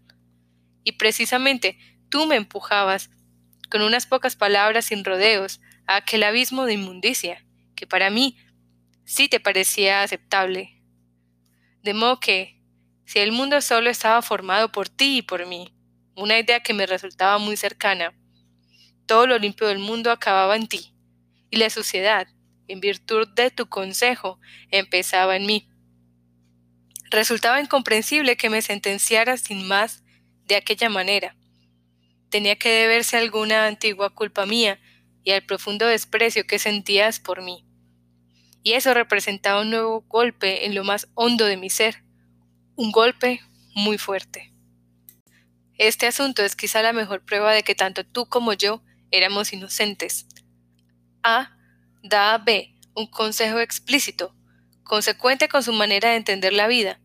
Y 0.83 0.93
precisamente 0.93 1.79
tú 2.09 2.25
me 2.25 2.37
empujabas, 2.37 3.11
con 3.71 3.83
unas 3.83 4.07
pocas 4.07 4.37
palabras 4.37 4.87
sin 4.87 5.05
rodeos, 5.05 5.61
a 5.87 5.97
aquel 5.97 6.25
abismo 6.25 6.65
de 6.65 6.75
inmundicia, 6.75 7.45
que 7.75 7.87
para 7.87 8.11
mí 8.11 8.37
sí 9.05 9.29
te 9.29 9.41
parecía 9.41 10.03
aceptable. 10.03 10.83
De 11.83 11.95
modo 11.95 12.19
que, 12.19 12.61
si 13.05 13.21
el 13.21 13.33
mundo 13.33 13.61
solo 13.61 13.89
estaba 13.89 14.21
formado 14.23 14.73
por 14.73 14.89
ti 14.89 15.19
y 15.19 15.23
por 15.23 15.47
mí, 15.47 15.73
una 16.17 16.39
idea 16.39 16.61
que 16.61 16.75
me 16.75 16.87
resultaba 16.87 17.39
muy 17.39 17.57
cercana, 17.57 18.13
todo 19.07 19.27
lo 19.27 19.39
limpio 19.39 19.69
del 19.69 19.79
mundo 19.79 20.11
acababa 20.11 20.57
en 20.57 20.67
ti, 20.67 20.93
y 21.51 21.57
la 21.59 21.71
suciedad, 21.71 22.27
en 22.67 22.81
virtud 22.81 23.29
de 23.29 23.51
tu 23.51 23.69
consejo, 23.69 24.41
empezaba 24.71 25.37
en 25.37 25.47
mí. 25.47 25.69
Resultaba 27.11 27.61
incomprensible 27.61 28.37
que 28.37 28.51
me 28.51 28.63
sentenciara 28.63 29.37
sin 29.37 29.69
más 29.69 30.03
de 30.47 30.57
aquella 30.57 30.89
manera. 30.89 31.37
Tenía 32.37 32.57
que 32.57 32.69
deberse 32.69 33.17
a 33.17 33.21
alguna 33.21 33.65
antigua 33.65 34.11
culpa 34.11 34.45
mía 34.45 34.79
y 35.25 35.31
al 35.31 35.47
profundo 35.47 35.87
desprecio 35.87 36.47
que 36.47 36.59
sentías 36.59 37.19
por 37.19 37.41
mí. 37.41 37.65
Y 38.63 38.75
eso 38.75 38.93
representaba 38.93 39.63
un 39.63 39.71
nuevo 39.71 40.03
golpe 40.03 40.67
en 40.67 40.75
lo 40.75 40.85
más 40.85 41.09
hondo 41.15 41.47
de 41.47 41.57
mi 41.57 41.71
ser, 41.71 42.05
un 42.75 42.93
golpe 42.93 43.41
muy 43.75 43.97
fuerte. 43.97 44.53
Este 45.79 46.07
asunto 46.07 46.45
es 46.45 46.57
quizá 46.57 46.83
la 46.83 46.93
mejor 46.93 47.25
prueba 47.25 47.55
de 47.55 47.63
que 47.63 47.75
tanto 47.75 48.05
tú 48.05 48.27
como 48.27 48.53
yo 48.53 48.83
éramos 49.11 49.55
inocentes. 49.55 50.27
A 51.23 51.57
da 52.03 52.35
a 52.35 52.37
B 52.37 52.77
un 52.95 53.07
consejo 53.07 53.61
explícito, 53.61 54.37
consecuente 54.85 55.49
con 55.49 55.63
su 55.63 55.73
manera 55.73 56.11
de 56.11 56.17
entender 56.17 56.53
la 56.53 56.67
vida. 56.67 57.01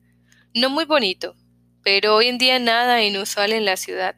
No 0.54 0.70
muy 0.70 0.84
bonito, 0.84 1.38
pero 1.84 2.18
hoy 2.18 2.28
en 2.28 2.38
día 2.38 2.60
nada 2.60 3.02
inusual 3.02 3.54
en 3.54 3.64
la 3.64 3.78
ciudad, 3.78 4.18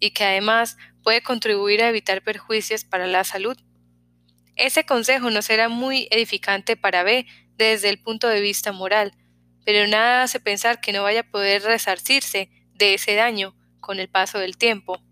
y 0.00 0.10
que 0.10 0.24
además 0.24 0.76
puede 1.02 1.22
contribuir 1.22 1.82
a 1.82 1.88
evitar 1.88 2.22
perjuicios 2.22 2.84
para 2.84 3.06
la 3.06 3.24
salud. 3.24 3.56
Ese 4.56 4.84
consejo 4.84 5.30
no 5.30 5.42
será 5.42 5.68
muy 5.68 6.08
edificante 6.10 6.76
para 6.76 7.02
B 7.02 7.26
desde 7.56 7.88
el 7.88 8.00
punto 8.00 8.28
de 8.28 8.40
vista 8.40 8.72
moral, 8.72 9.12
pero 9.64 9.86
nada 9.86 10.22
hace 10.22 10.40
pensar 10.40 10.80
que 10.80 10.92
no 10.92 11.02
vaya 11.02 11.20
a 11.20 11.30
poder 11.30 11.62
resarcirse 11.62 12.50
de 12.74 12.94
ese 12.94 13.14
daño 13.14 13.56
con 13.80 14.00
el 14.00 14.08
paso 14.08 14.38
del 14.38 14.56
tiempo. 14.56 15.02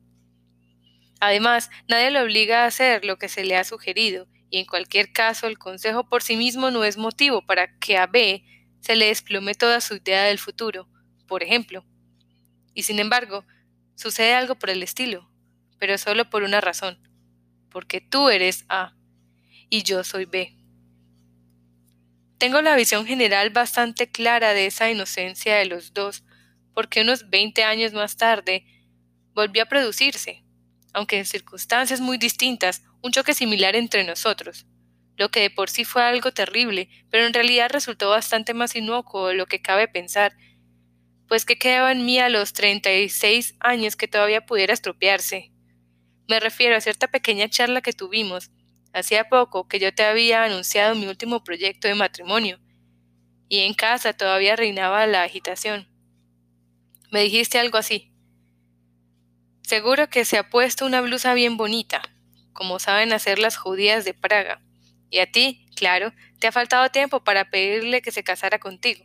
Además, 1.20 1.70
nadie 1.88 2.10
le 2.10 2.20
obliga 2.20 2.64
a 2.64 2.66
hacer 2.66 3.04
lo 3.04 3.18
que 3.18 3.28
se 3.28 3.44
le 3.44 3.56
ha 3.56 3.64
sugerido, 3.64 4.28
y 4.50 4.58
en 4.58 4.66
cualquier 4.66 5.12
caso 5.12 5.46
el 5.46 5.58
consejo 5.58 6.08
por 6.08 6.22
sí 6.22 6.36
mismo 6.36 6.70
no 6.70 6.84
es 6.84 6.96
motivo 6.96 7.44
para 7.46 7.78
que 7.78 7.96
a 7.96 8.06
B 8.06 8.44
se 8.80 8.96
le 8.96 9.06
desplome 9.06 9.54
toda 9.54 9.80
su 9.80 9.96
idea 9.96 10.24
del 10.24 10.38
futuro, 10.38 10.88
por 11.26 11.42
ejemplo. 11.42 11.84
Y 12.74 12.82
sin 12.82 12.98
embargo, 12.98 13.44
sucede 13.94 14.34
algo 14.34 14.54
por 14.56 14.70
el 14.70 14.82
estilo, 14.82 15.30
pero 15.78 15.98
solo 15.98 16.30
por 16.30 16.42
una 16.42 16.60
razón, 16.60 16.98
porque 17.70 18.00
tú 18.00 18.28
eres 18.28 18.64
A 18.68 18.94
y 19.68 19.82
yo 19.82 20.04
soy 20.04 20.24
B. 20.24 20.56
Tengo 22.38 22.60
la 22.60 22.76
visión 22.76 23.06
general 23.06 23.50
bastante 23.50 24.10
clara 24.10 24.54
de 24.54 24.66
esa 24.66 24.90
inocencia 24.90 25.56
de 25.56 25.66
los 25.66 25.94
dos, 25.94 26.24
porque 26.74 27.00
unos 27.00 27.30
20 27.30 27.64
años 27.64 27.92
más 27.92 28.16
tarde 28.16 28.66
volvió 29.32 29.62
a 29.62 29.66
producirse, 29.66 30.44
aunque 30.92 31.18
en 31.18 31.24
circunstancias 31.24 32.00
muy 32.00 32.18
distintas, 32.18 32.82
un 33.02 33.12
choque 33.12 33.34
similar 33.34 33.76
entre 33.76 34.04
nosotros, 34.04 34.66
lo 35.16 35.30
que 35.30 35.40
de 35.40 35.50
por 35.50 35.70
sí 35.70 35.84
fue 35.84 36.02
algo 36.02 36.32
terrible, 36.32 36.88
pero 37.10 37.26
en 37.26 37.34
realidad 37.34 37.70
resultó 37.70 38.10
bastante 38.10 38.54
más 38.54 38.74
inocuo 38.74 39.28
de 39.28 39.34
lo 39.34 39.46
que 39.46 39.62
cabe 39.62 39.86
pensar, 39.88 40.36
pues 41.28 41.44
que 41.44 41.56
quedaba 41.56 41.92
en 41.92 42.04
mí 42.04 42.18
a 42.18 42.28
los 42.28 42.52
36 42.52 43.54
años 43.60 43.96
que 43.96 44.08
todavía 44.08 44.46
pudiera 44.46 44.74
estropearse. 44.74 45.52
Me 46.28 46.40
refiero 46.40 46.76
a 46.76 46.80
cierta 46.80 47.08
pequeña 47.08 47.48
charla 47.48 47.82
que 47.82 47.92
tuvimos, 47.92 48.50
hacía 48.92 49.28
poco 49.28 49.68
que 49.68 49.78
yo 49.78 49.94
te 49.94 50.04
había 50.04 50.44
anunciado 50.44 50.94
mi 50.94 51.06
último 51.06 51.44
proyecto 51.44 51.88
de 51.88 51.94
matrimonio, 51.94 52.60
y 53.48 53.60
en 53.60 53.74
casa 53.74 54.12
todavía 54.12 54.56
reinaba 54.56 55.06
la 55.06 55.22
agitación. 55.22 55.88
Me 57.10 57.22
dijiste 57.22 57.58
algo 57.58 57.78
así. 57.78 58.10
Seguro 59.62 60.08
que 60.08 60.24
se 60.24 60.38
ha 60.38 60.50
puesto 60.50 60.84
una 60.86 61.00
blusa 61.00 61.34
bien 61.34 61.56
bonita, 61.56 62.02
como 62.52 62.78
saben 62.78 63.12
hacer 63.12 63.38
las 63.38 63.56
judías 63.56 64.04
de 64.04 64.14
Praga. 64.14 64.60
Y 65.10 65.20
a 65.20 65.30
ti, 65.30 65.66
claro, 65.76 66.12
te 66.38 66.48
ha 66.48 66.52
faltado 66.52 66.88
tiempo 66.90 67.22
para 67.22 67.50
pedirle 67.50 68.02
que 68.02 68.10
se 68.10 68.24
casara 68.24 68.58
contigo. 68.58 69.04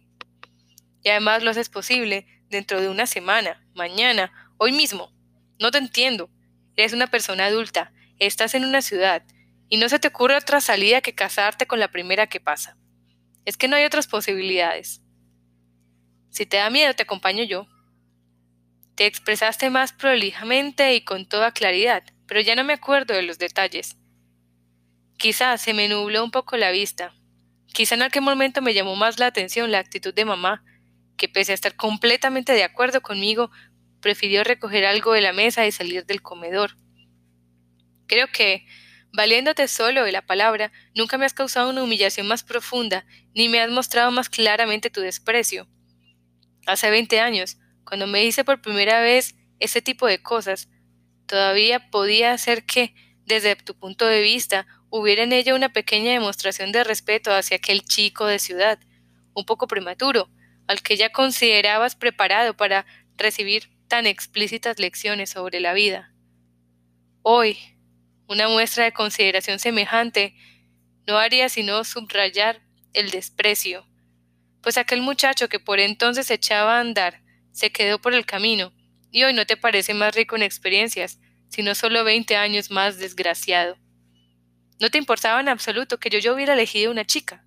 Y 1.04 1.10
además 1.10 1.44
lo 1.44 1.52
haces 1.52 1.70
posible 1.70 2.26
dentro 2.50 2.82
de 2.82 2.90
una 2.90 3.06
semana, 3.06 3.66
mañana, 3.74 4.32
hoy 4.58 4.72
mismo. 4.72 5.12
No 5.60 5.72
te 5.72 5.78
entiendo. 5.78 6.30
Eres 6.76 6.94
una 6.94 7.08
persona 7.08 7.46
adulta, 7.46 7.92
estás 8.20 8.54
en 8.54 8.66
una 8.66 8.82
ciudad, 8.82 9.24
y 9.70 9.78
no 9.78 9.90
se 9.90 10.00
te 10.00 10.08
ocurre 10.08 10.36
otra 10.36 10.62
salida 10.62 11.02
que 11.02 11.14
casarte 11.14 11.68
con 11.68 11.80
la 11.80 11.92
primera 11.92 12.28
que 12.28 12.40
pasa. 12.40 12.78
Es 13.46 13.58
que 13.58 13.68
no 13.68 13.76
hay 13.76 13.86
otras 13.86 14.08
posibilidades. 14.08 15.02
Si 16.30 16.46
te 16.46 16.58
da 16.58 16.70
miedo, 16.70 16.94
te 16.94 17.04
acompaño 17.04 17.44
yo. 17.44 17.68
Te 18.96 19.06
expresaste 19.06 19.70
más 19.70 19.94
prolijamente 19.94 20.94
y 20.94 21.02
con 21.02 21.28
toda 21.28 21.52
claridad, 21.52 22.04
pero 22.28 22.42
ya 22.42 22.56
no 22.56 22.64
me 22.64 22.74
acuerdo 22.74 23.14
de 23.14 23.22
los 23.22 23.40
detalles. 23.40 23.98
Quizás 25.18 25.62
se 25.62 25.74
me 25.74 25.88
nubló 25.88 26.24
un 26.24 26.32
poco 26.32 26.58
la 26.58 26.72
vista. 26.72 27.14
Quizá 27.74 27.96
en 27.96 28.04
aquel 28.04 28.22
momento 28.22 28.62
me 28.62 28.74
llamó 28.74 28.96
más 28.96 29.20
la 29.20 29.28
atención 29.28 29.72
la 29.72 29.80
actitud 29.80 30.14
de 30.14 30.26
mamá, 30.26 30.64
que 31.20 31.30
pese 31.30 31.52
a 31.52 31.56
estar 31.56 31.76
completamente 31.76 32.54
de 32.54 32.64
acuerdo 32.64 33.02
conmigo, 33.02 33.52
prefirió 34.02 34.44
recoger 34.44 34.86
algo 34.86 35.14
de 35.14 35.22
la 35.22 35.34
mesa 35.34 35.68
y 35.68 35.72
salir 35.72 36.06
del 36.06 36.24
comedor. 36.24 36.78
Creo 38.08 38.28
que, 38.32 38.66
valiéndote 39.14 39.68
solo 39.68 40.04
de 40.04 40.12
la 40.12 40.26
palabra, 40.26 40.72
nunca 40.96 41.18
me 41.20 41.26
has 41.26 41.34
causado 41.34 41.70
una 41.70 41.84
humillación 41.84 42.26
más 42.28 42.44
profunda, 42.44 43.06
ni 43.36 43.50
me 43.50 43.60
has 43.60 43.70
mostrado 43.70 44.10
más 44.12 44.30
claramente 44.30 44.90
tu 44.90 45.02
desprecio. 45.02 45.68
Hace 46.66 46.90
veinte 46.90 47.20
años, 47.20 47.58
cuando 47.84 48.08
me 48.08 48.24
hice 48.24 48.44
por 48.44 48.62
primera 48.62 49.02
vez 49.02 49.36
ese 49.60 49.82
tipo 49.82 50.08
de 50.08 50.22
cosas, 50.22 50.70
todavía 51.28 51.92
podía 51.92 52.36
ser 52.38 52.66
que, 52.66 52.96
desde 53.26 53.56
tu 53.58 53.78
punto 53.78 54.06
de 54.06 54.22
vista, 54.22 54.66
hubiera 54.90 55.24
en 55.24 55.34
ella 55.34 55.54
una 55.54 55.74
pequeña 55.74 56.14
demostración 56.14 56.72
de 56.72 56.84
respeto 56.84 57.32
hacia 57.34 57.58
aquel 57.58 57.84
chico 57.84 58.26
de 58.26 58.40
ciudad, 58.40 58.80
un 59.34 59.46
poco 59.46 59.68
prematuro, 59.68 60.30
al 60.70 60.84
que 60.84 60.98
ya 60.98 61.10
considerabas 61.12 61.96
preparado 61.96 62.56
para 62.56 62.86
recibir 63.18 63.72
tan 63.88 64.06
explícitas 64.06 64.78
lecciones 64.78 65.32
sobre 65.32 65.60
la 65.60 65.74
vida. 65.74 66.14
Hoy, 67.24 67.58
una 68.28 68.48
muestra 68.48 68.84
de 68.84 68.94
consideración 68.94 69.58
semejante 69.58 70.36
no 71.08 71.18
haría 71.18 71.50
sino 71.50 71.84
subrayar 71.84 72.62
el 72.94 73.10
desprecio, 73.10 73.88
pues 74.62 74.78
aquel 74.78 75.02
muchacho 75.02 75.50
que 75.50 75.60
por 75.60 75.80
entonces 75.80 76.30
echaba 76.30 76.78
a 76.78 76.82
andar 76.82 77.24
se 77.52 77.72
quedó 77.72 78.00
por 78.00 78.14
el 78.14 78.28
camino, 78.28 78.72
y 79.10 79.24
hoy 79.24 79.34
no 79.34 79.48
te 79.48 79.58
parece 79.58 79.96
más 79.96 80.14
rico 80.14 80.36
en 80.36 80.44
experiencias, 80.44 81.20
sino 81.50 81.74
solo 81.74 82.04
veinte 82.04 82.36
años 82.36 82.70
más 82.70 83.00
desgraciado. 83.00 83.80
No 84.80 84.92
te 84.92 85.00
importaba 85.00 85.40
en 85.40 85.50
absoluto 85.50 86.00
que 86.00 86.12
yo, 86.12 86.20
yo 86.20 86.36
hubiera 86.36 86.54
elegido 86.54 86.92
una 86.92 87.06
chica. 87.06 87.44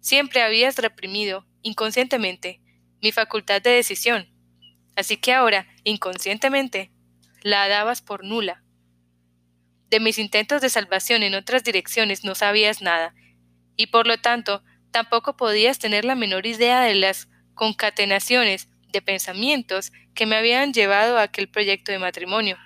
Siempre 0.00 0.40
habías 0.40 0.76
reprimido, 0.76 1.46
inconscientemente, 1.62 2.60
mi 3.00 3.12
facultad 3.12 3.62
de 3.62 3.70
decisión, 3.70 4.28
así 4.96 5.16
que 5.16 5.32
ahora, 5.32 5.66
inconscientemente, 5.84 6.92
la 7.42 7.68
dabas 7.68 8.02
por 8.02 8.24
nula. 8.24 8.62
De 9.90 10.00
mis 10.00 10.18
intentos 10.18 10.62
de 10.62 10.70
salvación 10.70 11.22
en 11.22 11.34
otras 11.34 11.64
direcciones 11.64 12.24
no 12.24 12.34
sabías 12.34 12.80
nada, 12.82 13.14
y 13.76 13.88
por 13.88 14.06
lo 14.06 14.18
tanto 14.18 14.62
tampoco 14.90 15.36
podías 15.36 15.78
tener 15.78 16.04
la 16.04 16.14
menor 16.14 16.46
idea 16.46 16.80
de 16.80 16.94
las 16.94 17.28
concatenaciones 17.54 18.68
de 18.92 19.02
pensamientos 19.02 19.92
que 20.14 20.26
me 20.26 20.36
habían 20.36 20.72
llevado 20.72 21.18
a 21.18 21.22
aquel 21.22 21.48
proyecto 21.48 21.92
de 21.92 21.98
matrimonio. 21.98 22.58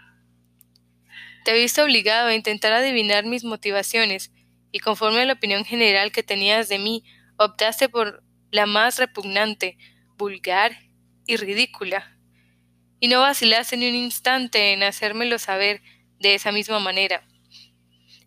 Te 1.45 1.53
he 1.53 1.59
visto 1.61 1.85
obligado 1.85 2.29
a 2.29 2.35
intentar 2.35 2.73
adivinar 2.73 3.25
mis 3.25 3.45
motivaciones 3.45 4.33
y 4.73 4.81
conforme 4.81 5.21
a 5.21 5.25
la 5.25 5.35
opinión 5.35 5.65
general 5.65 6.11
que 6.11 6.25
tenías 6.25 6.69
de 6.69 6.79
mí, 6.79 7.05
optaste 7.39 7.89
por 7.89 8.23
la 8.57 8.65
más 8.65 8.99
repugnante, 8.99 9.77
vulgar 10.17 10.73
y 11.27 11.37
ridícula. 11.37 12.19
Y 13.01 13.09
no 13.09 13.21
vacilaste 13.21 13.77
ni 13.77 13.89
un 13.91 13.95
instante 13.95 14.73
en 14.73 14.83
hacérmelo 14.83 15.39
saber 15.39 15.83
de 16.19 16.35
esa 16.35 16.53
misma 16.53 16.81
manera. 16.81 17.23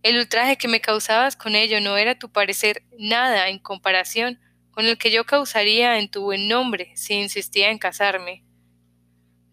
El 0.03 0.17
ultraje 0.17 0.55
que 0.57 0.67
me 0.67 0.81
causabas 0.81 1.35
con 1.35 1.55
ello 1.55 1.81
no 1.81 1.97
era 1.97 2.19
tu 2.19 2.31
parecer 2.31 2.83
nada 2.97 3.49
en 3.49 3.57
comparación 3.57 4.39
con 4.69 4.85
el 4.85 4.99
que 4.99 5.09
yo 5.09 5.25
causaría 5.25 5.97
en 5.97 6.11
tu 6.11 6.21
buen 6.21 6.47
nombre 6.47 6.91
si 6.95 7.15
insistía 7.15 7.71
en 7.71 7.79
casarme. 7.79 8.43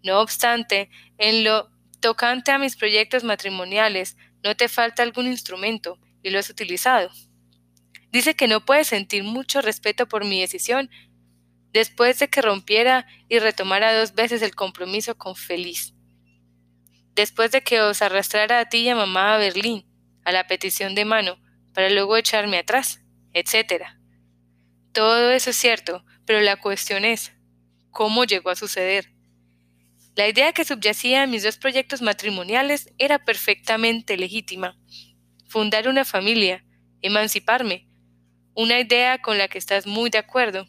No 0.04 0.20
obstante, 0.20 0.90
en 1.16 1.42
lo 1.42 1.70
tocante 2.00 2.52
a 2.52 2.58
mis 2.58 2.76
proyectos 2.76 3.24
matrimoniales, 3.24 4.18
no 4.44 4.54
te 4.54 4.68
falta 4.68 5.02
algún 5.02 5.26
instrumento 5.26 5.98
y 6.22 6.28
lo 6.28 6.38
has 6.38 6.50
utilizado. 6.50 7.10
Dice 8.16 8.34
que 8.34 8.48
no 8.48 8.64
puede 8.64 8.84
sentir 8.84 9.24
mucho 9.24 9.60
respeto 9.60 10.08
por 10.08 10.24
mi 10.24 10.40
decisión 10.40 10.88
después 11.74 12.18
de 12.18 12.28
que 12.28 12.40
rompiera 12.40 13.06
y 13.28 13.40
retomara 13.40 13.94
dos 13.94 14.14
veces 14.14 14.40
el 14.40 14.54
compromiso 14.54 15.18
con 15.18 15.36
Feliz. 15.36 15.92
Después 17.14 17.50
de 17.50 17.60
que 17.60 17.82
os 17.82 18.00
arrastrara 18.00 18.58
a 18.58 18.70
ti 18.70 18.78
y 18.78 18.88
a 18.88 18.96
mamá 18.96 19.34
a 19.34 19.36
Berlín, 19.36 19.84
a 20.24 20.32
la 20.32 20.46
petición 20.46 20.94
de 20.94 21.04
mano, 21.04 21.38
para 21.74 21.90
luego 21.90 22.16
echarme 22.16 22.56
atrás, 22.56 23.02
etc. 23.34 23.84
Todo 24.92 25.30
eso 25.30 25.50
es 25.50 25.56
cierto, 25.56 26.02
pero 26.24 26.40
la 26.40 26.56
cuestión 26.56 27.04
es, 27.04 27.34
¿cómo 27.90 28.24
llegó 28.24 28.48
a 28.48 28.56
suceder? 28.56 29.12
La 30.14 30.26
idea 30.26 30.54
que 30.54 30.64
subyacía 30.64 31.24
a 31.24 31.26
mis 31.26 31.42
dos 31.42 31.58
proyectos 31.58 32.00
matrimoniales 32.00 32.90
era 32.96 33.26
perfectamente 33.26 34.16
legítima. 34.16 34.74
Fundar 35.50 35.86
una 35.86 36.06
familia, 36.06 36.64
emanciparme, 37.02 37.85
una 38.56 38.80
idea 38.80 39.18
con 39.18 39.38
la 39.38 39.48
que 39.48 39.58
estás 39.58 39.86
muy 39.86 40.10
de 40.10 40.18
acuerdo, 40.18 40.66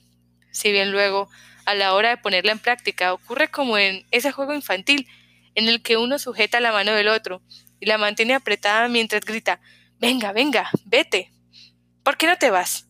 si 0.52 0.72
bien 0.72 0.92
luego, 0.92 1.30
a 1.66 1.74
la 1.74 1.94
hora 1.94 2.10
de 2.10 2.18
ponerla 2.18 2.52
en 2.52 2.60
práctica, 2.60 3.14
ocurre 3.14 3.50
como 3.50 3.78
en 3.78 4.06
ese 4.12 4.32
juego 4.32 4.54
infantil 4.54 5.08
en 5.56 5.68
el 5.70 5.82
que 5.82 5.98
uno 5.98 6.20
sujeta 6.20 6.60
la 6.60 6.72
mano 6.72 6.92
del 6.92 7.08
otro 7.08 7.42
y 7.80 7.86
la 7.86 7.98
mantiene 7.98 8.36
apretada 8.36 8.88
mientras 8.90 9.24
grita 9.26 9.60
Venga, 10.00 10.32
venga, 10.32 10.70
vete. 10.86 11.32
¿Por 12.04 12.18
qué 12.18 12.28
no 12.28 12.38
te 12.38 12.52
vas? 12.52 12.88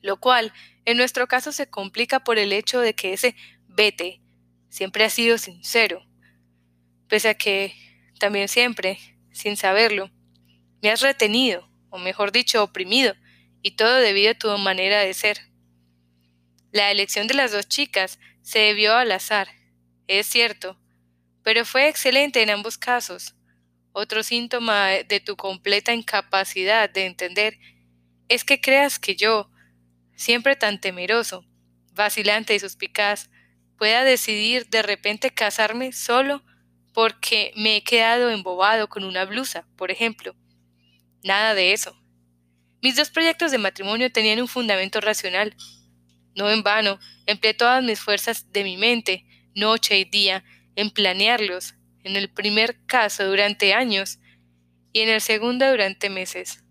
Lo 0.00 0.20
cual, 0.20 0.52
en 0.84 0.96
nuestro 0.96 1.26
caso, 1.26 1.50
se 1.50 1.68
complica 1.68 2.20
por 2.20 2.38
el 2.38 2.52
hecho 2.52 2.80
de 2.80 2.94
que 2.94 3.12
ese 3.12 3.34
vete 3.66 4.20
siempre 4.68 5.04
ha 5.04 5.10
sido 5.10 5.38
sincero, 5.38 6.06
pese 7.08 7.30
a 7.30 7.34
que 7.34 7.74
también 8.20 8.48
siempre, 8.48 8.98
sin 9.32 9.56
saberlo, 9.56 10.10
me 10.82 10.90
has 10.90 11.00
retenido, 11.00 11.68
o 11.90 11.98
mejor 11.98 12.30
dicho, 12.30 12.62
oprimido, 12.62 13.14
y 13.62 13.72
todo 13.72 13.96
debido 13.96 14.32
a 14.32 14.38
tu 14.38 14.56
manera 14.58 15.00
de 15.00 15.14
ser. 15.14 15.38
La 16.70 16.90
elección 16.90 17.26
de 17.26 17.34
las 17.34 17.52
dos 17.52 17.68
chicas 17.68 18.18
se 18.42 18.58
debió 18.60 18.94
al 18.94 19.12
azar, 19.12 19.48
es 20.06 20.26
cierto, 20.26 20.78
pero 21.42 21.64
fue 21.64 21.88
excelente 21.88 22.42
en 22.42 22.50
ambos 22.50 22.78
casos. 22.78 23.34
Otro 23.92 24.22
síntoma 24.22 24.88
de 24.88 25.20
tu 25.20 25.36
completa 25.36 25.94
incapacidad 25.94 26.90
de 26.90 27.06
entender 27.06 27.58
es 28.28 28.44
que 28.44 28.60
creas 28.60 28.98
que 28.98 29.16
yo, 29.16 29.50
siempre 30.14 30.56
tan 30.56 30.80
temeroso, 30.80 31.44
vacilante 31.92 32.54
y 32.54 32.60
suspicaz, 32.60 33.30
pueda 33.76 34.04
decidir 34.04 34.68
de 34.68 34.82
repente 34.82 35.30
casarme 35.30 35.92
solo 35.92 36.42
porque 36.92 37.52
me 37.56 37.76
he 37.76 37.84
quedado 37.84 38.30
embobado 38.30 38.88
con 38.88 39.04
una 39.04 39.24
blusa, 39.24 39.66
por 39.76 39.90
ejemplo. 39.90 40.34
Nada 41.22 41.54
de 41.54 41.72
eso. 41.72 41.96
Mis 42.80 42.94
dos 42.94 43.10
proyectos 43.10 43.50
de 43.50 43.58
matrimonio 43.58 44.12
tenían 44.12 44.40
un 44.40 44.48
fundamento 44.48 45.00
racional. 45.00 45.56
No 46.36 46.50
en 46.50 46.62
vano, 46.62 46.98
empleé 47.26 47.54
todas 47.54 47.82
mis 47.82 47.98
fuerzas 47.98 48.52
de 48.52 48.62
mi 48.62 48.76
mente, 48.76 49.24
noche 49.54 49.98
y 49.98 50.04
día, 50.04 50.44
en 50.76 50.90
planearlos, 50.90 51.74
en 52.04 52.14
el 52.14 52.30
primer 52.30 52.84
caso 52.86 53.26
durante 53.26 53.74
años 53.74 54.20
y 54.92 55.00
en 55.00 55.08
el 55.08 55.20
segundo 55.20 55.68
durante 55.68 56.08
meses. 56.08 56.62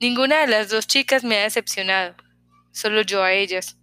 Ninguna 0.00 0.40
de 0.40 0.46
las 0.46 0.70
dos 0.70 0.86
chicas 0.86 1.22
me 1.22 1.36
ha 1.36 1.42
decepcionado, 1.42 2.16
solo 2.72 3.02
yo 3.02 3.22
a 3.22 3.34
ellas. 3.34 3.76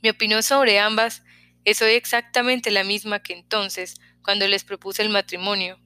Mi 0.00 0.10
opinión 0.10 0.42
sobre 0.42 0.78
ambas 0.78 1.22
es 1.64 1.82
hoy 1.82 1.92
exactamente 1.92 2.70
la 2.70 2.84
misma 2.84 3.18
que 3.20 3.32
entonces, 3.32 3.96
cuando 4.22 4.46
les 4.46 4.62
propuse 4.62 5.02
el 5.02 5.08
matrimonio. 5.08 5.80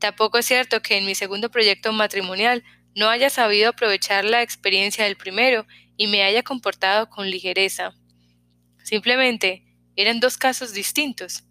Tampoco 0.00 0.38
es 0.38 0.46
cierto 0.46 0.80
que 0.80 0.96
en 0.96 1.04
mi 1.04 1.14
segundo 1.14 1.50
proyecto 1.50 1.92
matrimonial 1.92 2.64
no 2.96 3.08
haya 3.08 3.30
sabido 3.30 3.68
aprovechar 3.68 4.24
la 4.24 4.42
experiencia 4.42 5.04
del 5.04 5.16
primero 5.16 5.66
y 5.96 6.06
me 6.06 6.22
haya 6.22 6.42
comportado 6.42 7.08
con 7.10 7.30
ligereza. 7.30 7.94
Simplemente 8.82 9.62
eran 9.96 10.18
dos 10.18 10.38
casos 10.38 10.72
distintos, 10.72 11.44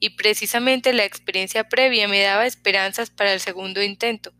y 0.00 0.10
precisamente 0.10 0.92
la 0.92 1.04
experiencia 1.04 1.68
previa 1.68 2.06
me 2.06 2.20
daba 2.20 2.46
esperanzas 2.46 3.10
para 3.10 3.32
el 3.32 3.40
segundo 3.40 3.82
intento, 3.82 4.32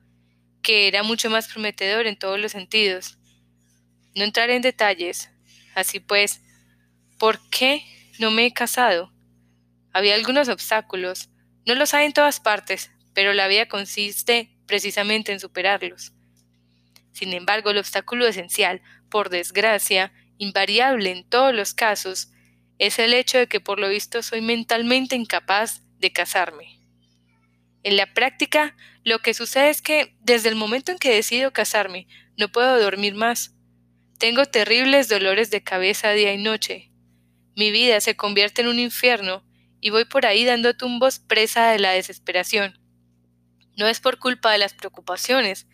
que 0.63 0.87
era 0.87 1.03
mucho 1.03 1.31
más 1.31 1.49
prometedor 1.49 2.07
en 2.07 2.19
todos 2.19 2.39
los 2.39 2.53
sentidos. 2.53 3.19
No 4.15 4.25
entraré 4.25 4.57
en 4.57 4.63
detalles. 4.63 5.31
Así 5.75 6.01
pues, 6.01 6.43
¿por 7.19 7.41
qué 7.49 7.83
no 8.19 8.31
me 8.31 8.47
he 8.47 8.53
casado? 8.53 9.13
Había 9.93 10.15
algunos 10.15 10.49
obstáculos. 10.49 11.31
No 11.67 11.75
los 11.75 11.95
hay 11.95 12.07
en 12.07 12.13
todas 12.13 12.41
partes, 12.41 12.91
pero 13.19 13.35
la 13.35 13.49
vida 13.49 13.67
consiste 13.67 14.49
precisamente 14.65 15.33
en 15.33 15.41
superarlos. 15.41 16.13
Sin 17.11 17.33
embargo, 17.33 17.71
el 17.71 17.79
obstáculo 17.79 18.29
esencial, 18.29 18.81
por 19.11 19.29
desgracia, 19.29 20.13
invariable 20.37 21.11
en 21.11 21.29
todos 21.29 21.53
los 21.53 21.75
casos, 21.75 22.31
es 22.79 23.01
el 23.01 23.15
hecho 23.15 23.39
de 23.39 23.49
que 23.49 23.59
por 23.59 23.81
lo 23.81 23.89
visto 23.89 24.23
soy 24.23 24.41
mentalmente 24.41 25.17
incapaz 25.17 25.83
de 25.99 26.13
casarme. 26.13 26.79
En 27.83 27.97
la 27.97 28.15
práctica, 28.15 28.77
lo 29.03 29.19
que 29.19 29.35
sucede 29.35 29.71
es 29.71 29.83
que 29.83 30.15
desde 30.21 30.49
el 30.49 30.55
momento 30.55 30.93
en 30.93 30.99
que 30.99 31.13
decido 31.13 31.53
casarme, 31.53 32.07
no 32.37 32.53
puedo 32.53 32.81
dormir 32.81 33.17
más. 33.17 33.53
Tengo 34.21 34.47
terribles 34.47 35.09
dolores 35.09 35.51
de 35.51 35.65
cabeza 35.65 36.13
día 36.13 36.33
y 36.33 36.41
noche. 36.41 36.93
Mi 37.57 37.73
vida 37.73 38.01
se 38.01 38.15
convierte 38.15 38.63
en 38.63 38.69
un 38.69 38.79
infierno 38.79 39.45
y 39.81 39.91
voy 39.91 40.05
por 40.05 40.25
ahí 40.25 40.45
dando 40.45 40.77
tumbos 40.77 41.19
presa 41.19 41.73
de 41.73 41.81
la 41.81 41.91
desesperación. 41.91 42.79
No 43.79 43.87
es 43.87 44.01
por 44.01 44.19
culpa 44.19 44.51
de 44.51 44.59
las 44.59 44.75
preocupaciones, 44.75 45.69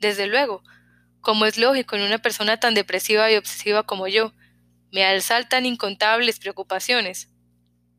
desde 0.00 0.26
luego, 0.26 0.62
como 1.20 1.44
es 1.44 1.58
lógico 1.58 1.94
en 1.94 2.02
una 2.02 2.16
persona 2.16 2.58
tan 2.58 2.72
depresiva 2.72 3.30
y 3.30 3.36
obsesiva 3.36 3.82
como 3.84 4.08
yo, 4.08 4.32
me 4.90 5.04
asaltan 5.04 5.66
incontables 5.66 6.38
preocupaciones, 6.38 7.28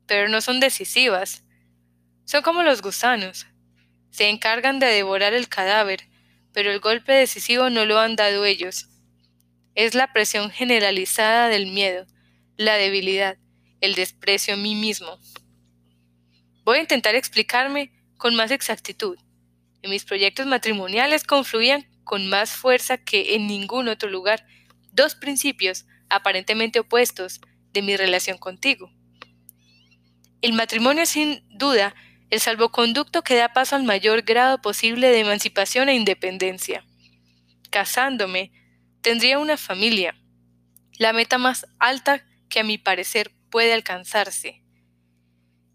pero 0.06 0.28
no 0.28 0.40
son 0.40 0.58
decisivas. 0.58 1.44
Son 2.24 2.42
como 2.42 2.64
los 2.64 2.82
gusanos. 2.82 3.46
Se 4.10 4.28
encargan 4.28 4.80
de 4.80 4.86
devorar 4.86 5.34
el 5.34 5.48
cadáver, 5.48 6.08
pero 6.52 6.72
el 6.72 6.80
golpe 6.80 7.12
decisivo 7.12 7.70
no 7.70 7.84
lo 7.84 8.00
han 8.00 8.16
dado 8.16 8.44
ellos. 8.44 8.88
Es 9.76 9.94
la 9.94 10.12
presión 10.12 10.50
generalizada 10.50 11.46
del 11.46 11.68
miedo, 11.68 12.06
la 12.56 12.74
debilidad, 12.74 13.38
el 13.80 13.94
desprecio 13.94 14.54
a 14.54 14.56
mí 14.56 14.74
mismo. 14.74 15.20
Voy 16.64 16.78
a 16.78 16.80
intentar 16.80 17.14
explicarme 17.14 17.92
con 18.16 18.34
más 18.34 18.50
exactitud. 18.50 19.16
Mis 19.88 20.04
proyectos 20.04 20.46
matrimoniales 20.46 21.24
confluían 21.24 21.86
con 22.04 22.28
más 22.28 22.50
fuerza 22.50 22.98
que 22.98 23.34
en 23.34 23.46
ningún 23.46 23.88
otro 23.88 24.10
lugar 24.10 24.46
dos 24.92 25.14
principios 25.14 25.86
aparentemente 26.10 26.80
opuestos 26.80 27.40
de 27.72 27.82
mi 27.82 27.96
relación 27.96 28.38
contigo. 28.38 28.92
El 30.42 30.52
matrimonio 30.52 31.02
es 31.04 31.08
sin 31.08 31.42
duda 31.48 31.94
el 32.30 32.40
salvoconducto 32.40 33.22
que 33.22 33.34
da 33.34 33.52
paso 33.52 33.76
al 33.76 33.84
mayor 33.84 34.22
grado 34.22 34.60
posible 34.60 35.08
de 35.08 35.20
emancipación 35.20 35.88
e 35.88 35.94
independencia. 35.94 36.84
Casándome, 37.70 38.52
tendría 39.00 39.38
una 39.38 39.56
familia, 39.56 40.14
la 40.98 41.12
meta 41.12 41.38
más 41.38 41.66
alta 41.78 42.24
que 42.50 42.60
a 42.60 42.64
mi 42.64 42.76
parecer 42.76 43.32
puede 43.50 43.72
alcanzarse. 43.72 44.62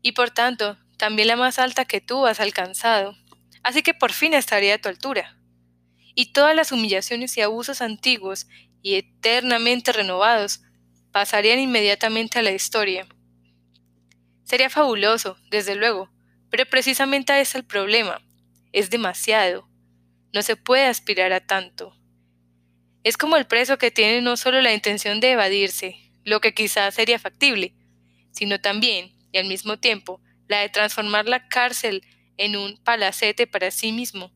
Y 0.01 0.11
por 0.11 0.30
tanto, 0.30 0.78
también 0.97 1.30
la 1.30 1.36
más 1.36 1.59
alta 1.59 1.86
que 1.86 2.01
tú 2.01 2.28
has 2.28 2.39
alcanzado. 2.39 3.16
Así 3.64 3.82
que 3.82 3.93
por 3.93 4.11
fin 4.11 4.34
estaría 4.34 4.76
a 4.76 4.78
tu 4.78 4.89
altura. 4.89 5.38
Y 6.16 6.34
todas 6.34 6.55
las 6.55 6.72
humillaciones 6.72 7.36
y 7.38 7.41
abusos 7.41 7.82
antiguos 7.82 8.47
y 8.84 8.95
eternamente 8.95 9.93
renovados, 9.93 10.61
pasarían 11.11 11.59
inmediatamente 11.59 12.39
a 12.39 12.41
la 12.41 12.51
historia. 12.51 13.07
Sería 14.43 14.70
fabuloso, 14.70 15.38
desde 15.49 15.76
luego, 15.76 16.11
pero 16.49 16.66
precisamente 16.66 17.39
es 17.39 17.55
el 17.55 17.64
problema. 17.64 18.22
Es 18.74 18.89
demasiado. 18.89 19.70
No 20.34 20.41
se 20.41 20.55
puede 20.55 20.86
aspirar 20.86 21.32
a 21.32 21.45
tanto. 21.45 21.95
Es 23.03 23.18
como 23.18 23.38
el 23.38 23.45
preso 23.45 23.78
que 23.78 23.91
tiene 23.91 24.22
no 24.22 24.38
solo 24.38 24.61
la 24.61 24.74
intención 24.74 25.20
de 25.20 25.32
evadirse, 25.32 25.95
lo 26.26 26.41
que 26.41 26.53
quizás 26.53 26.95
sería 26.95 27.20
factible, 27.20 27.74
sino 28.32 28.59
también, 28.59 29.14
y 29.32 29.38
al 29.38 29.45
mismo 29.45 29.78
tiempo, 29.78 30.22
la 30.47 30.59
de 30.59 30.70
transformar 30.70 31.28
la 31.28 31.47
cárcel 31.47 32.03
en 32.38 32.56
un 32.56 32.78
palacete 32.84 33.48
para 33.48 33.72
sí 33.72 33.92
mismo. 33.92 34.32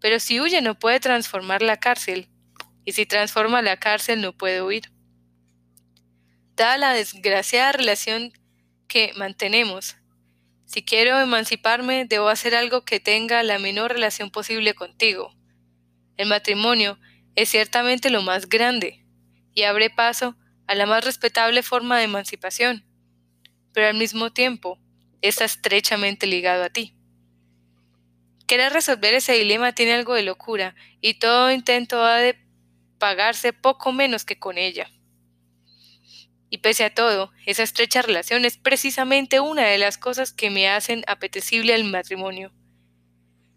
Pero 0.00 0.18
si 0.18 0.40
huye 0.40 0.62
no 0.62 0.78
puede 0.78 1.00
transformar 1.00 1.62
la 1.62 1.78
cárcel, 1.78 2.28
y 2.84 2.92
si 2.92 3.06
transforma 3.06 3.62
la 3.62 3.78
cárcel 3.78 4.20
no 4.20 4.32
puede 4.32 4.62
huir. 4.62 4.90
Dada 6.56 6.78
la 6.78 6.92
desgraciada 6.92 7.72
relación 7.72 8.32
que 8.88 9.12
mantenemos, 9.16 9.96
si 10.70 10.84
quiero 10.84 11.18
emanciparme, 11.18 12.04
debo 12.04 12.28
hacer 12.28 12.54
algo 12.54 12.84
que 12.84 13.00
tenga 13.00 13.42
la 13.42 13.58
menor 13.58 13.90
relación 13.92 14.30
posible 14.30 14.74
contigo. 14.74 15.34
El 16.16 16.28
matrimonio 16.28 16.96
es 17.34 17.48
ciertamente 17.48 18.08
lo 18.08 18.22
más 18.22 18.48
grande 18.48 19.04
y 19.52 19.64
abre 19.64 19.90
paso 19.90 20.36
a 20.68 20.76
la 20.76 20.86
más 20.86 21.04
respetable 21.04 21.64
forma 21.64 21.98
de 21.98 22.04
emancipación, 22.04 22.86
pero 23.72 23.88
al 23.88 23.96
mismo 23.96 24.32
tiempo 24.32 24.78
está 25.22 25.44
estrechamente 25.44 26.26
ligado 26.26 26.64
a 26.64 26.70
ti. 26.70 26.94
Querer 28.46 28.72
resolver 28.72 29.14
ese 29.14 29.34
dilema 29.34 29.74
tiene 29.74 29.92
algo 29.92 30.14
de 30.14 30.22
locura 30.22 30.74
y 31.00 31.14
todo 31.14 31.52
intento 31.52 32.02
ha 32.02 32.16
de 32.16 32.36
pagarse 32.98 33.52
poco 33.52 33.92
menos 33.92 34.24
que 34.24 34.38
con 34.38 34.58
ella. 34.58 34.90
Y 36.50 36.58
pese 36.58 36.84
a 36.84 36.92
todo, 36.92 37.32
esa 37.46 37.62
estrecha 37.62 38.02
relación 38.02 38.44
es 38.44 38.56
precisamente 38.56 39.38
una 39.38 39.66
de 39.66 39.78
las 39.78 39.98
cosas 39.98 40.32
que 40.32 40.50
me 40.50 40.68
hacen 40.68 41.04
apetecible 41.06 41.74
al 41.74 41.84
matrimonio. 41.84 42.52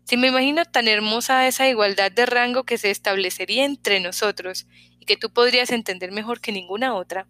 Si 0.05 0.15
me 0.15 0.27
imagino 0.27 0.65
tan 0.65 0.87
hermosa 0.87 1.47
esa 1.47 1.67
igualdad 1.67 2.11
de 2.11 2.25
rango 2.25 2.65
que 2.65 2.77
se 2.77 2.91
establecería 2.91 3.65
entre 3.65 3.99
nosotros 3.99 4.67
y 4.99 5.05
que 5.05 5.17
tú 5.17 5.31
podrías 5.31 5.71
entender 5.71 6.11
mejor 6.11 6.39
que 6.39 6.51
ninguna 6.51 6.93
otra, 6.93 7.27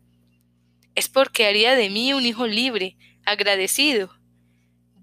es 0.96 1.08
porque 1.08 1.46
haría 1.46 1.76
de 1.76 1.90
mí 1.90 2.14
un 2.14 2.26
hijo 2.26 2.46
libre, 2.46 2.98
agradecido, 3.26 4.12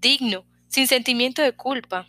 digno, 0.01 0.45
sin 0.67 0.87
sentimiento 0.87 1.41
de 1.41 1.53
culpa, 1.53 2.07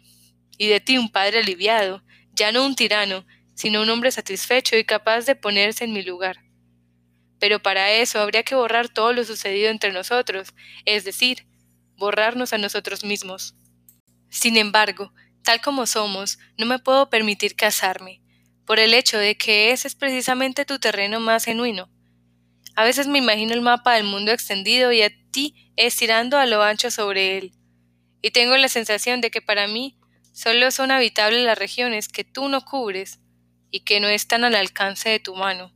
y 0.58 0.68
de 0.68 0.80
ti 0.80 0.98
un 0.98 1.10
padre 1.10 1.40
aliviado, 1.40 2.02
ya 2.34 2.50
no 2.52 2.64
un 2.64 2.74
tirano, 2.74 3.26
sino 3.54 3.82
un 3.82 3.90
hombre 3.90 4.10
satisfecho 4.10 4.76
y 4.76 4.84
capaz 4.84 5.26
de 5.26 5.36
ponerse 5.36 5.84
en 5.84 5.92
mi 5.92 6.02
lugar. 6.02 6.38
Pero 7.38 7.60
para 7.60 7.92
eso 7.92 8.20
habría 8.20 8.42
que 8.42 8.54
borrar 8.54 8.88
todo 8.88 9.12
lo 9.12 9.24
sucedido 9.24 9.70
entre 9.70 9.92
nosotros, 9.92 10.54
es 10.84 11.04
decir, 11.04 11.46
borrarnos 11.96 12.52
a 12.52 12.58
nosotros 12.58 13.04
mismos. 13.04 13.54
Sin 14.30 14.56
embargo, 14.56 15.12
tal 15.42 15.60
como 15.60 15.86
somos, 15.86 16.38
no 16.56 16.66
me 16.66 16.78
puedo 16.78 17.10
permitir 17.10 17.54
casarme, 17.56 18.22
por 18.64 18.78
el 18.78 18.94
hecho 18.94 19.18
de 19.18 19.36
que 19.36 19.72
ese 19.72 19.88
es 19.88 19.94
precisamente 19.94 20.64
tu 20.64 20.78
terreno 20.78 21.20
más 21.20 21.44
genuino. 21.44 21.90
A 22.74 22.84
veces 22.84 23.06
me 23.06 23.18
imagino 23.18 23.52
el 23.52 23.60
mapa 23.60 23.94
del 23.94 24.04
mundo 24.04 24.32
extendido 24.32 24.92
y 24.92 25.02
a 25.02 25.10
ti 25.30 25.72
estirando 25.76 26.38
a 26.38 26.46
lo 26.46 26.62
ancho 26.62 26.90
sobre 26.90 27.36
él, 27.36 27.52
y 28.22 28.30
tengo 28.30 28.56
la 28.56 28.68
sensación 28.68 29.20
de 29.20 29.30
que 29.30 29.42
para 29.42 29.66
mí 29.66 29.98
solo 30.32 30.70
son 30.70 30.90
habitables 30.90 31.44
las 31.44 31.58
regiones 31.58 32.08
que 32.08 32.24
tú 32.24 32.48
no 32.48 32.64
cubres 32.64 33.18
y 33.70 33.80
que 33.80 34.00
no 34.00 34.08
están 34.08 34.44
al 34.44 34.54
alcance 34.54 35.10
de 35.10 35.18
tu 35.18 35.34
mano. 35.34 35.72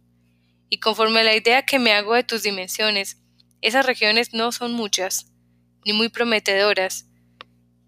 Y 0.70 0.78
conforme 0.78 1.20
a 1.20 1.24
la 1.24 1.36
idea 1.36 1.66
que 1.66 1.78
me 1.78 1.92
hago 1.92 2.14
de 2.14 2.24
tus 2.24 2.42
dimensiones, 2.42 3.18
esas 3.60 3.84
regiones 3.84 4.32
no 4.32 4.52
son 4.52 4.72
muchas, 4.72 5.32
ni 5.84 5.92
muy 5.92 6.08
prometedoras, 6.08 7.06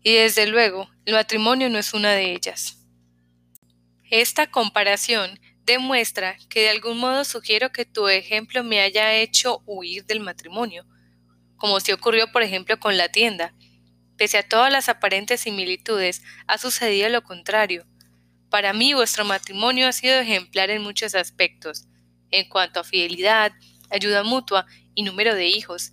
y 0.03 0.15
desde 0.15 0.47
luego 0.47 0.89
el 1.05 1.15
matrimonio 1.15 1.69
no 1.71 1.79
es 1.79 1.95
una 1.95 2.13
de 2.13 2.33
ellas. 2.33 2.79
Esta 4.11 4.51
comparación 4.51 5.39
demuestra 5.65 6.39
que 6.49 6.63
de 6.63 6.71
algún 6.71 6.99
modo 6.99 7.25
sugiero 7.25 7.71
que 7.73 7.85
tu 7.85 8.09
ejemplo 8.09 8.65
me 8.65 8.81
haya 8.81 9.15
hecho 9.15 9.63
huir 9.67 10.07
del 10.07 10.21
matrimonio, 10.21 10.87
como 11.57 11.79
si 11.81 11.93
ocurrió 11.93 12.33
por 12.33 12.43
ejemplo 12.43 12.79
con 12.81 12.97
la 12.97 13.11
tienda, 13.11 13.53
Pese 14.19 14.37
a 14.37 14.43
todas 14.43 14.73
las 14.73 14.89
aparentes 14.89 15.43
similitudes, 15.43 16.23
ha 16.49 16.59
sucedido 16.59 17.09
lo 17.09 17.23
contrario. 17.23 17.87
Para 18.51 18.73
mí 18.73 18.93
vuestro 18.93 19.25
matrimonio 19.25 19.87
ha 19.87 19.93
sido 19.93 20.19
ejemplar 20.19 20.71
en 20.71 20.83
muchos 20.83 21.15
aspectos, 21.15 21.87
en 22.33 22.49
cuanto 22.49 22.81
a 22.81 22.85
fidelidad, 22.85 23.53
ayuda 23.91 24.25
mutua 24.25 24.67
y 24.97 25.05
número 25.05 25.37
de 25.37 25.47
hijos. 25.47 25.93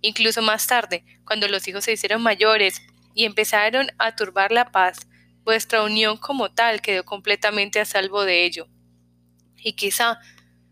Incluso 0.00 0.40
más 0.40 0.66
tarde, 0.66 1.04
cuando 1.26 1.48
los 1.48 1.68
hijos 1.68 1.84
se 1.84 1.92
hicieron 1.92 2.22
mayores 2.22 2.80
y 3.14 3.26
empezaron 3.26 3.88
a 3.98 4.16
turbar 4.16 4.52
la 4.52 4.72
paz, 4.72 5.06
vuestra 5.44 5.82
unión 5.82 6.16
como 6.16 6.50
tal 6.50 6.80
quedó 6.80 7.04
completamente 7.04 7.78
a 7.78 7.84
salvo 7.84 8.24
de 8.24 8.44
ello. 8.46 8.68
Y 9.56 9.74
quizá 9.74 10.18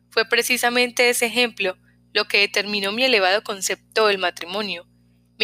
fue 0.09 0.27
precisamente 0.27 1.11
ese 1.11 1.27
ejemplo 1.27 1.77
lo 2.15 2.27
que 2.29 2.39
determinó 2.39 2.93
mi 2.93 3.05
elevado 3.05 3.43
concepto 3.43 4.07
del 4.07 4.19
matrimonio. 4.19 4.87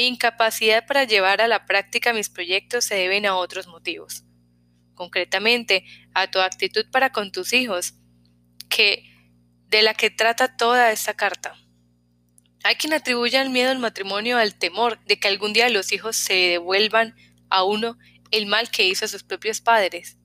Mi 0.00 0.06
incapacidad 0.06 0.86
para 0.86 1.04
llevar 1.04 1.42
a 1.42 1.46
la 1.46 1.66
práctica 1.66 2.14
mis 2.14 2.30
proyectos 2.30 2.86
se 2.86 2.94
deben 2.94 3.26
a 3.26 3.36
otros 3.36 3.66
motivos, 3.66 4.24
concretamente 4.94 5.84
a 6.14 6.30
tu 6.30 6.38
actitud 6.38 6.86
para 6.90 7.12
con 7.12 7.32
tus 7.32 7.52
hijos, 7.52 7.92
que 8.70 9.04
de 9.66 9.82
la 9.82 9.92
que 9.92 10.08
trata 10.08 10.56
toda 10.56 10.90
esta 10.90 11.12
carta. 11.12 11.54
Hay 12.64 12.76
quien 12.76 12.94
atribuye 12.94 13.38
el 13.38 13.50
miedo 13.50 13.72
al 13.72 13.78
matrimonio 13.78 14.38
al 14.38 14.54
temor 14.54 15.04
de 15.04 15.20
que 15.20 15.28
algún 15.28 15.52
día 15.52 15.68
los 15.68 15.92
hijos 15.92 16.16
se 16.16 16.32
devuelvan 16.32 17.14
a 17.50 17.64
uno 17.64 17.98
el 18.30 18.46
mal 18.46 18.70
que 18.70 18.88
hizo 18.88 19.04
a 19.04 19.08
sus 19.08 19.22
propios 19.22 19.60
padres. 19.60 20.16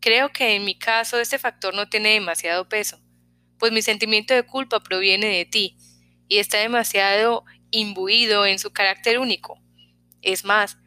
Creo 0.00 0.32
que 0.32 0.56
en 0.56 0.64
mi 0.64 0.76
caso 0.76 1.20
este 1.20 1.38
factor 1.38 1.74
no 1.74 1.88
tiene 1.88 2.14
demasiado 2.14 2.68
peso, 2.68 3.00
pues 3.56 3.70
mi 3.70 3.82
sentimiento 3.82 4.34
de 4.34 4.42
culpa 4.42 4.80
proviene 4.80 5.28
de 5.28 5.44
ti 5.44 5.76
y 6.26 6.38
está 6.38 6.58
demasiado 6.58 7.44
imbuido 7.70 8.46
en 8.46 8.58
su 8.58 8.72
carácter 8.72 9.18
único. 9.18 9.60
Es 10.22 10.44
más, 10.44 10.78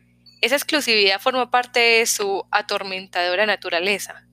esa 0.41 0.55
exclusividad 0.55 1.21
forma 1.21 1.49
parte 1.49 1.79
de 1.79 2.05
su 2.05 2.45
atormentadora 2.51 3.45
naturaleza. 3.45 4.27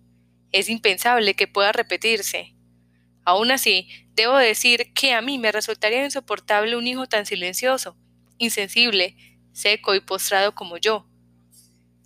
Es 0.53 0.69
impensable 0.69 1.35
que 1.35 1.47
pueda 1.47 1.73
repetirse. 1.73 2.55
Aún 3.25 3.53
así, 3.53 3.89
debo 4.15 4.37
decir 4.37 4.93
que 4.93 5.15
a 5.15 5.23
mí 5.23 5.39
me 5.39 5.53
resultaría 5.53 6.05
insoportable 6.05 6.77
un 6.77 6.87
hijo 6.87 7.07
tan 7.07 7.27
silencioso, 7.27 7.97
insensible, 8.39 9.17
seco 9.53 9.95
y 9.95 10.01
postrado 10.01 10.55
como 10.55 10.79
yo. 10.79 11.07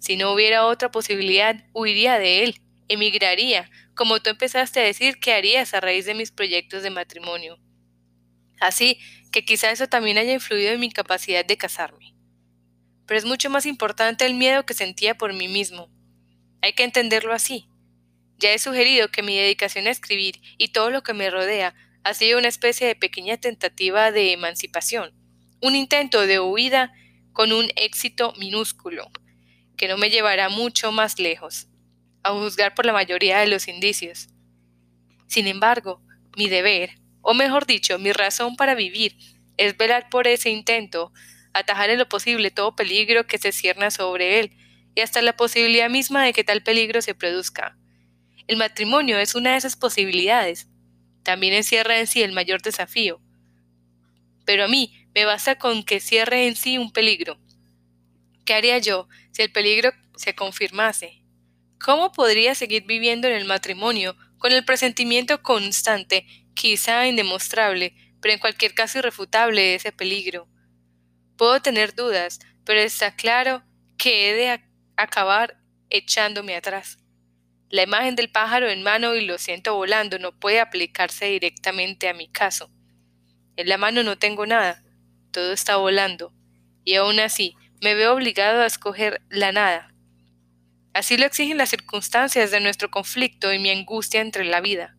Si 0.01 0.17
no 0.17 0.33
hubiera 0.33 0.67
otra 0.67 0.91
posibilidad, 0.91 1.65
huiría 1.73 2.19
de 2.19 2.45
él, 2.45 2.61
emigraría, 2.89 3.71
como 3.95 4.21
tú 4.21 4.31
empezaste 4.31 4.81
a 4.81 4.85
decir 4.85 5.19
que 5.19 5.33
harías 5.33 5.73
a 5.73 5.81
raíz 5.81 6.05
de 6.05 6.15
mis 6.15 6.31
proyectos 6.31 6.83
de 6.83 6.91
matrimonio. 6.91 7.59
Así 8.61 8.99
que 9.35 9.45
quizá 9.45 9.73
eso 9.73 9.89
también 9.89 10.17
haya 10.17 10.33
influido 10.33 10.71
en 10.71 10.79
mi 10.79 10.93
capacidad 10.93 11.45
de 11.45 11.57
casarme. 11.57 12.15
Pero 13.05 13.19
es 13.19 13.25
mucho 13.25 13.51
más 13.51 13.67
importante 13.67 14.25
el 14.25 14.35
miedo 14.35 14.65
que 14.65 14.75
sentía 14.75 15.17
por 15.17 15.33
mí 15.33 15.49
mismo. 15.49 15.91
Hay 16.63 16.75
que 16.75 16.85
entenderlo 16.85 17.33
así. 17.33 17.67
Ya 18.39 18.53
he 18.53 18.61
sugerido 18.61 19.09
que 19.09 19.25
mi 19.25 19.37
dedicación 19.37 19.89
a 19.89 19.91
escribir 19.91 20.41
y 20.57 20.69
todo 20.69 20.91
lo 20.91 21.03
que 21.03 21.15
me 21.15 21.31
rodea 21.31 21.75
ha 22.05 22.15
sido 22.15 22.39
una 22.39 22.47
especie 22.47 22.87
de 22.87 22.95
pequeña 22.95 23.37
tentativa 23.37 24.13
de 24.13 24.31
emancipación, 24.31 25.13
un 25.61 25.75
intento 25.75 26.29
de 26.29 26.39
huida 26.39 26.93
con 27.33 27.51
un 27.51 27.73
éxito 27.75 28.35
minúsculo, 28.39 29.11
que 29.77 29.89
no 29.89 29.99
me 29.99 30.11
llevará 30.11 30.49
mucho 30.49 30.93
más 30.93 31.19
lejos, 31.19 31.67
a 32.23 32.31
juzgar 32.31 32.77
por 32.77 32.87
la 32.87 32.93
mayoría 32.93 33.41
de 33.41 33.49
los 33.49 33.67
indicios. 33.67 34.29
Sin 35.27 35.49
embargo, 35.49 36.01
mi 36.37 36.49
deber, 36.49 37.01
o 37.25 37.33
mejor 37.33 37.67
dicho, 37.67 37.99
mi 37.99 38.13
razón 38.13 38.55
para 38.55 38.75
vivir 38.75 39.17
es 39.57 39.77
velar 39.79 40.11
por 40.11 40.29
ese 40.29 40.51
intento, 40.51 41.11
atajar 41.55 41.89
en 41.89 41.99
lo 41.99 42.07
posible 42.07 42.51
todo 42.51 42.77
peligro 42.77 43.27
que 43.27 43.39
se 43.39 43.51
cierna 43.51 43.91
sobre 43.91 44.41
él, 44.41 44.53
y 44.95 45.01
hasta 45.01 45.23
la 45.23 45.35
posibilidad 45.35 45.89
misma 45.89 46.23
de 46.23 46.35
que 46.35 46.45
tal 46.45 46.63
peligro 46.63 47.01
se 47.01 47.15
produzca. 47.15 47.79
El 48.47 48.59
matrimonio 48.59 49.19
es 49.19 49.35
una 49.35 49.53
de 49.53 49.57
esas 49.57 49.75
posibilidades. 49.75 50.69
También 51.23 51.55
encierra 51.55 51.99
en 51.99 52.07
sí 52.07 52.23
el 52.23 52.33
mayor 52.33 52.61
desafío. 52.61 53.21
Pero 54.45 54.65
a 54.65 54.69
mí 54.69 55.09
me 55.15 55.25
basta 55.25 55.57
con 55.57 55.83
que 55.83 56.01
cierre 56.01 56.47
en 56.47 56.57
sí 56.57 56.77
un 56.77 56.93
peligro. 56.93 57.39
¿Qué 58.45 58.53
haría 58.53 58.77
yo 58.79 59.09
si 59.33 59.41
el 59.41 59.51
peligro 59.51 59.93
se 60.15 60.35
confirmase? 60.35 61.23
¿Cómo 61.83 62.13
podría 62.13 62.55
seguir 62.55 62.85
viviendo 62.85 63.29
en 63.29 63.35
el 63.35 63.47
matrimonio 63.47 64.15
con 64.37 64.53
el 64.53 64.65
presentimiento 64.67 65.43
constante 65.43 66.27
quizá 66.55 67.07
indemostrable, 67.07 67.95
pero 68.21 68.35
en 68.35 68.41
cualquier 68.41 68.75
caso 68.75 68.99
irrefutable 68.99 69.75
ese 69.75 69.93
peligro. 69.93 70.49
Puedo 71.37 71.61
tener 71.61 71.95
dudas, 71.95 72.39
pero 72.65 72.81
está 72.81 73.15
claro 73.15 73.63
que 73.99 74.31
he 74.31 74.35
de 74.35 74.61
acabar 74.97 75.59
echándome 75.91 76.57
atrás. 76.57 76.99
La 77.71 77.83
imagen 77.83 78.17
del 78.17 78.31
pájaro 78.31 78.69
en 78.71 78.83
mano 78.83 79.15
y 79.15 79.25
lo 79.25 79.39
siento 79.39 79.75
volando 79.75 80.19
no 80.19 80.39
puede 80.39 80.61
aplicarse 80.61 81.27
directamente 81.27 82.09
a 82.09 82.15
mi 82.15 82.29
caso. 82.29 82.71
En 83.57 83.69
la 83.69 83.79
mano 83.79 84.03
no 84.03 84.17
tengo 84.19 84.47
nada, 84.47 84.83
todo 85.31 85.53
está 85.53 85.77
volando, 85.77 86.33
y 86.85 86.95
aún 86.95 87.21
así 87.21 87.57
me 87.81 87.95
veo 87.95 88.15
obligado 88.15 88.63
a 88.63 88.67
escoger 88.67 89.23
la 89.29 89.53
nada. 89.53 89.93
Así 90.93 91.17
lo 91.17 91.27
exigen 91.27 91.59
las 91.59 91.71
circunstancias 91.71 92.51
de 92.51 92.61
nuestro 92.61 92.91
conflicto 92.91 93.53
y 93.53 93.59
mi 93.59 93.71
angustia 93.71 94.21
entre 94.21 94.45
la 94.45 94.61
vida. 94.61 94.97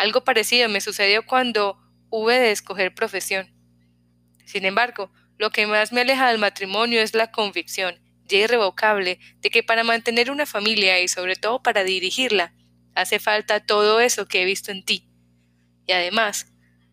Algo 0.00 0.24
parecido 0.24 0.66
me 0.70 0.80
sucedió 0.80 1.26
cuando 1.26 1.78
hube 2.08 2.38
de 2.38 2.52
escoger 2.52 2.94
profesión. 2.94 3.54
Sin 4.46 4.64
embargo, 4.64 5.12
lo 5.36 5.50
que 5.50 5.66
más 5.66 5.92
me 5.92 6.00
aleja 6.00 6.30
del 6.30 6.38
matrimonio 6.38 7.02
es 7.02 7.12
la 7.12 7.30
convicción, 7.30 8.00
ya 8.24 8.38
irrevocable, 8.38 9.20
de 9.40 9.50
que 9.50 9.62
para 9.62 9.84
mantener 9.84 10.30
una 10.30 10.46
familia 10.46 10.98
y 11.00 11.08
sobre 11.08 11.36
todo 11.36 11.62
para 11.62 11.84
dirigirla, 11.84 12.54
hace 12.94 13.18
falta 13.18 13.66
todo 13.66 14.00
eso 14.00 14.26
que 14.26 14.40
he 14.40 14.46
visto 14.46 14.72
en 14.72 14.86
ti. 14.86 15.06
Y 15.86 15.92
además, 15.92 16.46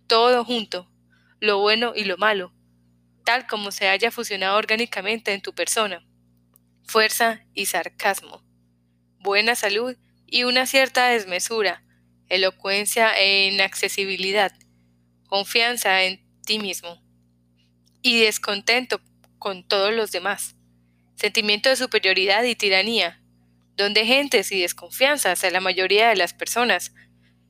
todo 0.07 0.43
junto, 0.43 0.91
lo 1.39 1.59
bueno 1.59 1.93
y 1.95 2.03
lo 2.03 2.17
malo, 2.17 2.53
tal 3.23 3.47
como 3.47 3.71
se 3.71 3.87
haya 3.87 4.11
fusionado 4.11 4.57
orgánicamente 4.57 5.31
en 5.31 5.41
tu 5.41 5.55
persona. 5.55 6.05
Fuerza 6.83 7.45
y 7.53 7.67
sarcasmo, 7.67 8.43
buena 9.19 9.55
salud 9.55 9.95
y 10.25 10.43
una 10.43 10.65
cierta 10.65 11.07
desmesura, 11.07 11.86
elocuencia 12.29 13.17
e 13.17 13.47
inaccesibilidad, 13.47 14.51
confianza 15.27 16.03
en 16.03 16.25
ti 16.45 16.59
mismo 16.59 17.01
y 18.01 18.21
descontento 18.21 19.01
con 19.39 19.67
todos 19.67 19.93
los 19.93 20.11
demás, 20.11 20.55
sentimiento 21.15 21.69
de 21.69 21.75
superioridad 21.75 22.43
y 22.43 22.55
tiranía, 22.55 23.21
donde 23.75 24.05
gentes 24.05 24.51
y 24.51 24.61
desconfianzas 24.61 25.43
a 25.43 25.51
la 25.51 25.59
mayoría 25.59 26.09
de 26.09 26.15
las 26.15 26.33
personas, 26.33 26.93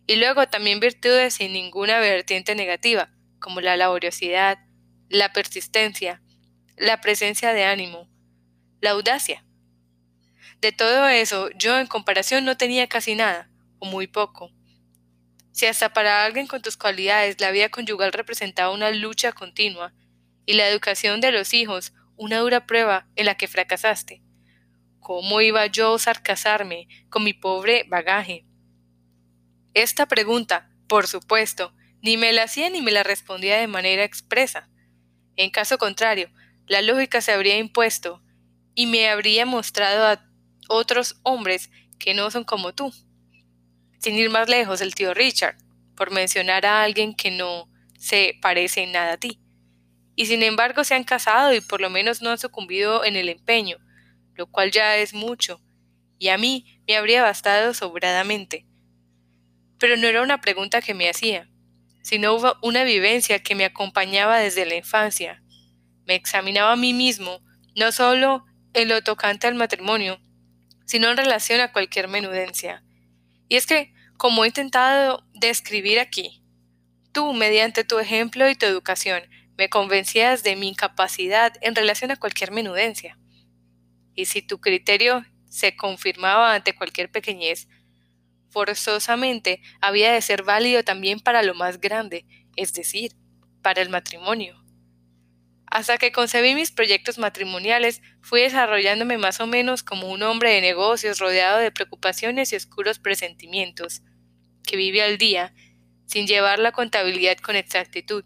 y 0.07 0.15
luego 0.15 0.47
también 0.47 0.79
virtudes 0.79 1.35
sin 1.35 1.53
ninguna 1.53 1.99
vertiente 1.99 2.55
negativa, 2.55 3.11
como 3.39 3.61
la 3.61 3.77
laboriosidad, 3.77 4.57
la 5.09 5.31
persistencia, 5.33 6.21
la 6.75 7.01
presencia 7.01 7.53
de 7.53 7.65
ánimo, 7.65 8.09
la 8.81 8.91
audacia. 8.91 9.45
De 10.61 10.71
todo 10.71 11.07
eso 11.07 11.49
yo 11.51 11.77
en 11.77 11.87
comparación 11.87 12.45
no 12.45 12.57
tenía 12.57 12.87
casi 12.87 13.15
nada, 13.15 13.49
o 13.79 13.85
muy 13.85 14.07
poco. 14.07 14.51
Si 15.57 15.65
hasta 15.65 15.91
para 15.91 16.23
alguien 16.23 16.45
con 16.45 16.61
tus 16.61 16.77
cualidades 16.77 17.41
la 17.41 17.49
vida 17.49 17.69
conyugal 17.69 18.13
representaba 18.13 18.71
una 18.71 18.91
lucha 18.91 19.31
continua, 19.31 19.91
y 20.45 20.53
la 20.53 20.67
educación 20.67 21.19
de 21.19 21.31
los 21.31 21.51
hijos 21.51 21.93
una 22.15 22.37
dura 22.37 22.67
prueba 22.67 23.07
en 23.15 23.25
la 23.25 23.37
que 23.37 23.47
fracasaste, 23.47 24.21
¿cómo 24.99 25.41
iba 25.41 25.65
yo 25.65 25.87
a 25.87 25.91
osar 25.93 26.21
casarme 26.21 26.87
con 27.09 27.23
mi 27.23 27.33
pobre 27.33 27.85
bagaje? 27.89 28.45
Esta 29.73 30.05
pregunta, 30.05 30.69
por 30.87 31.07
supuesto, 31.07 31.73
ni 32.03 32.17
me 32.17 32.33
la 32.33 32.43
hacía 32.43 32.69
ni 32.69 32.83
me 32.83 32.91
la 32.91 33.01
respondía 33.01 33.57
de 33.57 33.65
manera 33.65 34.03
expresa. 34.03 34.69
En 35.37 35.49
caso 35.49 35.79
contrario, 35.79 36.29
la 36.67 36.83
lógica 36.83 37.19
se 37.19 37.31
habría 37.31 37.57
impuesto 37.57 38.21
y 38.75 38.85
me 38.85 39.09
habría 39.09 39.47
mostrado 39.47 40.05
a 40.05 40.23
otros 40.69 41.19
hombres 41.23 41.71
que 41.97 42.13
no 42.13 42.29
son 42.29 42.43
como 42.43 42.75
tú. 42.75 42.93
Sin 43.99 44.15
ir 44.15 44.29
más 44.29 44.47
lejos, 44.49 44.81
el 44.81 44.95
tío 44.95 45.13
Richard, 45.13 45.57
por 45.95 46.11
mencionar 46.11 46.65
a 46.65 46.83
alguien 46.83 47.15
que 47.15 47.31
no 47.31 47.69
se 47.97 48.37
parece 48.41 48.83
en 48.83 48.91
nada 48.91 49.13
a 49.13 49.17
ti. 49.17 49.39
Y 50.15 50.27
sin 50.27 50.43
embargo 50.43 50.83
se 50.83 50.95
han 50.95 51.03
casado 51.03 51.53
y 51.53 51.61
por 51.61 51.81
lo 51.81 51.89
menos 51.89 52.21
no 52.21 52.29
han 52.29 52.37
sucumbido 52.37 53.03
en 53.03 53.15
el 53.15 53.29
empeño, 53.29 53.77
lo 54.35 54.47
cual 54.47 54.71
ya 54.71 54.97
es 54.97 55.13
mucho, 55.13 55.61
y 56.19 56.29
a 56.29 56.37
mí 56.37 56.81
me 56.87 56.95
habría 56.95 57.23
bastado 57.23 57.73
sobradamente. 57.73 58.65
Pero 59.79 59.97
no 59.97 60.07
era 60.07 60.21
una 60.21 60.41
pregunta 60.41 60.81
que 60.81 60.93
me 60.93 61.09
hacía, 61.09 61.49
sino 62.01 62.37
una 62.61 62.83
vivencia 62.83 63.39
que 63.39 63.55
me 63.55 63.65
acompañaba 63.65 64.39
desde 64.39 64.65
la 64.65 64.75
infancia. 64.75 65.43
Me 66.05 66.15
examinaba 66.15 66.71
a 66.71 66.77
mí 66.77 66.93
mismo, 66.93 67.41
no 67.75 67.91
solo 67.91 68.45
en 68.73 68.89
lo 68.89 69.01
tocante 69.03 69.47
al 69.47 69.55
matrimonio, 69.55 70.19
sino 70.85 71.09
en 71.09 71.17
relación 71.17 71.59
a 71.59 71.71
cualquier 71.71 72.07
menudencia. 72.07 72.83
Y 73.47 73.55
es 73.55 73.65
que, 73.65 73.93
como 74.17 74.43
he 74.43 74.47
intentado 74.47 75.25
describir 75.33 75.99
aquí, 75.99 76.43
tú, 77.11 77.33
mediante 77.33 77.83
tu 77.83 77.99
ejemplo 77.99 78.49
y 78.49 78.55
tu 78.55 78.65
educación, 78.65 79.23
me 79.57 79.69
convencías 79.69 80.43
de 80.43 80.55
mi 80.55 80.69
incapacidad 80.69 81.53
en 81.61 81.75
relación 81.75 82.11
a 82.11 82.17
cualquier 82.17 82.51
menudencia. 82.51 83.17
Y 84.13 84.25
si 84.25 84.41
tu 84.41 84.59
criterio 84.59 85.25
se 85.49 85.75
confirmaba 85.75 86.53
ante 86.53 86.75
cualquier 86.75 87.09
pequeñez, 87.09 87.67
forzosamente 88.49 89.61
había 89.81 90.11
de 90.11 90.21
ser 90.21 90.43
válido 90.43 90.83
también 90.83 91.19
para 91.19 91.43
lo 91.43 91.53
más 91.53 91.79
grande, 91.79 92.25
es 92.55 92.73
decir, 92.73 93.13
para 93.61 93.81
el 93.81 93.89
matrimonio. 93.89 94.66
Hasta 95.69 95.97
que 95.97 96.13
concebí 96.13 96.55
mis 96.55 96.71
proyectos 96.71 97.17
matrimoniales, 97.17 98.01
fui 98.21 98.41
desarrollándome 98.41 99.17
más 99.17 99.41
o 99.41 99.47
menos 99.47 99.83
como 99.83 100.09
un 100.09 100.23
hombre 100.23 100.51
de 100.51 100.61
negocios 100.61 101.19
rodeado 101.19 101.59
de 101.59 101.71
preocupaciones 101.71 102.53
y 102.53 102.55
oscuros 102.55 102.99
presentimientos, 102.99 104.01
que 104.63 104.77
vive 104.77 105.01
al 105.03 105.17
día, 105.17 105.53
sin 106.05 106.25
llevar 106.25 106.59
la 106.59 106.71
contabilidad 106.71 107.37
con 107.37 107.57
exactitud. 107.57 108.23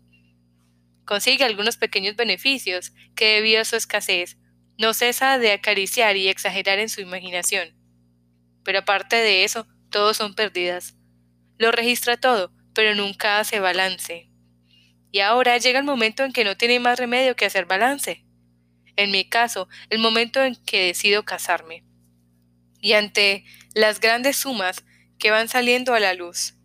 Consigue 1.04 1.44
algunos 1.44 1.78
pequeños 1.78 2.16
beneficios 2.16 2.94
que, 3.16 3.36
debido 3.36 3.62
a 3.62 3.66
su 3.66 3.76
escasez, 3.76 4.38
no 4.78 4.94
cesa 4.94 5.40
de 5.40 5.52
acariciar 5.52 6.18
y 6.18 6.30
exagerar 6.30 6.80
en 6.80 6.90
su 6.90 7.02
imaginación. 7.02 7.76
Pero 8.64 8.80
aparte 8.80 9.16
de 9.16 9.44
eso, 9.44 9.68
todos 9.90 10.18
son 10.18 10.36
pérdidas. 10.36 10.96
Lo 11.58 11.72
registra 11.72 12.18
todo, 12.18 12.54
pero 12.74 12.96
nunca 12.96 13.40
hace 13.40 13.60
balance. 13.60 14.31
Y 15.12 15.20
ahora 15.20 15.58
llega 15.58 15.80
el 15.80 15.86
momento 15.86 16.24
en 16.24 16.32
que 16.32 16.44
no 16.44 16.56
tiene 16.58 16.80
más 16.80 16.98
remedio 16.98 17.36
que 17.36 17.46
hacer 17.46 17.66
balance. 17.66 18.26
En 18.96 19.12
mi 19.12 19.28
caso, 19.28 19.68
el 19.90 20.00
momento 20.00 20.44
en 20.44 20.56
que 20.56 20.86
decido 20.86 21.24
casarme. 21.24 21.84
Y 22.80 22.94
ante 22.94 23.46
las 23.74 24.00
grandes 24.00 24.38
sumas 24.38 24.86
que 25.20 25.32
van 25.32 25.50
saliendo 25.50 25.94
a 25.94 26.00
la 26.00 26.14
luz, 26.14 26.56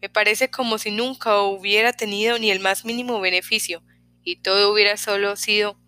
me 0.00 0.08
parece 0.08 0.50
como 0.50 0.78
si 0.78 0.90
nunca 0.90 1.40
hubiera 1.40 1.92
tenido 1.92 2.38
ni 2.38 2.50
el 2.50 2.60
más 2.60 2.84
mínimo 2.84 3.20
beneficio, 3.20 3.82
y 4.22 4.36
todo 4.36 4.72
hubiera 4.72 4.96
solo 4.96 5.36
sido 5.36 5.80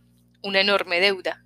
una 0.42 0.61
enorme 0.61 1.00
deuda. 1.00 1.44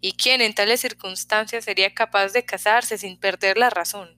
¿Y 0.00 0.12
quién 0.12 0.40
en 0.40 0.54
tales 0.54 0.80
circunstancias 0.80 1.64
sería 1.64 1.94
capaz 1.94 2.32
de 2.32 2.44
casarse 2.44 2.98
sin 2.98 3.18
perder 3.18 3.56
la 3.56 3.70
razón? 3.70 4.16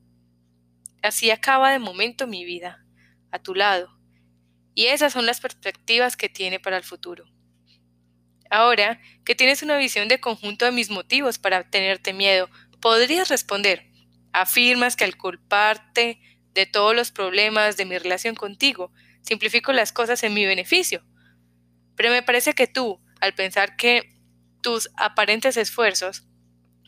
Así 1.02 1.30
acaba 1.30 1.70
de 1.70 1.78
momento 1.78 2.26
mi 2.26 2.44
vida, 2.44 2.84
a 3.30 3.38
tu 3.38 3.54
lado. 3.54 3.97
Y 4.78 4.86
esas 4.86 5.12
son 5.12 5.26
las 5.26 5.40
perspectivas 5.40 6.16
que 6.16 6.28
tiene 6.28 6.60
para 6.60 6.76
el 6.76 6.84
futuro. 6.84 7.24
Ahora 8.48 9.00
que 9.24 9.34
tienes 9.34 9.64
una 9.64 9.76
visión 9.76 10.06
de 10.06 10.20
conjunto 10.20 10.66
de 10.66 10.70
mis 10.70 10.88
motivos 10.88 11.36
para 11.36 11.68
tenerte 11.68 12.12
miedo, 12.12 12.48
podrías 12.80 13.28
responder. 13.28 13.90
Afirmas 14.32 14.94
que 14.94 15.02
al 15.02 15.16
culparte 15.16 16.20
de 16.54 16.66
todos 16.66 16.94
los 16.94 17.10
problemas 17.10 17.76
de 17.76 17.86
mi 17.86 17.98
relación 17.98 18.36
contigo, 18.36 18.92
simplifico 19.22 19.72
las 19.72 19.90
cosas 19.90 20.22
en 20.22 20.32
mi 20.32 20.46
beneficio. 20.46 21.04
Pero 21.96 22.10
me 22.10 22.22
parece 22.22 22.52
que 22.52 22.68
tú, 22.68 23.00
al 23.20 23.34
pensar 23.34 23.74
que 23.74 24.08
tus 24.62 24.90
aparentes 24.96 25.56
esfuerzos 25.56 26.22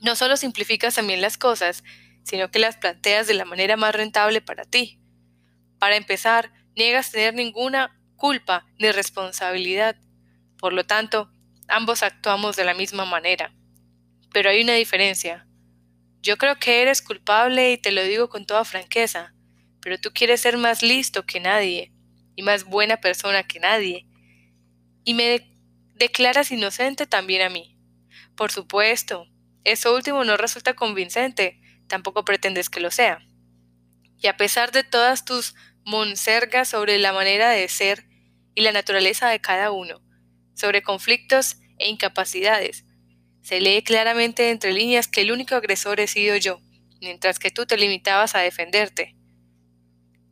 no 0.00 0.14
solo 0.14 0.36
simplificas 0.36 0.94
también 0.94 1.20
las 1.20 1.38
cosas, 1.38 1.82
sino 2.22 2.52
que 2.52 2.60
las 2.60 2.76
planteas 2.76 3.26
de 3.26 3.34
la 3.34 3.46
manera 3.46 3.76
más 3.76 3.96
rentable 3.96 4.40
para 4.40 4.62
ti. 4.62 5.00
Para 5.80 5.96
empezar, 5.96 6.52
niegas 6.76 7.10
tener 7.10 7.34
ninguna 7.34 7.98
culpa 8.16 8.66
ni 8.78 8.90
responsabilidad. 8.90 9.96
Por 10.58 10.72
lo 10.72 10.84
tanto, 10.84 11.30
ambos 11.68 12.02
actuamos 12.02 12.56
de 12.56 12.64
la 12.64 12.74
misma 12.74 13.04
manera. 13.04 13.54
Pero 14.32 14.50
hay 14.50 14.62
una 14.62 14.74
diferencia. 14.74 15.46
Yo 16.22 16.36
creo 16.36 16.56
que 16.56 16.82
eres 16.82 17.00
culpable 17.00 17.72
y 17.72 17.78
te 17.78 17.92
lo 17.92 18.02
digo 18.02 18.28
con 18.28 18.44
toda 18.44 18.64
franqueza, 18.64 19.34
pero 19.80 19.98
tú 19.98 20.10
quieres 20.12 20.42
ser 20.42 20.58
más 20.58 20.82
listo 20.82 21.24
que 21.24 21.40
nadie 21.40 21.92
y 22.36 22.42
más 22.42 22.64
buena 22.64 22.98
persona 23.00 23.42
que 23.42 23.58
nadie. 23.58 24.06
Y 25.04 25.14
me 25.14 25.50
declaras 25.94 26.50
inocente 26.50 27.06
también 27.06 27.42
a 27.42 27.48
mí. 27.48 27.78
Por 28.36 28.52
supuesto, 28.52 29.26
eso 29.64 29.94
último 29.94 30.24
no 30.24 30.36
resulta 30.36 30.74
convincente, 30.74 31.60
tampoco 31.86 32.24
pretendes 32.24 32.68
que 32.68 32.80
lo 32.80 32.90
sea. 32.90 33.26
Y 34.18 34.26
a 34.26 34.36
pesar 34.36 34.72
de 34.72 34.84
todas 34.84 35.24
tus 35.24 35.54
monsergas 35.84 36.68
sobre 36.68 36.98
la 36.98 37.12
manera 37.12 37.50
de 37.50 37.68
ser 37.68 38.06
y 38.54 38.62
la 38.62 38.72
naturaleza 38.72 39.28
de 39.28 39.40
cada 39.40 39.70
uno, 39.70 40.02
sobre 40.54 40.82
conflictos 40.82 41.56
e 41.78 41.88
incapacidades, 41.88 42.84
se 43.42 43.60
lee 43.60 43.82
claramente 43.82 44.50
entre 44.50 44.72
líneas 44.72 45.08
que 45.08 45.22
el 45.22 45.32
único 45.32 45.54
agresor 45.54 46.00
he 46.00 46.06
sido 46.06 46.36
yo, 46.36 46.60
mientras 47.00 47.38
que 47.38 47.50
tú 47.50 47.66
te 47.66 47.76
limitabas 47.76 48.34
a 48.34 48.40
defenderte. 48.40 49.16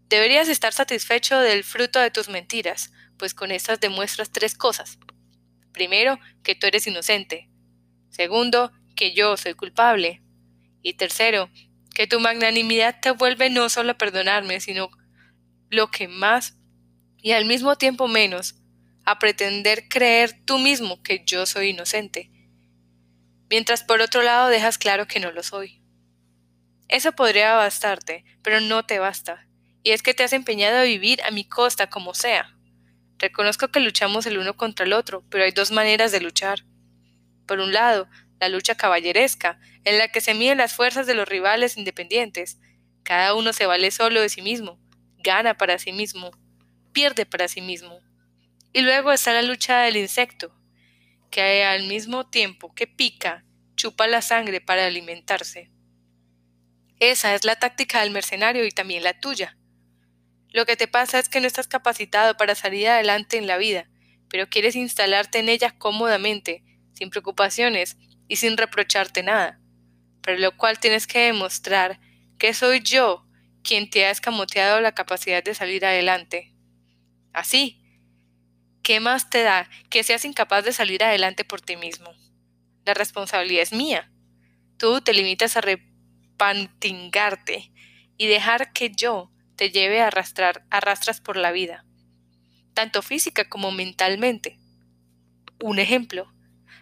Deberías 0.09 0.49
estar 0.49 0.73
satisfecho 0.73 1.39
del 1.39 1.65
fruto 1.65 2.01
de 2.01 2.11
tus 2.11 2.29
mentiras, 2.29 2.93
pues 3.19 3.35
con 3.35 3.51
estas 3.51 3.81
demuestras 3.81 4.31
tres 4.31 4.55
cosas. 4.55 4.99
Primero, 5.73 6.19
que 6.43 6.55
tú 6.55 6.67
eres 6.67 6.87
inocente. 6.87 7.49
Segundo, 8.11 8.73
que 8.97 9.15
yo 9.15 9.37
soy 9.37 9.55
culpable. 9.55 10.23
Y 10.83 10.95
tercero, 10.95 11.51
que 11.95 12.07
tu 12.07 12.21
magnanimidad 12.21 13.01
te 13.01 13.11
vuelve 13.11 13.51
no 13.51 13.69
solo 13.69 13.93
a 13.93 13.99
perdonarme, 13.99 14.61
sino 14.61 14.91
lo 15.71 15.91
que 15.91 16.09
más 16.09 16.57
y 17.17 17.33
al 17.33 17.45
mismo 17.45 17.77
tiempo 17.77 18.09
menos, 18.09 18.57
a 19.05 19.19
pretender 19.19 19.89
creer 19.89 20.45
tú 20.45 20.59
mismo 20.59 21.03
que 21.03 21.23
yo 21.25 21.47
soy 21.47 21.69
inocente, 21.71 22.31
mientras 23.51 23.83
por 23.83 24.01
otro 24.01 24.23
lado 24.23 24.49
dejas 24.49 24.79
claro 24.79 25.07
que 25.07 25.21
no 25.21 25.33
lo 25.33 25.43
soy. 25.43 25.83
Eso 26.89 27.13
podría 27.13 27.55
bastarte, 27.55 28.25
pero 28.43 28.61
no 28.61 28.85
te 28.85 28.99
basta, 28.99 29.49
y 29.83 29.91
es 29.91 30.03
que 30.03 30.15
te 30.15 30.25
has 30.25 30.33
empeñado 30.33 30.79
a 30.79 30.85
vivir 30.85 31.23
a 31.23 31.31
mi 31.31 31.45
costa 31.45 31.89
como 31.89 32.15
sea. 32.15 32.55
Reconozco 33.19 33.69
que 33.69 33.81
luchamos 33.81 34.27
el 34.27 34.39
uno 34.39 34.57
contra 34.57 34.87
el 34.87 34.93
otro, 34.93 35.25
pero 35.29 35.45
hay 35.45 35.51
dos 35.51 35.71
maneras 35.71 36.13
de 36.13 36.21
luchar. 36.21 36.65
Por 37.47 37.59
un 37.59 37.73
lado, 37.73 38.09
la 38.41 38.49
lucha 38.49 38.77
caballeresca, 38.77 39.59
en 39.85 39.99
la 39.99 40.09
que 40.09 40.21
se 40.21 40.35
miden 40.35 40.59
las 40.59 40.75
fuerzas 40.75 41.07
de 41.07 41.15
los 41.15 41.29
rivales 41.29 41.77
independientes. 41.77 42.59
Cada 43.03 43.35
uno 43.35 43.53
se 43.53 43.67
vale 43.67 43.91
solo 43.91 44.21
de 44.21 44.29
sí 44.29 44.43
mismo, 44.43 44.79
gana 45.19 45.57
para 45.57 45.79
sí 45.79 45.93
mismo, 45.93 46.31
pierde 46.93 47.27
para 47.27 47.49
sí 47.49 47.61
mismo. 47.61 48.01
Y 48.73 48.83
luego 48.83 49.13
está 49.13 49.33
la 49.33 49.43
lucha 49.43 49.81
del 49.81 49.97
insecto, 49.97 50.55
que 51.31 51.65
al 51.65 51.87
mismo 51.87 52.29
tiempo 52.29 52.75
que 52.75 52.87
pica, 52.87 53.45
chupa 53.77 54.07
la 54.07 54.23
sangre 54.23 54.61
para 54.61 54.87
alimentarse. 54.87 55.71
Esa 57.01 57.35
es 57.35 57.45
la 57.45 57.57
táctica 57.57 58.01
del 58.01 58.11
mercenario 58.11 58.65
y 58.65 58.71
también 58.71 59.05
la 59.05 59.19
tuya. 59.19 59.57
Lo 60.51 60.67
que 60.67 60.77
te 60.77 60.89
pasa 60.89 61.19
es 61.19 61.29
que 61.29 61.41
no 61.41 61.47
estás 61.47 61.69
capacitado 61.69 62.37
para 62.37 62.55
salir 62.55 62.89
adelante 62.89 63.37
en 63.37 63.47
la 63.47 63.59
vida, 63.59 63.89
pero 64.29 64.49
quieres 64.49 64.75
instalarte 64.75 65.39
en 65.39 65.49
ella 65.49 65.77
cómodamente, 65.79 66.65
sin 66.95 67.11
preocupaciones 67.11 67.97
y 68.27 68.37
sin 68.37 68.57
reprocharte 68.57 69.23
nada, 69.23 69.61
para 70.23 70.39
lo 70.39 70.57
cual 70.57 70.81
tienes 70.81 71.07
que 71.07 71.21
demostrar 71.21 72.01
que 72.39 72.55
soy 72.55 72.81
yo 72.81 73.28
quien 73.69 73.91
te 73.91 74.07
ha 74.07 74.11
escamoteado 74.11 74.81
la 74.81 74.93
capacidad 74.93 75.45
de 75.45 75.55
salir 75.55 75.85
adelante. 75.85 76.55
Así, 77.35 77.79
¿qué 78.83 78.99
más 78.99 79.29
te 79.29 79.43
da 79.43 79.69
que 79.91 80.03
seas 80.03 80.25
incapaz 80.25 80.65
de 80.65 80.73
salir 80.73 81.05
adelante 81.05 81.45
por 81.45 81.61
ti 81.61 81.77
mismo? 81.77 82.11
La 82.87 82.95
responsabilidad 82.95 83.65
es 83.65 83.75
mía. 83.75 84.11
Tú 84.79 85.03
te 85.03 85.13
limitas 85.13 85.59
a 85.59 85.61
repantingarte 85.61 87.71
y 88.17 88.27
dejar 88.27 88.73
que 88.73 88.91
yo 88.91 89.31
te 89.55 89.69
lleve 89.69 90.01
a 90.01 90.07
arrastrar, 90.07 90.65
arrastras 90.71 91.21
por 91.21 91.37
la 91.37 91.53
vida, 91.53 91.85
tanto 92.73 93.03
física 93.03 93.51
como 93.51 93.71
mentalmente. 93.71 94.59
Un 95.63 95.79
ejemplo. 95.79 96.33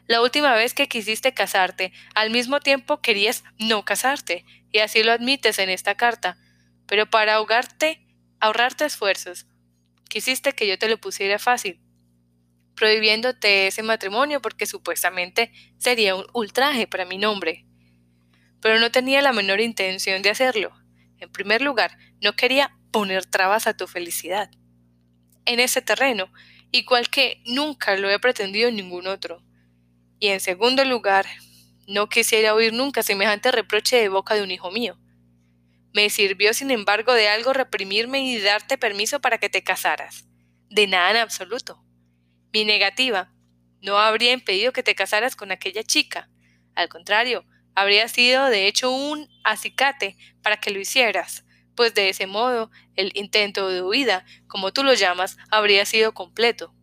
La 0.06 0.22
última 0.22 0.54
vez 0.54 0.72
que 0.72 0.86
quisiste 0.86 1.34
casarte, 1.34 1.92
al 2.14 2.30
mismo 2.30 2.60
tiempo 2.60 3.00
querías 3.00 3.42
no 3.58 3.84
casarte, 3.84 4.44
y 4.70 4.78
así 4.78 5.02
lo 5.02 5.10
admites 5.10 5.58
en 5.58 5.68
esta 5.68 5.96
carta, 5.96 6.38
pero 6.86 7.06
para 7.06 7.34
ahogarte, 7.34 8.00
ahorrarte 8.40 8.84
esfuerzos, 8.84 9.46
quisiste 10.08 10.52
que 10.52 10.66
yo 10.66 10.78
te 10.78 10.88
lo 10.88 10.98
pusiera 10.98 11.38
fácil, 11.38 11.80
prohibiéndote 12.76 13.66
ese 13.66 13.82
matrimonio 13.82 14.40
porque 14.40 14.66
supuestamente 14.66 15.50
sería 15.78 16.14
un 16.14 16.26
ultraje 16.32 16.86
para 16.86 17.04
mi 17.04 17.18
nombre. 17.18 17.64
Pero 18.60 18.78
no 18.78 18.90
tenía 18.90 19.22
la 19.22 19.32
menor 19.32 19.60
intención 19.60 20.22
de 20.22 20.30
hacerlo. 20.30 20.72
En 21.18 21.30
primer 21.32 21.62
lugar, 21.62 21.96
no 22.20 22.34
quería 22.34 22.76
poner 22.92 23.24
trabas 23.24 23.66
a 23.66 23.76
tu 23.76 23.86
felicidad. 23.86 24.50
En 25.44 25.60
ese 25.60 25.82
terreno, 25.82 26.30
igual 26.70 27.08
que 27.08 27.42
nunca 27.46 27.96
lo 27.96 28.10
he 28.10 28.18
pretendido 28.18 28.68
en 28.68 28.76
ningún 28.76 29.06
otro. 29.06 29.42
Y 30.18 30.28
en 30.28 30.40
segundo 30.40 30.84
lugar, 30.84 31.26
no 31.86 32.08
quisiera 32.08 32.54
oír 32.54 32.72
nunca 32.72 33.02
semejante 33.02 33.52
reproche 33.52 33.96
de 33.96 34.08
boca 34.08 34.34
de 34.34 34.42
un 34.42 34.50
hijo 34.50 34.70
mío. 34.70 34.98
Me 35.96 36.10
sirvió, 36.10 36.52
sin 36.52 36.70
embargo, 36.70 37.14
de 37.14 37.30
algo 37.30 37.54
reprimirme 37.54 38.20
y 38.20 38.38
darte 38.38 38.76
permiso 38.76 39.22
para 39.22 39.38
que 39.38 39.48
te 39.48 39.64
casaras. 39.64 40.28
De 40.68 40.86
nada 40.86 41.10
en 41.12 41.16
absoluto. 41.16 41.82
Mi 42.52 42.66
negativa 42.66 43.32
no 43.80 43.96
habría 43.96 44.32
impedido 44.32 44.74
que 44.74 44.82
te 44.82 44.94
casaras 44.94 45.36
con 45.36 45.52
aquella 45.52 45.82
chica. 45.84 46.28
Al 46.74 46.90
contrario, 46.90 47.46
habría 47.74 48.08
sido 48.08 48.44
de 48.44 48.66
hecho 48.66 48.90
un 48.90 49.26
acicate 49.42 50.18
para 50.42 50.58
que 50.58 50.70
lo 50.70 50.78
hicieras, 50.78 51.46
pues 51.74 51.94
de 51.94 52.10
ese 52.10 52.26
modo 52.26 52.70
el 52.94 53.10
intento 53.14 53.70
de 53.70 53.80
huida, 53.80 54.26
como 54.48 54.74
tú 54.74 54.84
lo 54.84 54.92
llamas, 54.92 55.38
habría 55.50 55.86
sido 55.86 56.12
completo. 56.12 56.74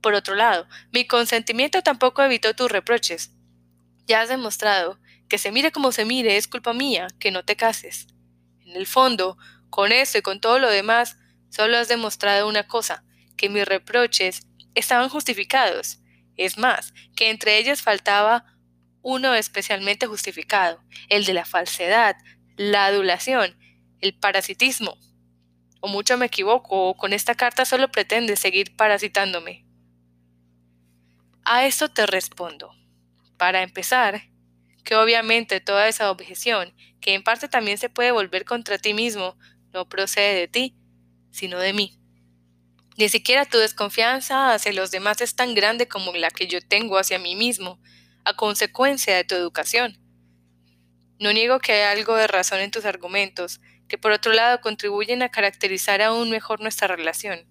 Por 0.00 0.14
otro 0.14 0.34
lado, 0.34 0.66
mi 0.90 1.06
consentimiento 1.06 1.82
tampoco 1.82 2.24
evitó 2.24 2.52
tus 2.56 2.68
reproches. 2.68 3.30
Ya 4.06 4.22
has 4.22 4.28
demostrado 4.28 4.98
que 5.32 5.38
se 5.38 5.50
mire 5.50 5.72
como 5.72 5.92
se 5.92 6.04
mire 6.04 6.36
es 6.36 6.46
culpa 6.46 6.74
mía 6.74 7.06
que 7.18 7.30
no 7.30 7.42
te 7.42 7.56
cases. 7.56 8.06
En 8.66 8.76
el 8.76 8.86
fondo, 8.86 9.38
con 9.70 9.90
eso 9.90 10.18
y 10.18 10.20
con 10.20 10.42
todo 10.42 10.58
lo 10.58 10.68
demás, 10.68 11.16
solo 11.48 11.78
has 11.78 11.88
demostrado 11.88 12.46
una 12.46 12.66
cosa, 12.66 13.02
que 13.34 13.48
mis 13.48 13.64
reproches 13.64 14.46
estaban 14.74 15.08
justificados. 15.08 16.00
Es 16.36 16.58
más, 16.58 16.92
que 17.16 17.30
entre 17.30 17.56
ellos 17.56 17.80
faltaba 17.80 18.44
uno 19.00 19.32
especialmente 19.32 20.06
justificado, 20.06 20.84
el 21.08 21.24
de 21.24 21.32
la 21.32 21.46
falsedad, 21.46 22.14
la 22.58 22.84
adulación, 22.84 23.56
el 24.02 24.12
parasitismo. 24.12 24.98
O 25.80 25.88
mucho 25.88 26.18
me 26.18 26.26
equivoco, 26.26 26.90
o 26.90 26.94
con 26.94 27.14
esta 27.14 27.34
carta 27.34 27.64
solo 27.64 27.90
pretende 27.90 28.36
seguir 28.36 28.76
parasitándome. 28.76 29.64
A 31.46 31.64
esto 31.64 31.88
te 31.88 32.04
respondo. 32.04 32.74
Para 33.38 33.62
empezar, 33.62 34.30
que 34.84 34.96
obviamente 34.96 35.60
toda 35.60 35.88
esa 35.88 36.10
objeción, 36.10 36.74
que 37.00 37.14
en 37.14 37.22
parte 37.22 37.48
también 37.48 37.78
se 37.78 37.88
puede 37.88 38.12
volver 38.12 38.44
contra 38.44 38.78
ti 38.78 38.94
mismo, 38.94 39.36
no 39.72 39.88
procede 39.88 40.34
de 40.34 40.48
ti, 40.48 40.76
sino 41.30 41.58
de 41.58 41.72
mí. 41.72 41.98
Ni 42.98 43.08
siquiera 43.08 43.46
tu 43.46 43.58
desconfianza 43.58 44.52
hacia 44.52 44.72
los 44.72 44.90
demás 44.90 45.20
es 45.20 45.34
tan 45.34 45.54
grande 45.54 45.88
como 45.88 46.12
la 46.12 46.30
que 46.30 46.46
yo 46.46 46.60
tengo 46.60 46.98
hacia 46.98 47.18
mí 47.18 47.36
mismo, 47.36 47.80
a 48.24 48.36
consecuencia 48.36 49.16
de 49.16 49.24
tu 49.24 49.34
educación. 49.34 49.98
No 51.18 51.32
niego 51.32 51.58
que 51.58 51.72
hay 51.72 51.98
algo 51.98 52.16
de 52.16 52.26
razón 52.26 52.60
en 52.60 52.70
tus 52.70 52.84
argumentos, 52.84 53.60
que 53.88 53.98
por 53.98 54.12
otro 54.12 54.32
lado 54.32 54.60
contribuyen 54.60 55.22
a 55.22 55.30
caracterizar 55.30 56.02
aún 56.02 56.30
mejor 56.30 56.60
nuestra 56.60 56.88
relación. 56.88 57.46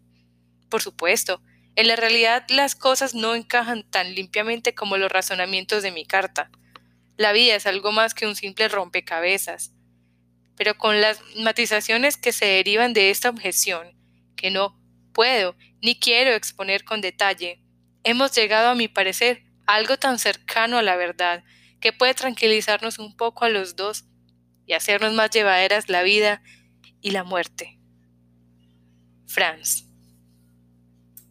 Por 0.70 0.82
supuesto, 0.82 1.42
en 1.76 1.88
la 1.88 1.96
realidad 1.96 2.46
las 2.50 2.76
cosas 2.76 3.16
no 3.16 3.34
encajan 3.34 3.90
tan 3.90 4.14
limpiamente 4.14 4.76
como 4.76 4.98
los 4.98 5.12
razonamientos 5.12 5.84
de 5.84 5.92
mi 5.92 6.06
carta. 6.06 6.52
La 7.18 7.32
vida 7.34 7.56
es 7.56 7.66
algo 7.66 7.92
más 7.92 8.14
que 8.14 8.26
un 8.26 8.36
simple 8.36 8.68
rompecabezas. 8.68 9.74
Pero 10.56 10.78
con 10.78 11.02
las 11.02 11.22
matizaciones 11.38 12.18
que 12.18 12.32
se 12.32 12.46
derivan 12.46 12.94
de 12.94 13.10
esta 13.10 13.30
objeción, 13.30 13.98
que 14.36 14.52
no 14.52 14.80
puedo 15.14 15.56
ni 15.82 16.00
quiero 16.00 16.32
exponer 16.32 16.84
con 16.84 17.02
detalle, 17.02 17.64
hemos 18.04 18.34
llegado 18.34 18.70
a 18.70 18.76
mi 18.76 18.88
parecer 18.88 19.44
a 19.68 19.76
algo 19.76 19.98
tan 19.98 20.20
cercano 20.20 20.78
a 20.78 20.84
la 20.84 20.96
verdad 20.96 21.44
que 21.80 21.94
puede 21.94 22.14
tranquilizarnos 22.14 23.00
un 23.00 23.16
poco 23.18 23.46
a 23.46 23.50
los 23.50 23.76
dos 23.76 24.06
y 24.66 24.74
hacernos 24.74 25.14
más 25.14 25.32
llevaderas 25.32 25.90
la 25.90 26.04
vida 26.04 26.42
y 27.02 27.12
la 27.12 27.24
muerte. 27.24 27.80
Franz 29.28 29.91